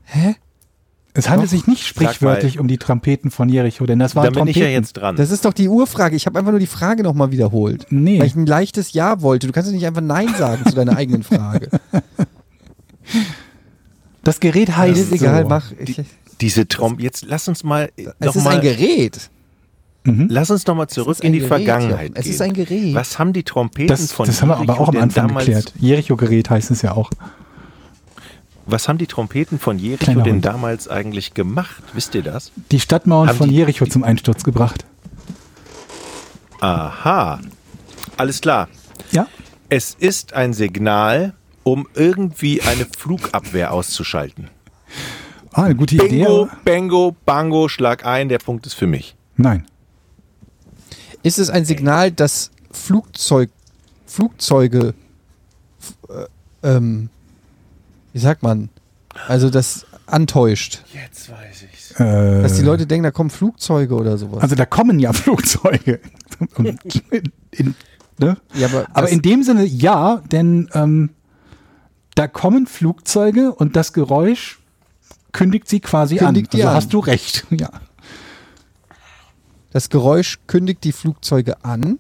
[0.04, 0.36] Hä?
[1.14, 4.38] Es handelt sich nicht sprichwörtlich um die Trompeten von Jericho, denn das waren Da bin
[4.38, 4.62] Trompeten.
[4.62, 5.18] ich ja jetzt dran.
[5.18, 6.16] Das ist doch die Urfrage.
[6.16, 7.86] Ich habe einfach nur die Frage nochmal wiederholt.
[7.90, 8.20] Nee.
[8.20, 9.48] Weil ich ein leichtes Ja wollte.
[9.48, 11.70] Du kannst doch nicht einfach Nein sagen zu deiner eigenen Frage.
[14.24, 15.50] Das Gerät heißt ist egal, so.
[15.50, 15.72] mach.
[15.80, 16.02] Ich,
[16.40, 19.31] Diese Trom, jetzt lass uns mal, es noch ist mal ein Gerät.
[20.04, 22.16] Lass uns noch mal zurück in die Gerät, Vergangenheit Jochen.
[22.18, 22.34] Es gehen.
[22.34, 22.96] ist ein Gerät.
[22.96, 25.28] Was haben die Trompeten Das, von das haben wir aber Jericho auch am denn Anfang
[25.28, 25.74] damals, geklärt.
[25.80, 27.10] Jericho-Gerät heißt es ja auch.
[28.66, 30.46] Was haben die Trompeten von Jericho Kleiner denn Hund.
[30.46, 31.84] damals eigentlich gemacht?
[31.94, 32.52] Wisst ihr das?
[32.72, 34.86] Die Stadtmauern Haben von die- Jericho die- zum Einsturz gebracht.
[36.60, 37.40] Aha.
[38.18, 38.70] Alles klar.
[39.12, 39.28] Ja?
[39.70, 41.34] Es ist ein Signal,
[41.64, 44.50] um irgendwie eine Flugabwehr auszuschalten.
[45.54, 46.08] Ah, eine gute Idee.
[46.08, 49.16] Bingo, aber- Bango, Bango, schlag ein, der Punkt ist für mich.
[49.38, 49.66] Nein.
[51.24, 53.50] Ist es ein Signal, dass Flugzeug,
[54.06, 54.94] Flugzeuge,
[56.10, 57.10] äh, ähm,
[58.14, 58.70] wie sagt man,
[59.28, 60.84] also das antäuscht?
[60.94, 61.92] Jetzt weiß ich's.
[62.00, 64.42] Äh, Dass die Leute denken, da kommen Flugzeuge oder sowas.
[64.42, 66.00] also da kommen ja Flugzeuge.
[66.56, 66.80] Und
[67.12, 67.76] in, in,
[68.18, 68.38] ne?
[68.54, 71.10] ja, aber Aber in dem Sinne ja, denn ähm,
[72.16, 74.60] da kommen Flugzeuge und das Geräusch
[75.32, 76.60] kündigt sie quasi Kündigt an.
[76.60, 76.76] Also an.
[76.76, 77.46] hast du recht.
[77.52, 77.70] Ja.
[79.72, 82.00] Das Geräusch kündigt die Flugzeuge an,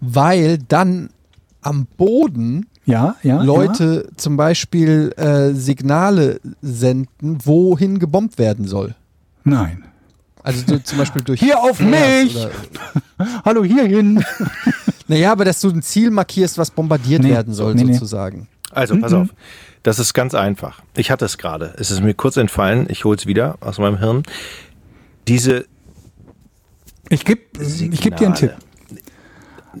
[0.00, 1.10] weil dann
[1.62, 3.42] am Boden Ja, ja.
[3.42, 8.88] Leute zum Beispiel äh, Signale senden, wohin gebombt werden soll.
[8.88, 8.94] Ja.
[9.44, 9.84] Nein.
[10.42, 12.34] Also so, zum Beispiel durch Hier auf mich!
[12.34, 12.50] Oder,
[13.44, 14.24] Hallo hierhin.
[15.08, 17.92] naja, aber dass du ein Ziel markierst, was bombardiert Nee, werden soll, nee, nee.
[17.92, 18.48] sozusagen.
[18.70, 19.28] Also, pass auf.
[19.82, 20.80] Das ist ganz einfach.
[20.94, 21.74] Ich hatte es gerade.
[21.78, 22.86] Es ist mir kurz entfallen.
[22.88, 24.22] Ich hole es wieder aus meinem Hirn.
[25.30, 25.66] Diese
[27.08, 28.54] Ich gebe ich geb dir einen Tipp.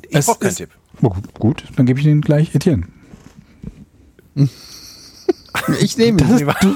[0.08, 0.70] Ich Es brauche keinen ist- Tipp.
[1.02, 2.86] Oh, gut, dann gebe ich den gleich Etienne.
[5.80, 6.74] Ich nehme Nee, warte,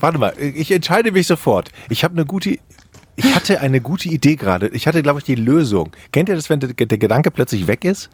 [0.00, 1.70] warte mal, ich entscheide mich sofort.
[1.88, 2.58] Ich habe eine gute,
[3.16, 4.68] ich hatte eine gute Idee gerade.
[4.68, 5.90] Ich hatte, glaube ich, die Lösung.
[6.12, 8.10] Kennt ihr das, wenn der, der Gedanke plötzlich weg ist?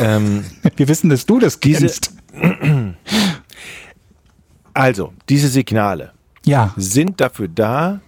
[0.00, 0.44] ähm,
[0.76, 2.14] Wir wissen, dass du das Diese- kennst.
[4.74, 6.12] also, diese Signale
[6.44, 8.00] Ja, sind dafür da.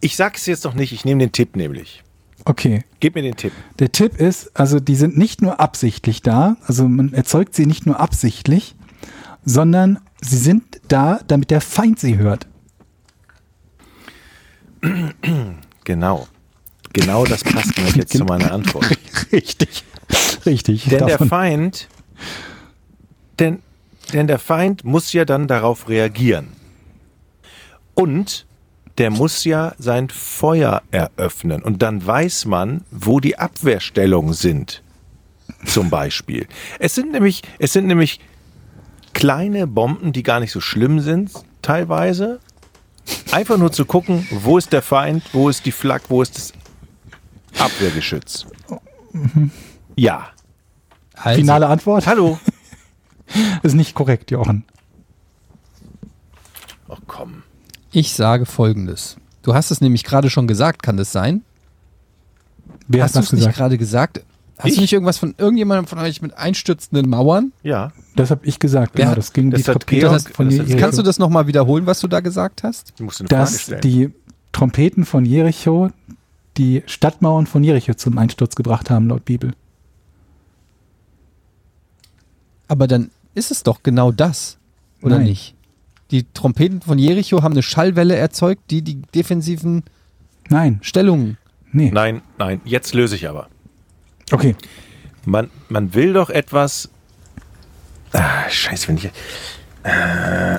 [0.00, 2.02] Ich sage es jetzt noch nicht, ich nehme den Tipp nämlich.
[2.44, 2.84] okay.
[3.00, 3.52] Gib mir den Tipp.
[3.78, 7.86] Der Tipp ist, also die sind nicht nur absichtlich da, also man erzeugt sie nicht
[7.86, 8.74] nur absichtlich,
[9.44, 12.46] sondern sie sind da, damit der Feind sie hört.
[15.84, 16.28] Genau.
[16.92, 18.86] Genau das passt nämlich jetzt zu meiner Antwort.
[19.32, 19.84] Richtig.
[20.46, 20.84] Richtig.
[20.84, 21.88] Denn der Davon- Feind,
[23.38, 23.60] denn,
[24.12, 26.48] denn der Feind muss ja dann darauf reagieren.
[27.96, 28.46] Und
[28.98, 31.62] der muss ja sein Feuer eröffnen.
[31.62, 34.82] Und dann weiß man, wo die Abwehrstellungen sind.
[35.64, 36.46] Zum Beispiel.
[36.78, 38.20] Es sind nämlich, es sind nämlich
[39.12, 41.32] kleine Bomben, die gar nicht so schlimm sind,
[41.62, 42.40] teilweise.
[43.32, 46.52] Einfach nur zu gucken, wo ist der Feind, wo ist die Flak, wo ist das
[47.58, 48.46] Abwehrgeschütz.
[49.96, 50.28] Ja.
[51.14, 52.06] Also, Finale Antwort?
[52.06, 52.38] Hallo.
[53.62, 54.64] ist nicht korrekt, Jochen.
[56.88, 57.42] Oh komm.
[57.98, 59.16] Ich sage folgendes.
[59.40, 61.40] Du hast es nämlich gerade schon gesagt, kann das sein?
[62.88, 63.56] Wer hast hat du das es nicht gesagt?
[63.56, 64.20] gerade gesagt?
[64.58, 64.74] Hast Ich?
[64.74, 67.52] du nicht irgendwas von irgendjemandem von euch mit einstürzenden Mauern?
[67.62, 67.92] Ja.
[68.14, 68.92] Das habe ich gesagt.
[68.96, 70.76] Wer Genau, das ging das die hat Trompete Georg- das von das Jericho.
[70.78, 72.92] Kannst du das nochmal wiederholen, was du da gesagt hast?
[72.98, 73.80] Du musst eine Frage dass stellen.
[73.80, 74.10] die
[74.52, 75.90] Trompeten von Jericho
[76.58, 79.52] die Stadtmauern von Jericho zum Einsturz gebracht haben, laut Bibel.
[82.68, 84.58] Aber dann ist es doch genau das,
[85.00, 85.28] oder Nein.
[85.28, 85.54] nicht?
[86.10, 89.82] Die Trompeten von Jericho haben eine Schallwelle erzeugt, die die defensiven
[90.48, 91.36] Nein, Stellungen.
[91.72, 91.90] nee.
[91.92, 93.48] Nein, nein, jetzt löse ich aber.
[94.30, 94.54] Okay,
[95.24, 96.88] Man, man will doch etwas.
[98.12, 99.10] Ah, scheiße, wenn ich.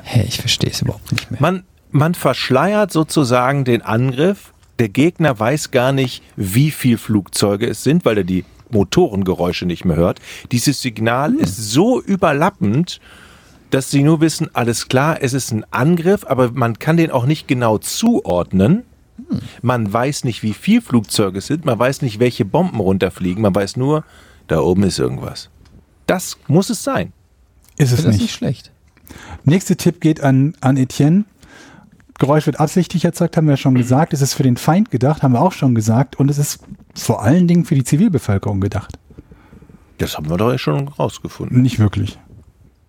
[0.03, 1.41] Hä, ich verstehe es überhaupt nicht mehr.
[1.41, 4.53] Man, man verschleiert sozusagen den Angriff.
[4.80, 9.86] Der Gegner weiß gar nicht, wie viel Flugzeuge es sind, weil er die Motorengeräusche nicht
[9.86, 10.19] mehr hört.
[10.52, 12.99] Dieses Signal ist so überlappend,
[13.69, 17.26] dass sie nur wissen, alles klar, es ist ein Angriff, aber man kann den auch
[17.26, 18.84] nicht genau zuordnen.
[19.61, 23.53] Man weiß nicht, wie viel Flugzeuge es sind, man weiß nicht, welche Bomben runterfliegen, man
[23.53, 24.03] weiß nur,
[24.48, 25.49] da oben ist irgendwas.
[26.06, 27.11] Das muss es sein.
[27.77, 28.22] ist es das nicht.
[28.22, 28.72] nicht schlecht.
[29.44, 31.26] Nächster Tipp geht an, an Etienne.
[32.19, 34.14] Geräusch wird absichtlich erzeugt, haben wir ja schon gesagt.
[34.14, 36.15] Es ist für den Feind gedacht, haben wir auch schon gesagt.
[36.18, 36.60] Und es ist
[36.95, 38.98] vor allen Dingen für die Zivilbevölkerung gedacht.
[39.99, 41.61] Das haben wir doch schon rausgefunden.
[41.61, 42.18] Nicht wirklich.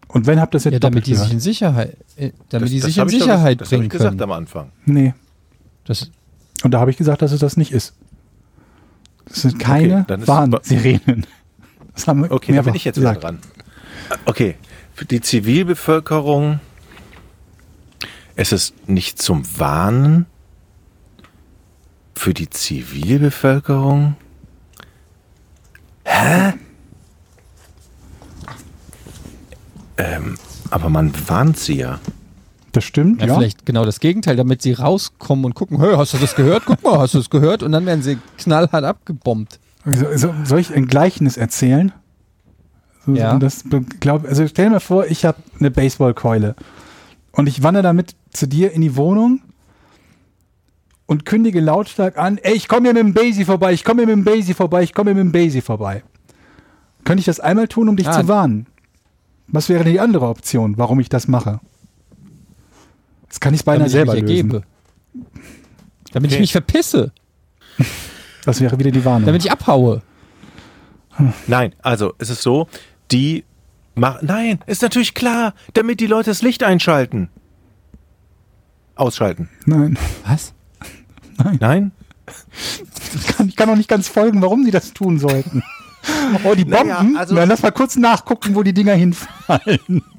[0.08, 2.70] Und wenn habt ihr das jetzt Ja, damit die sich in Sicherheit, äh, damit Das-
[2.70, 4.22] die das sich in hab ich doch Sicherheit ges- das hab bringen ich gesagt können.
[4.22, 4.72] am Anfang.
[4.86, 5.14] Nee.
[5.84, 6.10] Das,
[6.64, 7.94] Und da habe ich gesagt, dass es das nicht ist.
[9.26, 11.26] Das sind keine ist- Warnsirenen.
[11.94, 13.24] Das haben wir Okay, mehrfach bin ich jetzt wieder gesagt.
[13.24, 13.38] dran.
[14.24, 14.56] Okay,
[14.94, 16.60] für die Zivilbevölkerung,
[18.36, 20.26] es ist nicht zum Warnen.
[22.14, 24.16] Für die Zivilbevölkerung?
[26.04, 26.54] Hä?
[29.98, 30.36] Ähm,
[30.70, 31.98] aber man warnt sie ja.
[32.72, 33.34] Das stimmt, ja, ja.
[33.34, 36.64] vielleicht genau das Gegenteil, damit sie rauskommen und gucken, hey, hast du das gehört?
[36.66, 37.62] Guck mal, hast du das gehört?
[37.62, 39.58] Und dann werden sie knallhart abgebombt.
[39.84, 41.92] So, so, soll ich ein Gleichnis erzählen?
[43.06, 43.38] So, Ja.
[43.38, 43.64] Das
[44.00, 46.54] glaub, also stell dir mal vor, ich habe eine Baseballkeule
[47.32, 49.40] und ich wandere damit zu dir in die Wohnung
[51.06, 54.14] und kündige lautstark an, ey, ich komme hier mit dem Basie vorbei, ich komme hier
[54.14, 56.02] mit dem Basie vorbei, ich komme hier mit dem Basie vorbei.
[57.04, 58.12] Könnte ich das einmal tun, um dich Ah.
[58.20, 58.66] zu warnen?
[59.48, 61.60] Was wäre die andere Option, warum ich das mache?
[63.28, 64.36] Das kann ich beinahe damit ich selber mich lösen.
[64.36, 64.62] ergebe.
[66.12, 66.40] Damit ich Okay.
[66.42, 67.12] mich verpisse,
[68.44, 69.26] Das wäre wieder die Warnung.
[69.26, 70.02] damit ich abhaue.
[71.46, 72.68] Nein, also es ist so,
[73.10, 73.44] die
[73.94, 74.26] machen.
[74.26, 77.28] Nein, ist natürlich klar, damit die Leute das Licht einschalten.
[78.94, 79.48] Ausschalten.
[79.66, 80.54] Nein, Was?
[81.60, 81.92] Nein?
[83.14, 85.62] ich kann, ich kann auch nicht ganz folgen, warum sie das tun sollten.
[86.44, 86.88] Oh, die Bomben.
[86.88, 90.02] Naja, also- Na, lass mal kurz nachgucken, wo die Dinger hinfallen.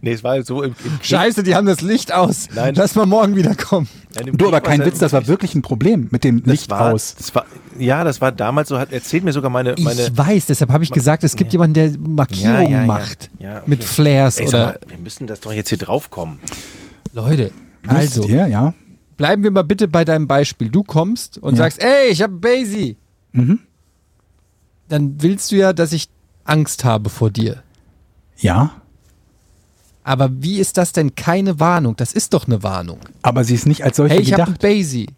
[0.00, 2.48] Nee, es war so im, im Scheiße, die haben das Licht aus.
[2.54, 2.74] Nein.
[2.74, 3.86] Lass mal morgen wiederkommen.
[4.16, 6.90] Nein, Du, aber kein Witz, ja- das war wirklich ein Problem mit dem Licht war,
[6.94, 7.14] aus.
[7.16, 7.44] Das war,
[7.78, 9.74] ja, das war damals so, hat erzählt mir sogar meine.
[9.78, 12.86] meine ich weiß, deshalb habe ich gesagt, es gibt jemanden, der Markierungen Ja, ja, ja.
[12.86, 13.28] macht.
[13.38, 13.62] Ja, okay.
[13.66, 14.58] Mit Flares Ey, oder.
[14.68, 16.38] mal, wir müssen das doch jetzt hier draufkommen.
[17.12, 17.50] Leute,
[17.86, 18.22] Also.
[18.22, 18.72] also, Ja, ja.
[19.18, 20.70] bleiben wir mal bitte bei deinem Beispiel.
[20.70, 21.64] Du kommst und Ja.
[21.64, 22.96] sagst, ey, ich habe Basie.
[23.32, 23.58] Mhm.
[24.88, 26.08] Dann willst du ja, dass ich
[26.44, 27.62] Angst habe vor dir.
[28.38, 28.70] Ja,
[30.04, 31.96] Aber wie ist das denn keine Warnung?
[31.96, 33.00] Das ist doch eine Warnung.
[33.22, 34.62] aber sie ist nicht als solche Hey, ich habe gedacht.
[34.62, 35.08] Basie.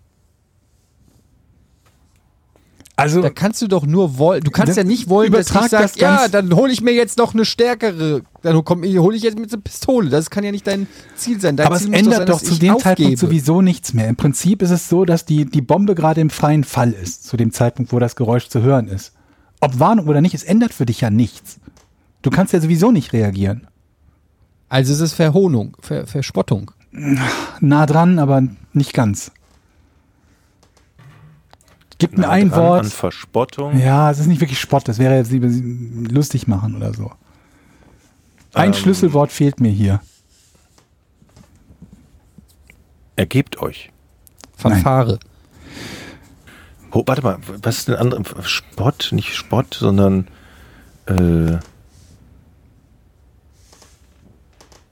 [2.97, 4.43] Also, Da kannst du doch nur wollen.
[4.43, 7.33] Du kannst ja nicht wollen, dass ich sage, ja, dann hole ich mir jetzt noch
[7.33, 8.23] eine stärkere.
[8.43, 10.11] Dann hole ich jetzt mit einer Pistole.
[10.11, 10.87] Das kann ja nicht dein
[11.17, 11.57] Ziel sein.
[11.57, 12.83] Dein aber es Ziel muss ändert sein, doch zu dem aufgebe.
[12.83, 14.07] Zeitpunkt sowieso nichts mehr.
[14.09, 17.39] Im Prinzip ist es so, dass die, die Bombe gerade im freien Fall ist, zu
[17.39, 19.13] dem Zeitpunkt, wo das Geräusch zu hören ist.
[19.61, 21.61] Ob Warnung oder nicht, es ändert für dich ja nichts.
[22.23, 23.67] Du kannst ja sowieso nicht reagieren.
[24.69, 26.71] Also es ist Verhohnung, Ver Verspottung.
[27.61, 28.43] Nah dran, aber
[28.73, 29.33] nicht ganz.
[31.99, 32.85] Gib mir Nah ein dran Wort.
[32.85, 33.79] An Verspottung.
[33.79, 37.13] Ja, es ist nicht wirklich Spott, das wäre jetzt lieber lustig machen oder so.
[38.55, 38.75] Ein Ähm.
[38.75, 40.01] Schlüsselwort fehlt mir hier.
[43.17, 43.93] Ergebt euch.
[44.57, 45.19] Fanfare.
[46.93, 48.23] Oh, warte mal, was ist denn andere?
[48.43, 50.27] Spott, nicht Spott, sondern.
[51.07, 51.59] Äh,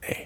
[0.01, 0.23] ey.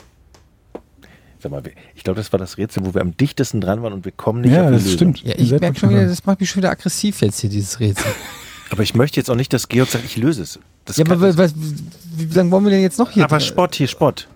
[1.40, 1.64] Sag mal,
[1.95, 4.41] ich glaube, das war das Rätsel, wo wir am dichtesten dran waren und wir kommen
[4.41, 5.16] nicht Ja, auf die das Lösung.
[5.16, 5.24] stimmt.
[5.24, 8.12] Ja, ich merke schon wieder, das macht mich schon wieder aggressiv jetzt hier, dieses Rätsel.
[8.70, 10.60] Aber ich möchte jetzt auch nicht, dass Georg sagt, ich löse es.
[10.86, 13.24] Das ja, aber was, wie lange wollen wir denn jetzt noch hier?
[13.24, 14.28] aber Spott hier, Spott.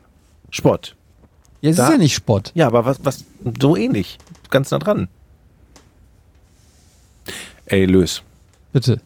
[0.52, 0.96] Spott.
[1.60, 2.52] Ja, es ist da- ja nicht Spott.
[2.54, 3.26] Ja, aber was, was,
[3.60, 4.18] so ähnlich.
[4.52, 5.08] Ganz nah dran.
[7.68, 8.22] Ey, löse.
[8.72, 9.02] Bitte.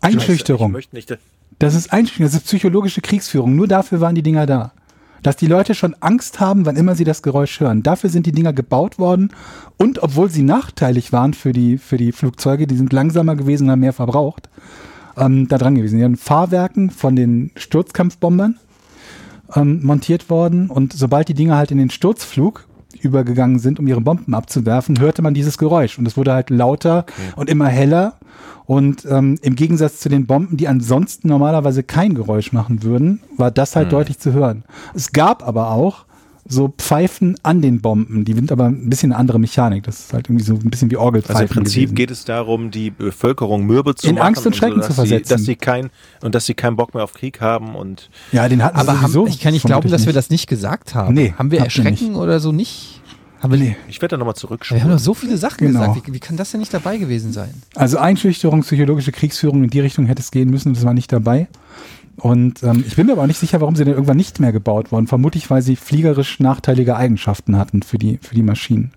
[0.00, 0.72] Einschüchterung.
[0.72, 1.16] möchte nicht,
[1.58, 3.54] Das ist einschüchternd, das ist psychologische Kriegsführung.
[3.54, 4.72] Nur dafür waren die Dinger da.
[5.22, 7.82] Dass die Leute schon Angst haben, wann immer sie das Geräusch hören.
[7.82, 9.30] Dafür sind die Dinger gebaut worden.
[9.76, 13.72] Und obwohl sie nachteilig waren für die, für die Flugzeuge, die sind langsamer gewesen und
[13.72, 14.48] haben mehr verbraucht,
[15.16, 15.98] ähm, da dran gewesen.
[15.98, 18.58] Die haben Fahrwerken von den Sturzkampfbombern
[19.54, 20.70] ähm, montiert worden.
[20.70, 22.66] Und sobald die Dinger halt in den Sturzflug
[23.00, 25.98] übergegangen sind, um ihre Bomben abzuwerfen, hörte man dieses Geräusch.
[25.98, 27.06] Und es wurde halt lauter
[27.36, 28.14] und immer heller.
[28.66, 33.50] Und ähm, im Gegensatz zu den Bomben, die ansonsten normalerweise kein Geräusch machen würden, war
[33.50, 34.64] das halt deutlich zu hören.
[34.94, 36.04] Es gab aber auch
[36.48, 39.84] so Pfeifen an den Bomben, die sind aber ein bisschen eine andere Mechanik.
[39.84, 41.36] Das ist halt irgendwie so ein bisschen wie Orgelpfeifen.
[41.42, 41.94] Also im Prinzip gewesen.
[41.94, 44.26] geht es darum, die Bevölkerung mürbe zu In machen.
[44.28, 45.28] Angst und Schrecken so, zu dass sie- versetzen.
[45.30, 45.90] Dass sie kein,
[46.22, 49.00] und dass sie keinen Bock mehr auf Krieg haben und Ja, den hatten sie Aber
[49.00, 50.16] haben, sowieso ich kann nicht glauben, dass wir nicht.
[50.16, 51.14] das nicht gesagt haben.
[51.14, 53.00] Nee, haben wir Erschrecken oder so nicht?
[53.42, 53.76] Haben wir, Nee.
[53.88, 54.82] ich werde da nochmal wir zurückschauen.
[54.82, 55.80] haben doch so viele Sachen Genau.
[55.92, 56.08] gesagt.
[56.08, 57.54] Wie, wie kann das denn nicht dabei gewesen sein?
[57.74, 61.10] Also Einschüchterung, psychologische Kriegsführung in die Richtung hätte es gehen müssen und das war nicht
[61.10, 61.48] dabei.
[62.20, 64.52] Und ähm, ich bin mir aber auch nicht sicher, warum sie denn irgendwann nicht mehr
[64.52, 65.06] gebaut wurden.
[65.06, 68.92] Vermutlich, weil sie fliegerisch nachteilige Eigenschaften hatten für die, für die Maschinen.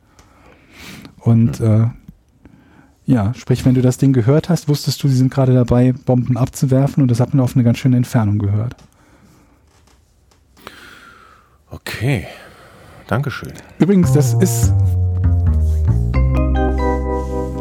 [1.19, 1.87] Und äh,
[3.05, 6.37] ja, sprich, wenn du das Ding gehört hast, wusstest du, sie sind gerade dabei, Bomben
[6.37, 8.75] abzuwerfen und das hat man auf eine ganz schöne Entfernung gehört.
[11.69, 12.27] Okay.
[13.07, 13.53] Dankeschön.
[13.79, 14.73] Übrigens, das ist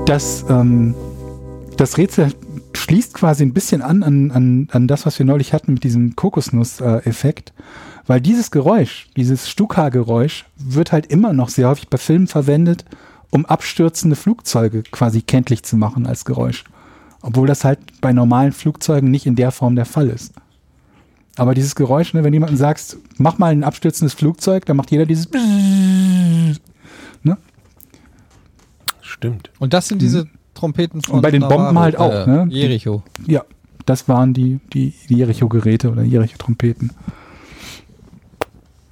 [0.06, 0.94] das, ähm,
[1.76, 2.32] das Rätsel
[2.78, 6.16] schließt quasi ein bisschen an, an, an, an das, was wir neulich hatten mit diesem
[6.16, 7.53] Kokosnuss-Effekt.
[8.07, 12.85] Weil dieses Geräusch, dieses Stuka-Geräusch, wird halt immer noch sehr häufig bei Filmen verwendet,
[13.31, 16.65] um abstürzende Flugzeuge quasi kenntlich zu machen als Geräusch.
[17.23, 20.32] Obwohl das halt bei normalen Flugzeugen nicht in der Form der Fall ist.
[21.36, 25.07] Aber dieses Geräusch, ne, wenn jemandem sagst, mach mal ein abstürzendes Flugzeug, dann macht jeder
[25.07, 27.39] dieses ne?
[29.01, 29.51] Stimmt.
[29.59, 30.28] Und das sind diese
[30.62, 32.47] Trompeten von Und bei den Bomben halt auch, ne?
[32.48, 33.02] Jericho.
[33.26, 33.43] Ja,
[33.84, 36.93] das waren die, die, Jericho-Geräte oder Jericho-Trompeten.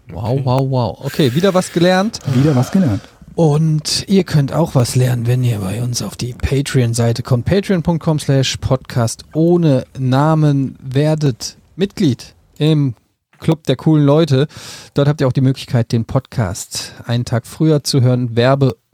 [0.09, 1.05] Wow, wow, wow.
[1.05, 2.19] Okay, wieder was gelernt.
[2.35, 3.03] Wieder was gelernt.
[3.37, 7.45] Und ihr könnt auch was lernen, wenn ihr bei uns auf die Patreon-Seite kommt.
[7.45, 12.95] Patreon.com slash Podcast ohne Namen werdet Mitglied im
[13.39, 14.49] Club der coolen Leute.
[14.95, 18.35] Dort habt ihr auch die Möglichkeit, den Podcast einen Tag früher zu hören,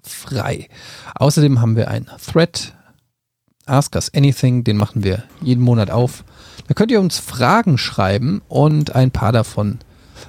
[0.06, 0.68] werbefrei.
[1.14, 2.72] Außerdem haben wir einen Thread,
[3.66, 6.24] Ask Us Anything, den machen wir jeden Monat auf.
[6.68, 9.78] Da könnt ihr uns Fragen schreiben und ein paar davon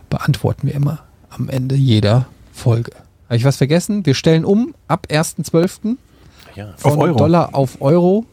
[0.09, 2.91] beantworten wir immer am Ende jeder Folge.
[3.25, 4.05] Habe ich was vergessen?
[4.05, 5.97] Wir stellen um ab 1.12.
[6.55, 6.73] Ja.
[6.77, 7.17] von Auf Euro.
[7.17, 8.25] Dollar auf Euro.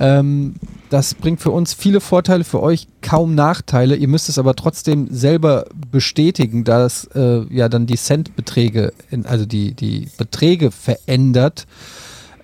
[0.00, 0.54] Ähm,
[0.90, 3.96] das bringt für uns viele Vorteile, für euch kaum Nachteile.
[3.96, 9.26] Ihr müsst es aber trotzdem selber bestätigen, da es äh, ja dann die Centbeträge, in,
[9.26, 11.66] also die, die Beträge verändert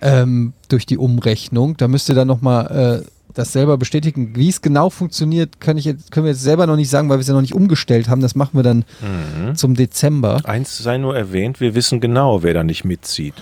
[0.00, 1.76] ähm, durch die Umrechnung.
[1.76, 4.32] Da müsst ihr dann nochmal äh, das selber bestätigen.
[4.36, 7.18] Wie es genau funktioniert, kann ich jetzt, können wir jetzt selber noch nicht sagen, weil
[7.18, 8.20] wir es ja noch nicht umgestellt haben.
[8.20, 9.54] Das machen wir dann Mhm.
[9.54, 10.40] zum Dezember.
[10.44, 13.34] Eins sei nur erwähnt, wir wissen genau, wer da nicht mitzieht.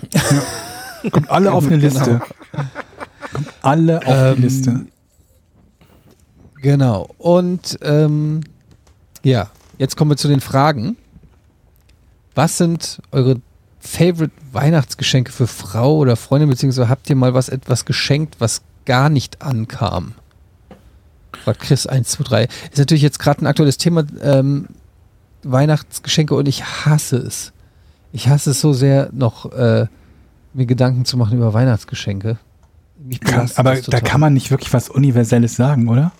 [1.10, 2.20] Kommt alle auf eine Genau.
[3.32, 4.86] Kommt alle auf Ähm, die Liste.
[6.60, 7.08] Genau.
[7.18, 8.42] Und ähm,
[9.22, 10.96] ja, jetzt kommen wir zu den Fragen.
[12.34, 13.40] Was sind eure
[13.80, 19.10] Favorite Weihnachtsgeschenke für Frau oder Freundin, beziehungsweise habt ihr mal was etwas geschenkt, was gar
[19.10, 20.14] nicht ankam?
[21.44, 22.44] Fragt Chris 1, 2, 3.
[22.70, 24.68] Ist natürlich jetzt gerade ein aktuelles Thema, ähm,
[25.42, 27.52] Weihnachtsgeschenke und ich hasse es.
[28.12, 29.86] Ich hasse es so sehr, noch äh,
[30.54, 32.38] mir Gedanken zu machen über Weihnachtsgeschenke.
[33.04, 36.12] Mich Kann, belastet aber das da kann man nicht wirklich was Universelles sagen, oder?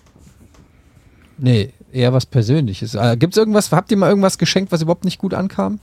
[1.38, 2.94] Nee, eher was Persönliches.
[2.94, 5.78] Äh, Gibt es irgendwas, habt ihr mal irgendwas geschenkt, was überhaupt nicht gut ankam?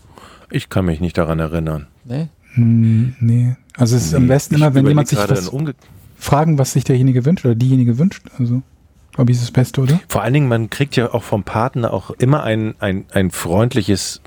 [0.51, 1.87] Ich kann mich nicht daran erinnern.
[2.05, 2.27] Nee?
[2.53, 3.55] Hm, nee.
[3.77, 5.51] Also es ist am Nee, besten ich immer, wenn jemand sich was
[6.17, 8.23] fragen, was sich derjenige wünscht oder diejenige wünscht.
[8.37, 8.61] Also,
[9.13, 9.99] glaube ich, ist das Beste, oder?
[10.07, 14.21] Vor allen Dingen, man kriegt ja auch vom Partner auch immer ein, ein, ein freundliches,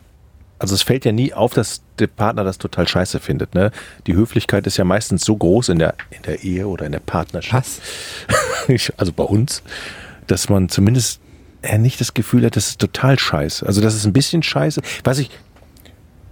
[0.63, 3.55] also es fällt ja nie auf, dass der Partner das total scheiße findet.
[3.55, 3.73] Ne?
[4.07, 7.01] Die Höflichkeit ist ja meistens so groß in der, in der Ehe oder in der
[7.01, 7.83] Partnerschaft,
[8.69, 8.93] Was?
[8.97, 9.63] Also bei uns,
[10.29, 11.21] dass man zumindest
[11.63, 13.67] äh, nicht das Gefühl hat, das ist total scheiße.
[13.67, 14.83] Also das ist ein bisschen scheiße.
[15.03, 15.31] Was ich,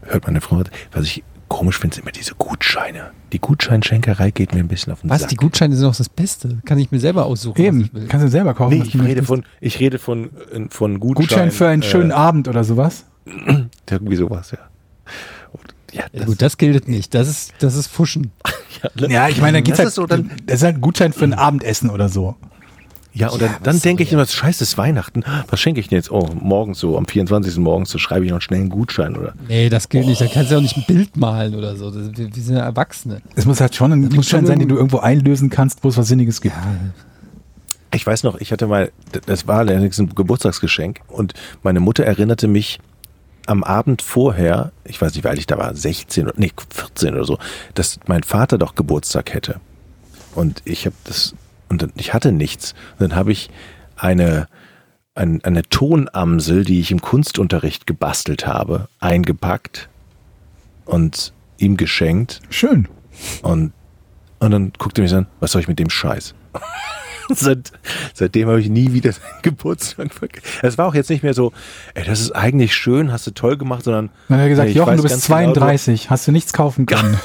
[0.03, 0.63] hört meine Frau,
[0.93, 3.11] was ich komisch finde, sind immer diese Gutscheine.
[3.33, 5.23] Die Gutscheinschenkerei geht mir ein bisschen auf den Was?
[5.23, 5.31] Sack.
[5.31, 6.61] Die Gutscheine sind doch das Beste.
[6.65, 8.75] Kann ich mir selber aussuchen, was Eben, kannst du selber kaufen.
[8.75, 11.27] Nee, was ich rede von, ich rede von, äh, von Gutschein.
[11.27, 13.07] Gutschein für einen schönen äh, Abend oder sowas.
[13.91, 14.59] Irgendwie sowas, ja.
[15.93, 17.15] Ja, Ja, gut, das gilt nicht.
[17.15, 18.31] Das ist, das ist Fuschen.
[18.97, 21.13] Ja, ich meine, da geht's das halt, ist so, dann, das ist halt ein Gutschein
[21.13, 22.37] für ein Abendessen oder so.
[23.13, 25.23] ja, und dann, Ja, dann was denke ich immer, scheiße, es ist Weihnachten.
[25.51, 26.11] Was schenke ich denn jetzt?
[26.11, 27.59] Oh, morgens so, am 24.
[27.59, 29.35] morgens, so schreibe ich noch schnell einen Gutschein, oder?
[29.49, 30.21] Nee, das gilt nicht.
[30.21, 31.91] Da kannst du ja auch nicht ein Bild malen oder so.
[31.91, 33.21] Das, wir, wir sind ja Erwachsene.
[33.35, 35.99] Es muss halt schon ein muss Gutschein sein, den du irgendwo einlösen kannst, wo es
[35.99, 36.55] was Sinniges gibt.
[37.93, 38.93] Ich weiß noch, ich hatte mal,
[39.27, 42.79] das war allerdings ein Geburtstagsgeschenk und meine Mutter erinnerte mich
[43.47, 47.15] am Abend vorher, ich weiß nicht, wie alt ich da war, 16 oder nee, 14
[47.15, 47.39] oder so,
[47.75, 49.61] dass mein Vater doch Geburtstag hätte.
[50.35, 51.35] Und ich habe das,
[51.69, 52.75] und ich hatte nichts.
[52.99, 53.51] Und dann habe ich
[53.97, 54.47] eine,
[55.15, 59.89] ein, eine Tonamsel, die ich im Kunstunterricht gebastelt habe, eingepackt
[60.85, 62.41] und ihm geschenkt.
[62.51, 62.89] Schön.
[63.43, 63.73] Und,
[64.39, 66.35] und dann guckt er mich so an, was soll ich mit dem Scheiß?
[67.35, 67.73] Seit,
[68.15, 70.47] seitdem habe ich nie wieder seinen Geburtstag vergessen.
[70.63, 71.53] Es war auch jetzt nicht mehr so,
[71.95, 74.75] ey, das ist eigentlich schön, hast du toll gemacht, sondern Dann hat er gesagt, ey,
[74.77, 77.19] Jochen, du bist ganz genau, 32, hast du nichts kaufen können.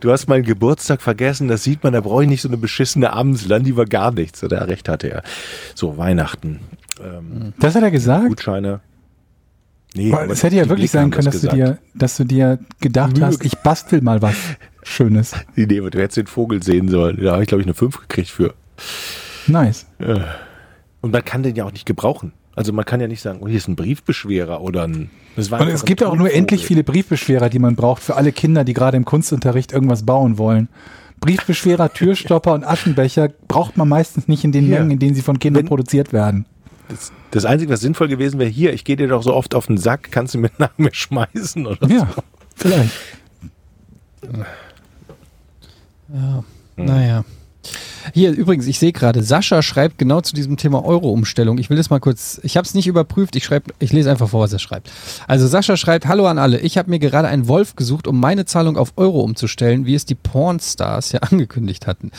[0.00, 3.12] du hast meinen Geburtstag vergessen, das sieht man, da brauche ich nicht so eine beschissene
[3.12, 4.42] Amsel, dann lieber gar nichts.
[4.42, 5.22] Oder recht hatte er.
[5.74, 6.60] So, Weihnachten,
[7.00, 8.28] ähm, Das hat er gesagt?
[8.28, 8.80] Gutscheine.
[9.96, 12.58] Nee, Boah, Es hätte ja wirklich sein können, dass das du, dir, dass du dir
[12.80, 14.34] gedacht Mühe hast, ich bastel mal was
[14.82, 15.32] Schönes.
[15.54, 17.22] Nee, du hättest den Vogel sehen sollen.
[17.22, 18.54] Da habe ich, glaube ich, eine 5 gekriegt für.
[19.46, 19.86] Nice.
[21.00, 22.32] Und man kann den ja auch nicht gebrauchen.
[22.56, 25.10] Also man kann ja nicht sagen, oh, hier ist ein Briefbeschwerer oder ein.
[25.36, 28.14] Das war Und es gibt ja auch nur endlich viele Briefbeschwerer, die man braucht für
[28.14, 30.68] alle Kinder, die gerade im Kunstunterricht irgendwas bauen wollen.
[31.20, 34.68] Briefbeschwerer, Türstopper und Aschenbecher braucht man meistens nicht in den.
[34.70, 36.46] Mengen, in denen sie von Kindern Wenn- produziert werden.
[36.88, 39.66] Das, das Einzige, was sinnvoll gewesen wäre, hier, ich gehe dir doch so oft auf
[39.66, 42.08] den Sack, kannst du mir nach mir schmeißen oder Ja,
[42.54, 42.92] vielleicht.
[46.12, 46.44] Ja,
[46.76, 47.24] naja.
[48.12, 51.58] Hier übrigens, ich sehe gerade, Sascha schreibt genau zu diesem Thema Euro-Umstellung.
[51.58, 54.28] Ich will das mal kurz, ich habe es nicht überprüft, ich, schreib, ich lese einfach
[54.28, 54.90] vor, was er schreibt.
[55.26, 58.44] Also Sascha schreibt, hallo an alle, ich habe mir gerade einen Wolf gesucht, um meine
[58.44, 62.10] Zahlung auf Euro umzustellen, wie es die Pornstars ja angekündigt hatten.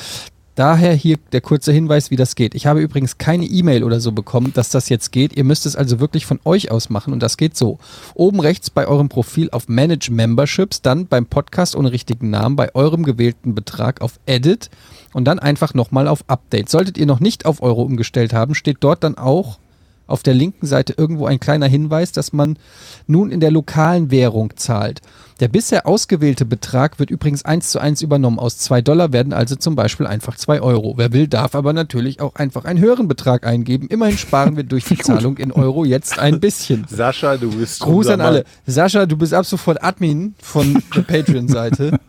[0.55, 2.55] Daher hier der kurze Hinweis, wie das geht.
[2.55, 5.35] Ich habe übrigens keine E-Mail oder so bekommen, dass das jetzt geht.
[5.35, 7.77] Ihr müsst es also wirklich von euch aus machen und das geht so.
[8.13, 12.73] Oben rechts bei eurem Profil auf Manage Memberships, dann beim Podcast ohne richtigen Namen, bei
[12.73, 14.69] eurem gewählten Betrag auf Edit
[15.15, 16.67] und dann einfach nochmal auf Update.
[16.67, 19.59] Solltet ihr noch nicht auf Euro umgestellt haben, steht dort dann auch
[20.07, 22.59] auf der linken Seite irgendwo ein kleiner Hinweis, dass man
[23.07, 24.99] nun in der lokalen Währung zahlt.
[25.41, 28.39] Der bisher ausgewählte Betrag wird übrigens eins zu eins übernommen.
[28.39, 30.93] Aus zwei Dollar werden also zum Beispiel einfach zwei Euro.
[30.95, 33.87] Wer will, darf aber natürlich auch einfach einen höheren Betrag eingeben.
[33.89, 36.85] Immerhin sparen wir durch die Zahlung in Euro jetzt ein bisschen.
[36.89, 37.81] Sascha, du bist.
[37.81, 38.45] Gruß an alle.
[38.65, 41.99] Sascha, du bist ab sofort Admin von der Patreon-Seite.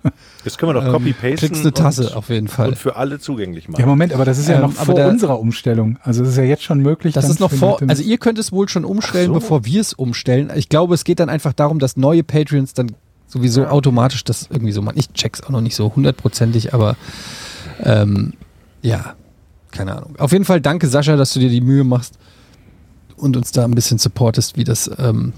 [0.45, 1.37] Das können wir doch copy-pasten.
[1.37, 2.69] kriegst eine Tasse und, auf jeden Fall.
[2.69, 3.81] Und für alle zugänglich machen.
[3.81, 5.99] Ja, Moment, aber das ist ja Ähm, noch aber vor der- unserer Umstellung.
[6.05, 7.15] Also es ist ja jetzt schon möglich.
[7.15, 9.33] Das ist noch vor, also ihr könnt es wohl schon umstellen, so.
[9.35, 10.53] bevor wir es umstellen.
[10.55, 12.93] Ich glaube, es geht dann einfach darum, dass neue Patreons dann
[13.37, 14.99] sowieso automatisch das irgendwie so machen.
[14.99, 16.97] Ich check's auch noch nicht so hundertprozentig, aber
[17.83, 18.35] ähm,
[18.83, 19.15] ja,
[19.71, 20.17] keine Ahnung.
[20.19, 22.19] Auf jeden Fall danke Sascha, dass du dir die Mühe machst
[23.17, 25.33] und uns da ein bisschen supportest, wie das, ähm,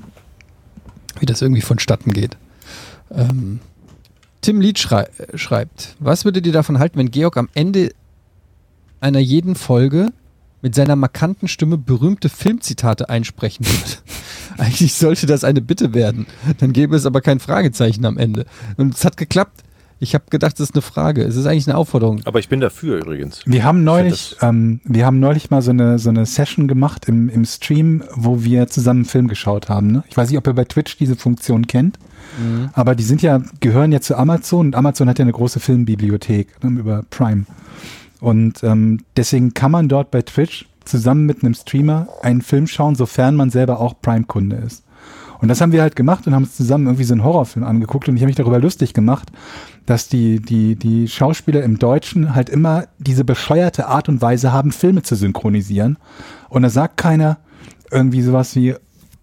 [1.18, 2.36] wie das irgendwie vonstatten geht.
[3.10, 3.60] Ähm,
[4.40, 7.92] Tim Lied schrei schreibt, was würdet ihr davon halten, wenn Georg am Ende
[9.00, 10.12] einer jeden Folge
[10.62, 14.17] mit seiner markanten Stimme berühmte Filmzitate einsprechen würde.
[14.59, 16.26] Eigentlich sollte das eine Bitte werden.
[16.59, 18.44] Dann gäbe es aber kein Fragezeichen am Ende.
[18.76, 19.62] Und es hat geklappt.
[20.01, 21.24] Ich habe gedacht, das ist eine Frage.
[21.24, 22.20] Es ist eigentlich eine Aufforderung.
[22.24, 23.40] Aber ich bin dafür übrigens.
[23.47, 27.28] Wir haben neulich, ähm, wir haben neulich mal so eine, so eine Session gemacht im,
[27.28, 29.90] im Stream, wo wir zusammen einen Film geschaut haben.
[29.90, 30.05] Ne?
[30.09, 31.98] Ich weiß nicht, ob ihr bei Twitch diese Funktion kennt,
[32.74, 36.62] aber die sind ja, gehören ja zu Amazon und Amazon hat ja eine große Filmbibliothek
[36.62, 37.47] ne, über Prime.
[38.20, 42.94] Und ähm, deswegen kann man dort bei Twitch zusammen mit einem Streamer einen Film schauen,
[42.94, 44.85] sofern man selber auch Prime-Kunde ist.
[45.40, 48.09] Und das haben wir halt gemacht und haben uns zusammen irgendwie so einen Horrorfilm angeguckt
[48.09, 49.31] und ich habe mich darüber lustig gemacht,
[49.86, 54.73] dass die, die, die Schauspieler im Deutschen halt immer diese bescheuerte Art und Weise haben,
[54.73, 55.97] Filme zu synchronisieren.
[56.48, 57.39] Und da sagt keiner
[57.90, 58.74] irgendwie sowas wie,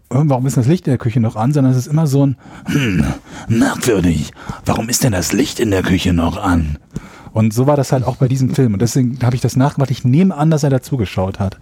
[0.09, 2.25] "Oh, warum ist das Licht in der Küche noch an, sondern es ist immer so
[2.25, 3.05] ein, hm,
[3.49, 4.31] merkwürdig,
[4.65, 6.77] warum ist denn das Licht in der Küche noch an?
[7.35, 8.71] Und so war das halt auch bei diesem Film.
[8.71, 9.91] Und deswegen habe ich das nachgemacht.
[9.91, 11.57] Ich nehme an, dass er dazugeschaut hat.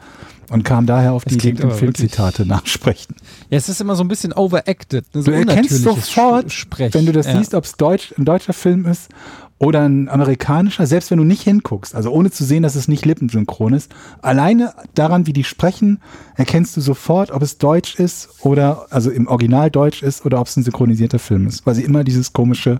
[0.52, 3.16] Und kam daher auf Das die Idee, Filmzitate nachsprechen.
[3.50, 5.04] Ja, es ist immer so ein bisschen overacted.
[5.16, 5.24] Ne?
[5.24, 6.94] So Du erkennst sofort, Sprech.
[6.94, 7.38] wenn du das ja.
[7.38, 9.10] siehst, ob es Deutsch, ein deutscher Film ist
[9.58, 13.04] oder ein amerikanischer, selbst wenn du nicht hinguckst, also ohne zu sehen, dass es nicht
[13.04, 13.91] lippensynchron ist,
[14.22, 16.02] alleine daran, wie die sprechen,
[16.36, 20.45] erkennst du sofort, ob es Deutsch ist oder, also im Original Deutsch ist oder ob
[20.45, 22.80] es ein synchronisierter Film ist, weil sie immer dieses komische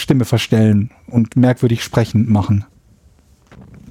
[0.00, 2.64] Stimme verstellen und merkwürdig sprechen machen.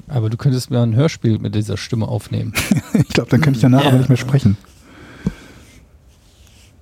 [0.07, 2.53] Aber du könntest mir ein Hörspiel mit dieser Stimme aufnehmen.
[2.93, 4.57] Ich glaube, dann könnte ich danach aber nicht mehr sprechen.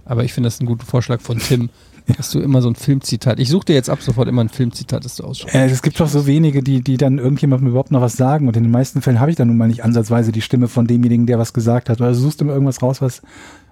[0.06, 1.70] Aber ich finde das einen guten Vorschlag von Tim,
[2.18, 3.40] dass du immer so ein Filmzitat.
[3.40, 5.54] Ich suche dir jetzt ab sofort immer ein Filmzitat, das du ausschaust.
[5.54, 8.48] Äh, es gibt doch so wenige, die, die dann irgendjemandem überhaupt noch was sagen.
[8.48, 10.88] Und in den meisten Fällen habe ich dann nun mal nicht ansatzweise die Stimme von
[10.88, 12.00] demjenigen, der was gesagt hat.
[12.00, 13.22] Oder du suchst immer irgendwas raus, was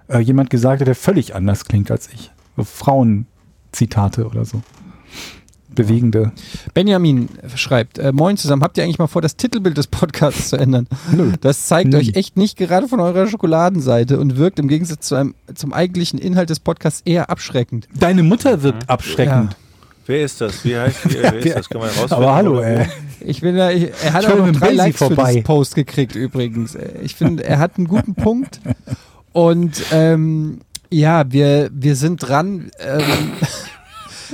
[0.08, 2.30] äh, jemand gesagt hat, der völlig anders klingt als ich.
[2.56, 4.62] So Frauenzitate oder so.
[5.76, 6.32] Bewegende.
[6.74, 10.56] Benjamin schreibt, äh, moin zusammen, habt ihr eigentlich mal vor, das Titelbild des Podcasts zu
[10.56, 10.88] ändern?
[11.12, 11.32] Nö.
[11.40, 11.96] Das zeigt Nie.
[11.96, 16.18] euch echt nicht gerade von eurer Schokoladenseite und wirkt im Gegensatz zu einem, zum eigentlichen
[16.18, 17.86] Inhalt des Podcasts eher abschreckend.
[17.98, 19.54] Deine Mutter wirkt abschreckend.
[20.08, 20.64] Wer ist das?
[20.64, 21.68] Wie heißt wer, wer ist das?
[21.68, 22.14] Kann man herausfinden?
[22.24, 22.86] Aber hallo, ey.
[23.20, 25.34] Ich bin ich, er hat Ich auch noch drei Likes für vorbei.
[25.36, 26.74] das Post gekriegt übrigens.
[26.76, 28.60] Äh, Ich finde, er hat einen guten Punkt
[29.32, 32.70] und ähm, ja, wir, wir sind dran.
[32.78, 33.02] Ähm,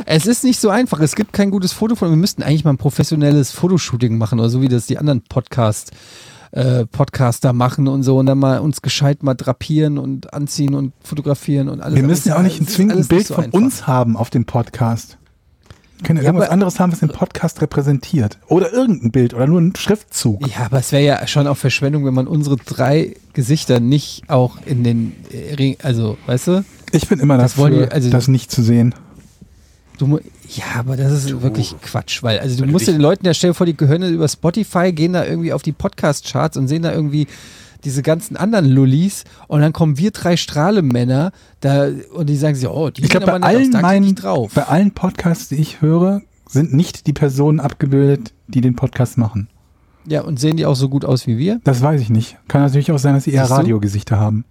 [0.06, 1.01] es ist nicht so einfach.
[1.01, 2.10] Es gibt kein gutes Foto von.
[2.10, 5.93] Wir müssten eigentlich mal ein professionelles Fotoshooting machen oder so wie das die anderen Podcast
[6.52, 10.93] äh, Podcaster machen und so und dann mal uns gescheit mal drapieren und anziehen und
[11.02, 11.97] fotografieren und alles.
[11.97, 13.59] Wir müssen ja auch nicht ein zwingendes Bild so von einfach.
[13.59, 15.16] uns haben auf dem Podcast.
[15.98, 18.39] Wir können ja irgendwas anderes haben, was den Podcast repräsentiert.
[18.48, 20.47] Oder irgendein Bild oder nur ein Schriftzug.
[20.48, 24.59] Ja, aber es wäre ja schon auch Verschwendung, wenn man unsere drei Gesichter nicht auch
[24.66, 26.64] in den, äh, Ring- also, weißt du?
[26.90, 28.94] Ich bin immer Das dafür, die- also- das nicht zu sehen.
[30.07, 33.24] Du ja, aber das ist wirklich Quatsch, weil, also du du musst dich- den Leuten
[33.27, 36.83] ja stell vor, die gehören über Spotify, gehen da irgendwie auf die Podcast-Charts und sehen
[36.83, 37.27] da irgendwie
[37.85, 42.69] diese ganzen anderen Lullis und dann kommen wir drei Strahlemänner da und die sagen sich,
[42.69, 44.53] oh, die Ich glaube, bei aus, allen klick meinen, drauf.
[44.55, 49.49] bei allen Podcasts, die ich höre, sind nicht die Personen abgebildet, die den Podcast machen.
[50.07, 51.61] Ja, und sehen die auch so gut aus wie wir?
[51.65, 52.37] Das weiß ich nicht.
[52.49, 53.53] Kann natürlich auch sein, dass sie eher du?
[53.55, 54.45] Radiogesichter haben.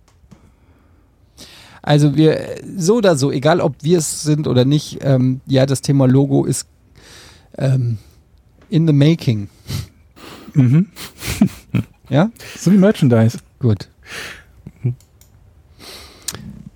[1.82, 5.82] Also wir, so oder so, egal ob wir es sind oder nicht, ähm, ja, das
[5.82, 6.68] Thema Logo ist
[7.58, 7.98] ähm,
[8.70, 9.50] in the making.
[10.54, 10.88] Mhm.
[12.10, 12.30] Ja?
[12.58, 13.40] So wie Merchandise.
[13.60, 13.88] Gut.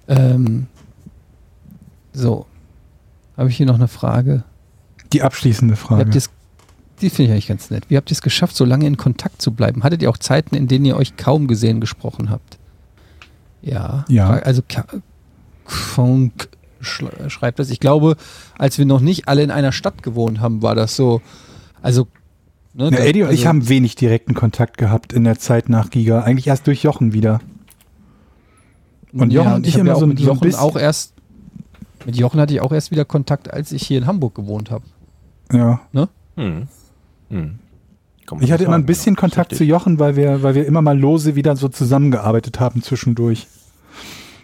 [0.08, 0.68] Ähm,
[2.14, 2.46] so.
[3.36, 4.46] Habe ich hier noch eine Frage?
[5.12, 6.06] Die abschließende Frage.
[7.02, 7.90] die finde ich eigentlich ganz nett.
[7.90, 9.84] Wie habt ihr es geschafft, so lange in Kontakt zu bleiben?
[9.84, 12.58] Hattet ihr auch Zeiten, in denen ihr euch kaum gesehen gesprochen habt?
[13.66, 14.06] Ja.
[14.08, 14.30] Ja.
[14.30, 14.62] Also
[15.66, 17.70] Funk schreibt das.
[17.72, 18.16] Ich glaube,
[18.58, 21.22] als wir noch nicht alle in einer Stadt gewohnt haben, war das so.
[21.82, 22.08] Also.
[22.74, 25.70] Ne, Ja, da- Eddie und ich also- haben wenig direkten Kontakt gehabt in der Zeit
[25.70, 26.22] nach Giga.
[26.22, 27.40] Eigentlich erst durch Jochen wieder.
[29.14, 31.14] Und Jochen und ich hab immer ja auch so- mit so Jochen bisschen- auch erst.
[32.06, 34.84] Mit Jochen hatte ich auch erst wieder Kontakt, als ich hier in Hamburg gewohnt habe.
[35.52, 35.80] Ja.
[36.36, 36.68] Hm.
[37.30, 37.60] Hm.
[38.40, 39.20] Ich hatte immer ein sagen, bisschen ja.
[39.20, 39.64] Kontakt zu.
[39.64, 43.48] Jochen, weil wir, weil wir immer mal lose wieder so zusammengearbeitet haben zwischendurch.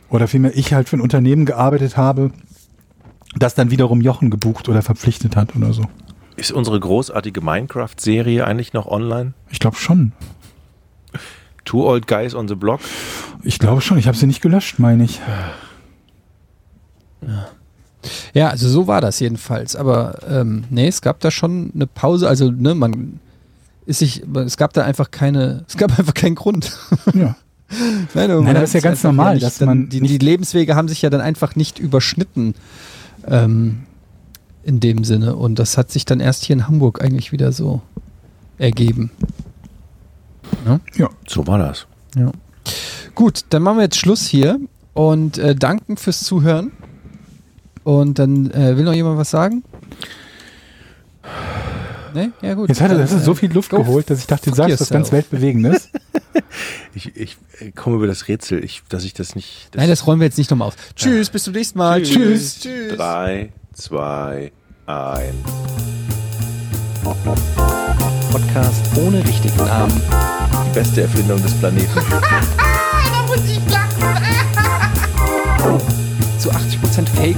[0.09, 2.31] Oder vielmehr ich halt für ein Unternehmen gearbeitet habe,
[3.35, 5.85] das dann wiederum Jochen gebucht oder verpflichtet hat oder so.
[6.35, 9.33] Ist unsere großartige Minecraft-Serie eigentlich noch online?
[9.49, 10.11] Ich glaube schon.
[11.65, 12.81] Two Old Guys on the Block?
[13.43, 13.97] Ich glaube schon.
[13.97, 15.19] Ich habe sie nicht gelöscht, meine ich.
[18.33, 19.75] Ja, also so war das jedenfalls.
[19.75, 22.27] Aber ähm, nee, es gab da schon eine Pause.
[22.27, 23.19] Also, ne, man
[23.91, 26.77] ist sich, es gab da einfach keine, es gab einfach keinen Grund.
[27.13, 27.35] Ja.
[28.13, 30.89] Nein, Nein, das ist ja ganz normal, nicht dass dann, man die, die Lebenswege haben
[30.89, 32.53] sich ja dann einfach nicht überschnitten
[33.25, 33.83] ähm,
[34.63, 35.37] in dem Sinne.
[35.37, 37.81] Und das hat sich dann erst hier in Hamburg eigentlich wieder so
[38.57, 39.09] ergeben.
[41.27, 41.87] So war das.
[42.17, 42.31] Ja.
[43.15, 44.59] Gut, dann machen wir jetzt Schluss hier
[44.93, 46.73] und äh, danken fürs Zuhören.
[47.83, 49.63] Und dann äh, will noch jemand was sagen?
[52.13, 52.31] Ne?
[52.41, 52.69] Ja, gut.
[52.69, 54.55] Jetzt hat er das ist so äh, viel Luft go geholt, dass ich dachte, du
[54.55, 55.31] sagst was ganz yourself.
[55.31, 55.89] Weltbewegendes.
[56.93, 59.69] Ich, ich äh, komme über das Rätsel, ich, dass ich das nicht.
[59.71, 60.75] Das Nein, das räumen wir jetzt nicht nochmal auf.
[60.95, 62.01] Tschüss, bis zum nächsten Mal.
[62.01, 62.59] Tschüss.
[62.59, 62.95] Tschüss.
[62.97, 64.51] Drei, zwei,
[64.85, 65.33] ein.
[68.31, 70.01] Podcast ohne richtigen Namen.
[70.67, 71.89] Die beste Erfindung des Planeten.
[73.11, 74.01] Da muss ich lachen.
[76.37, 77.37] Zu 80% Fake.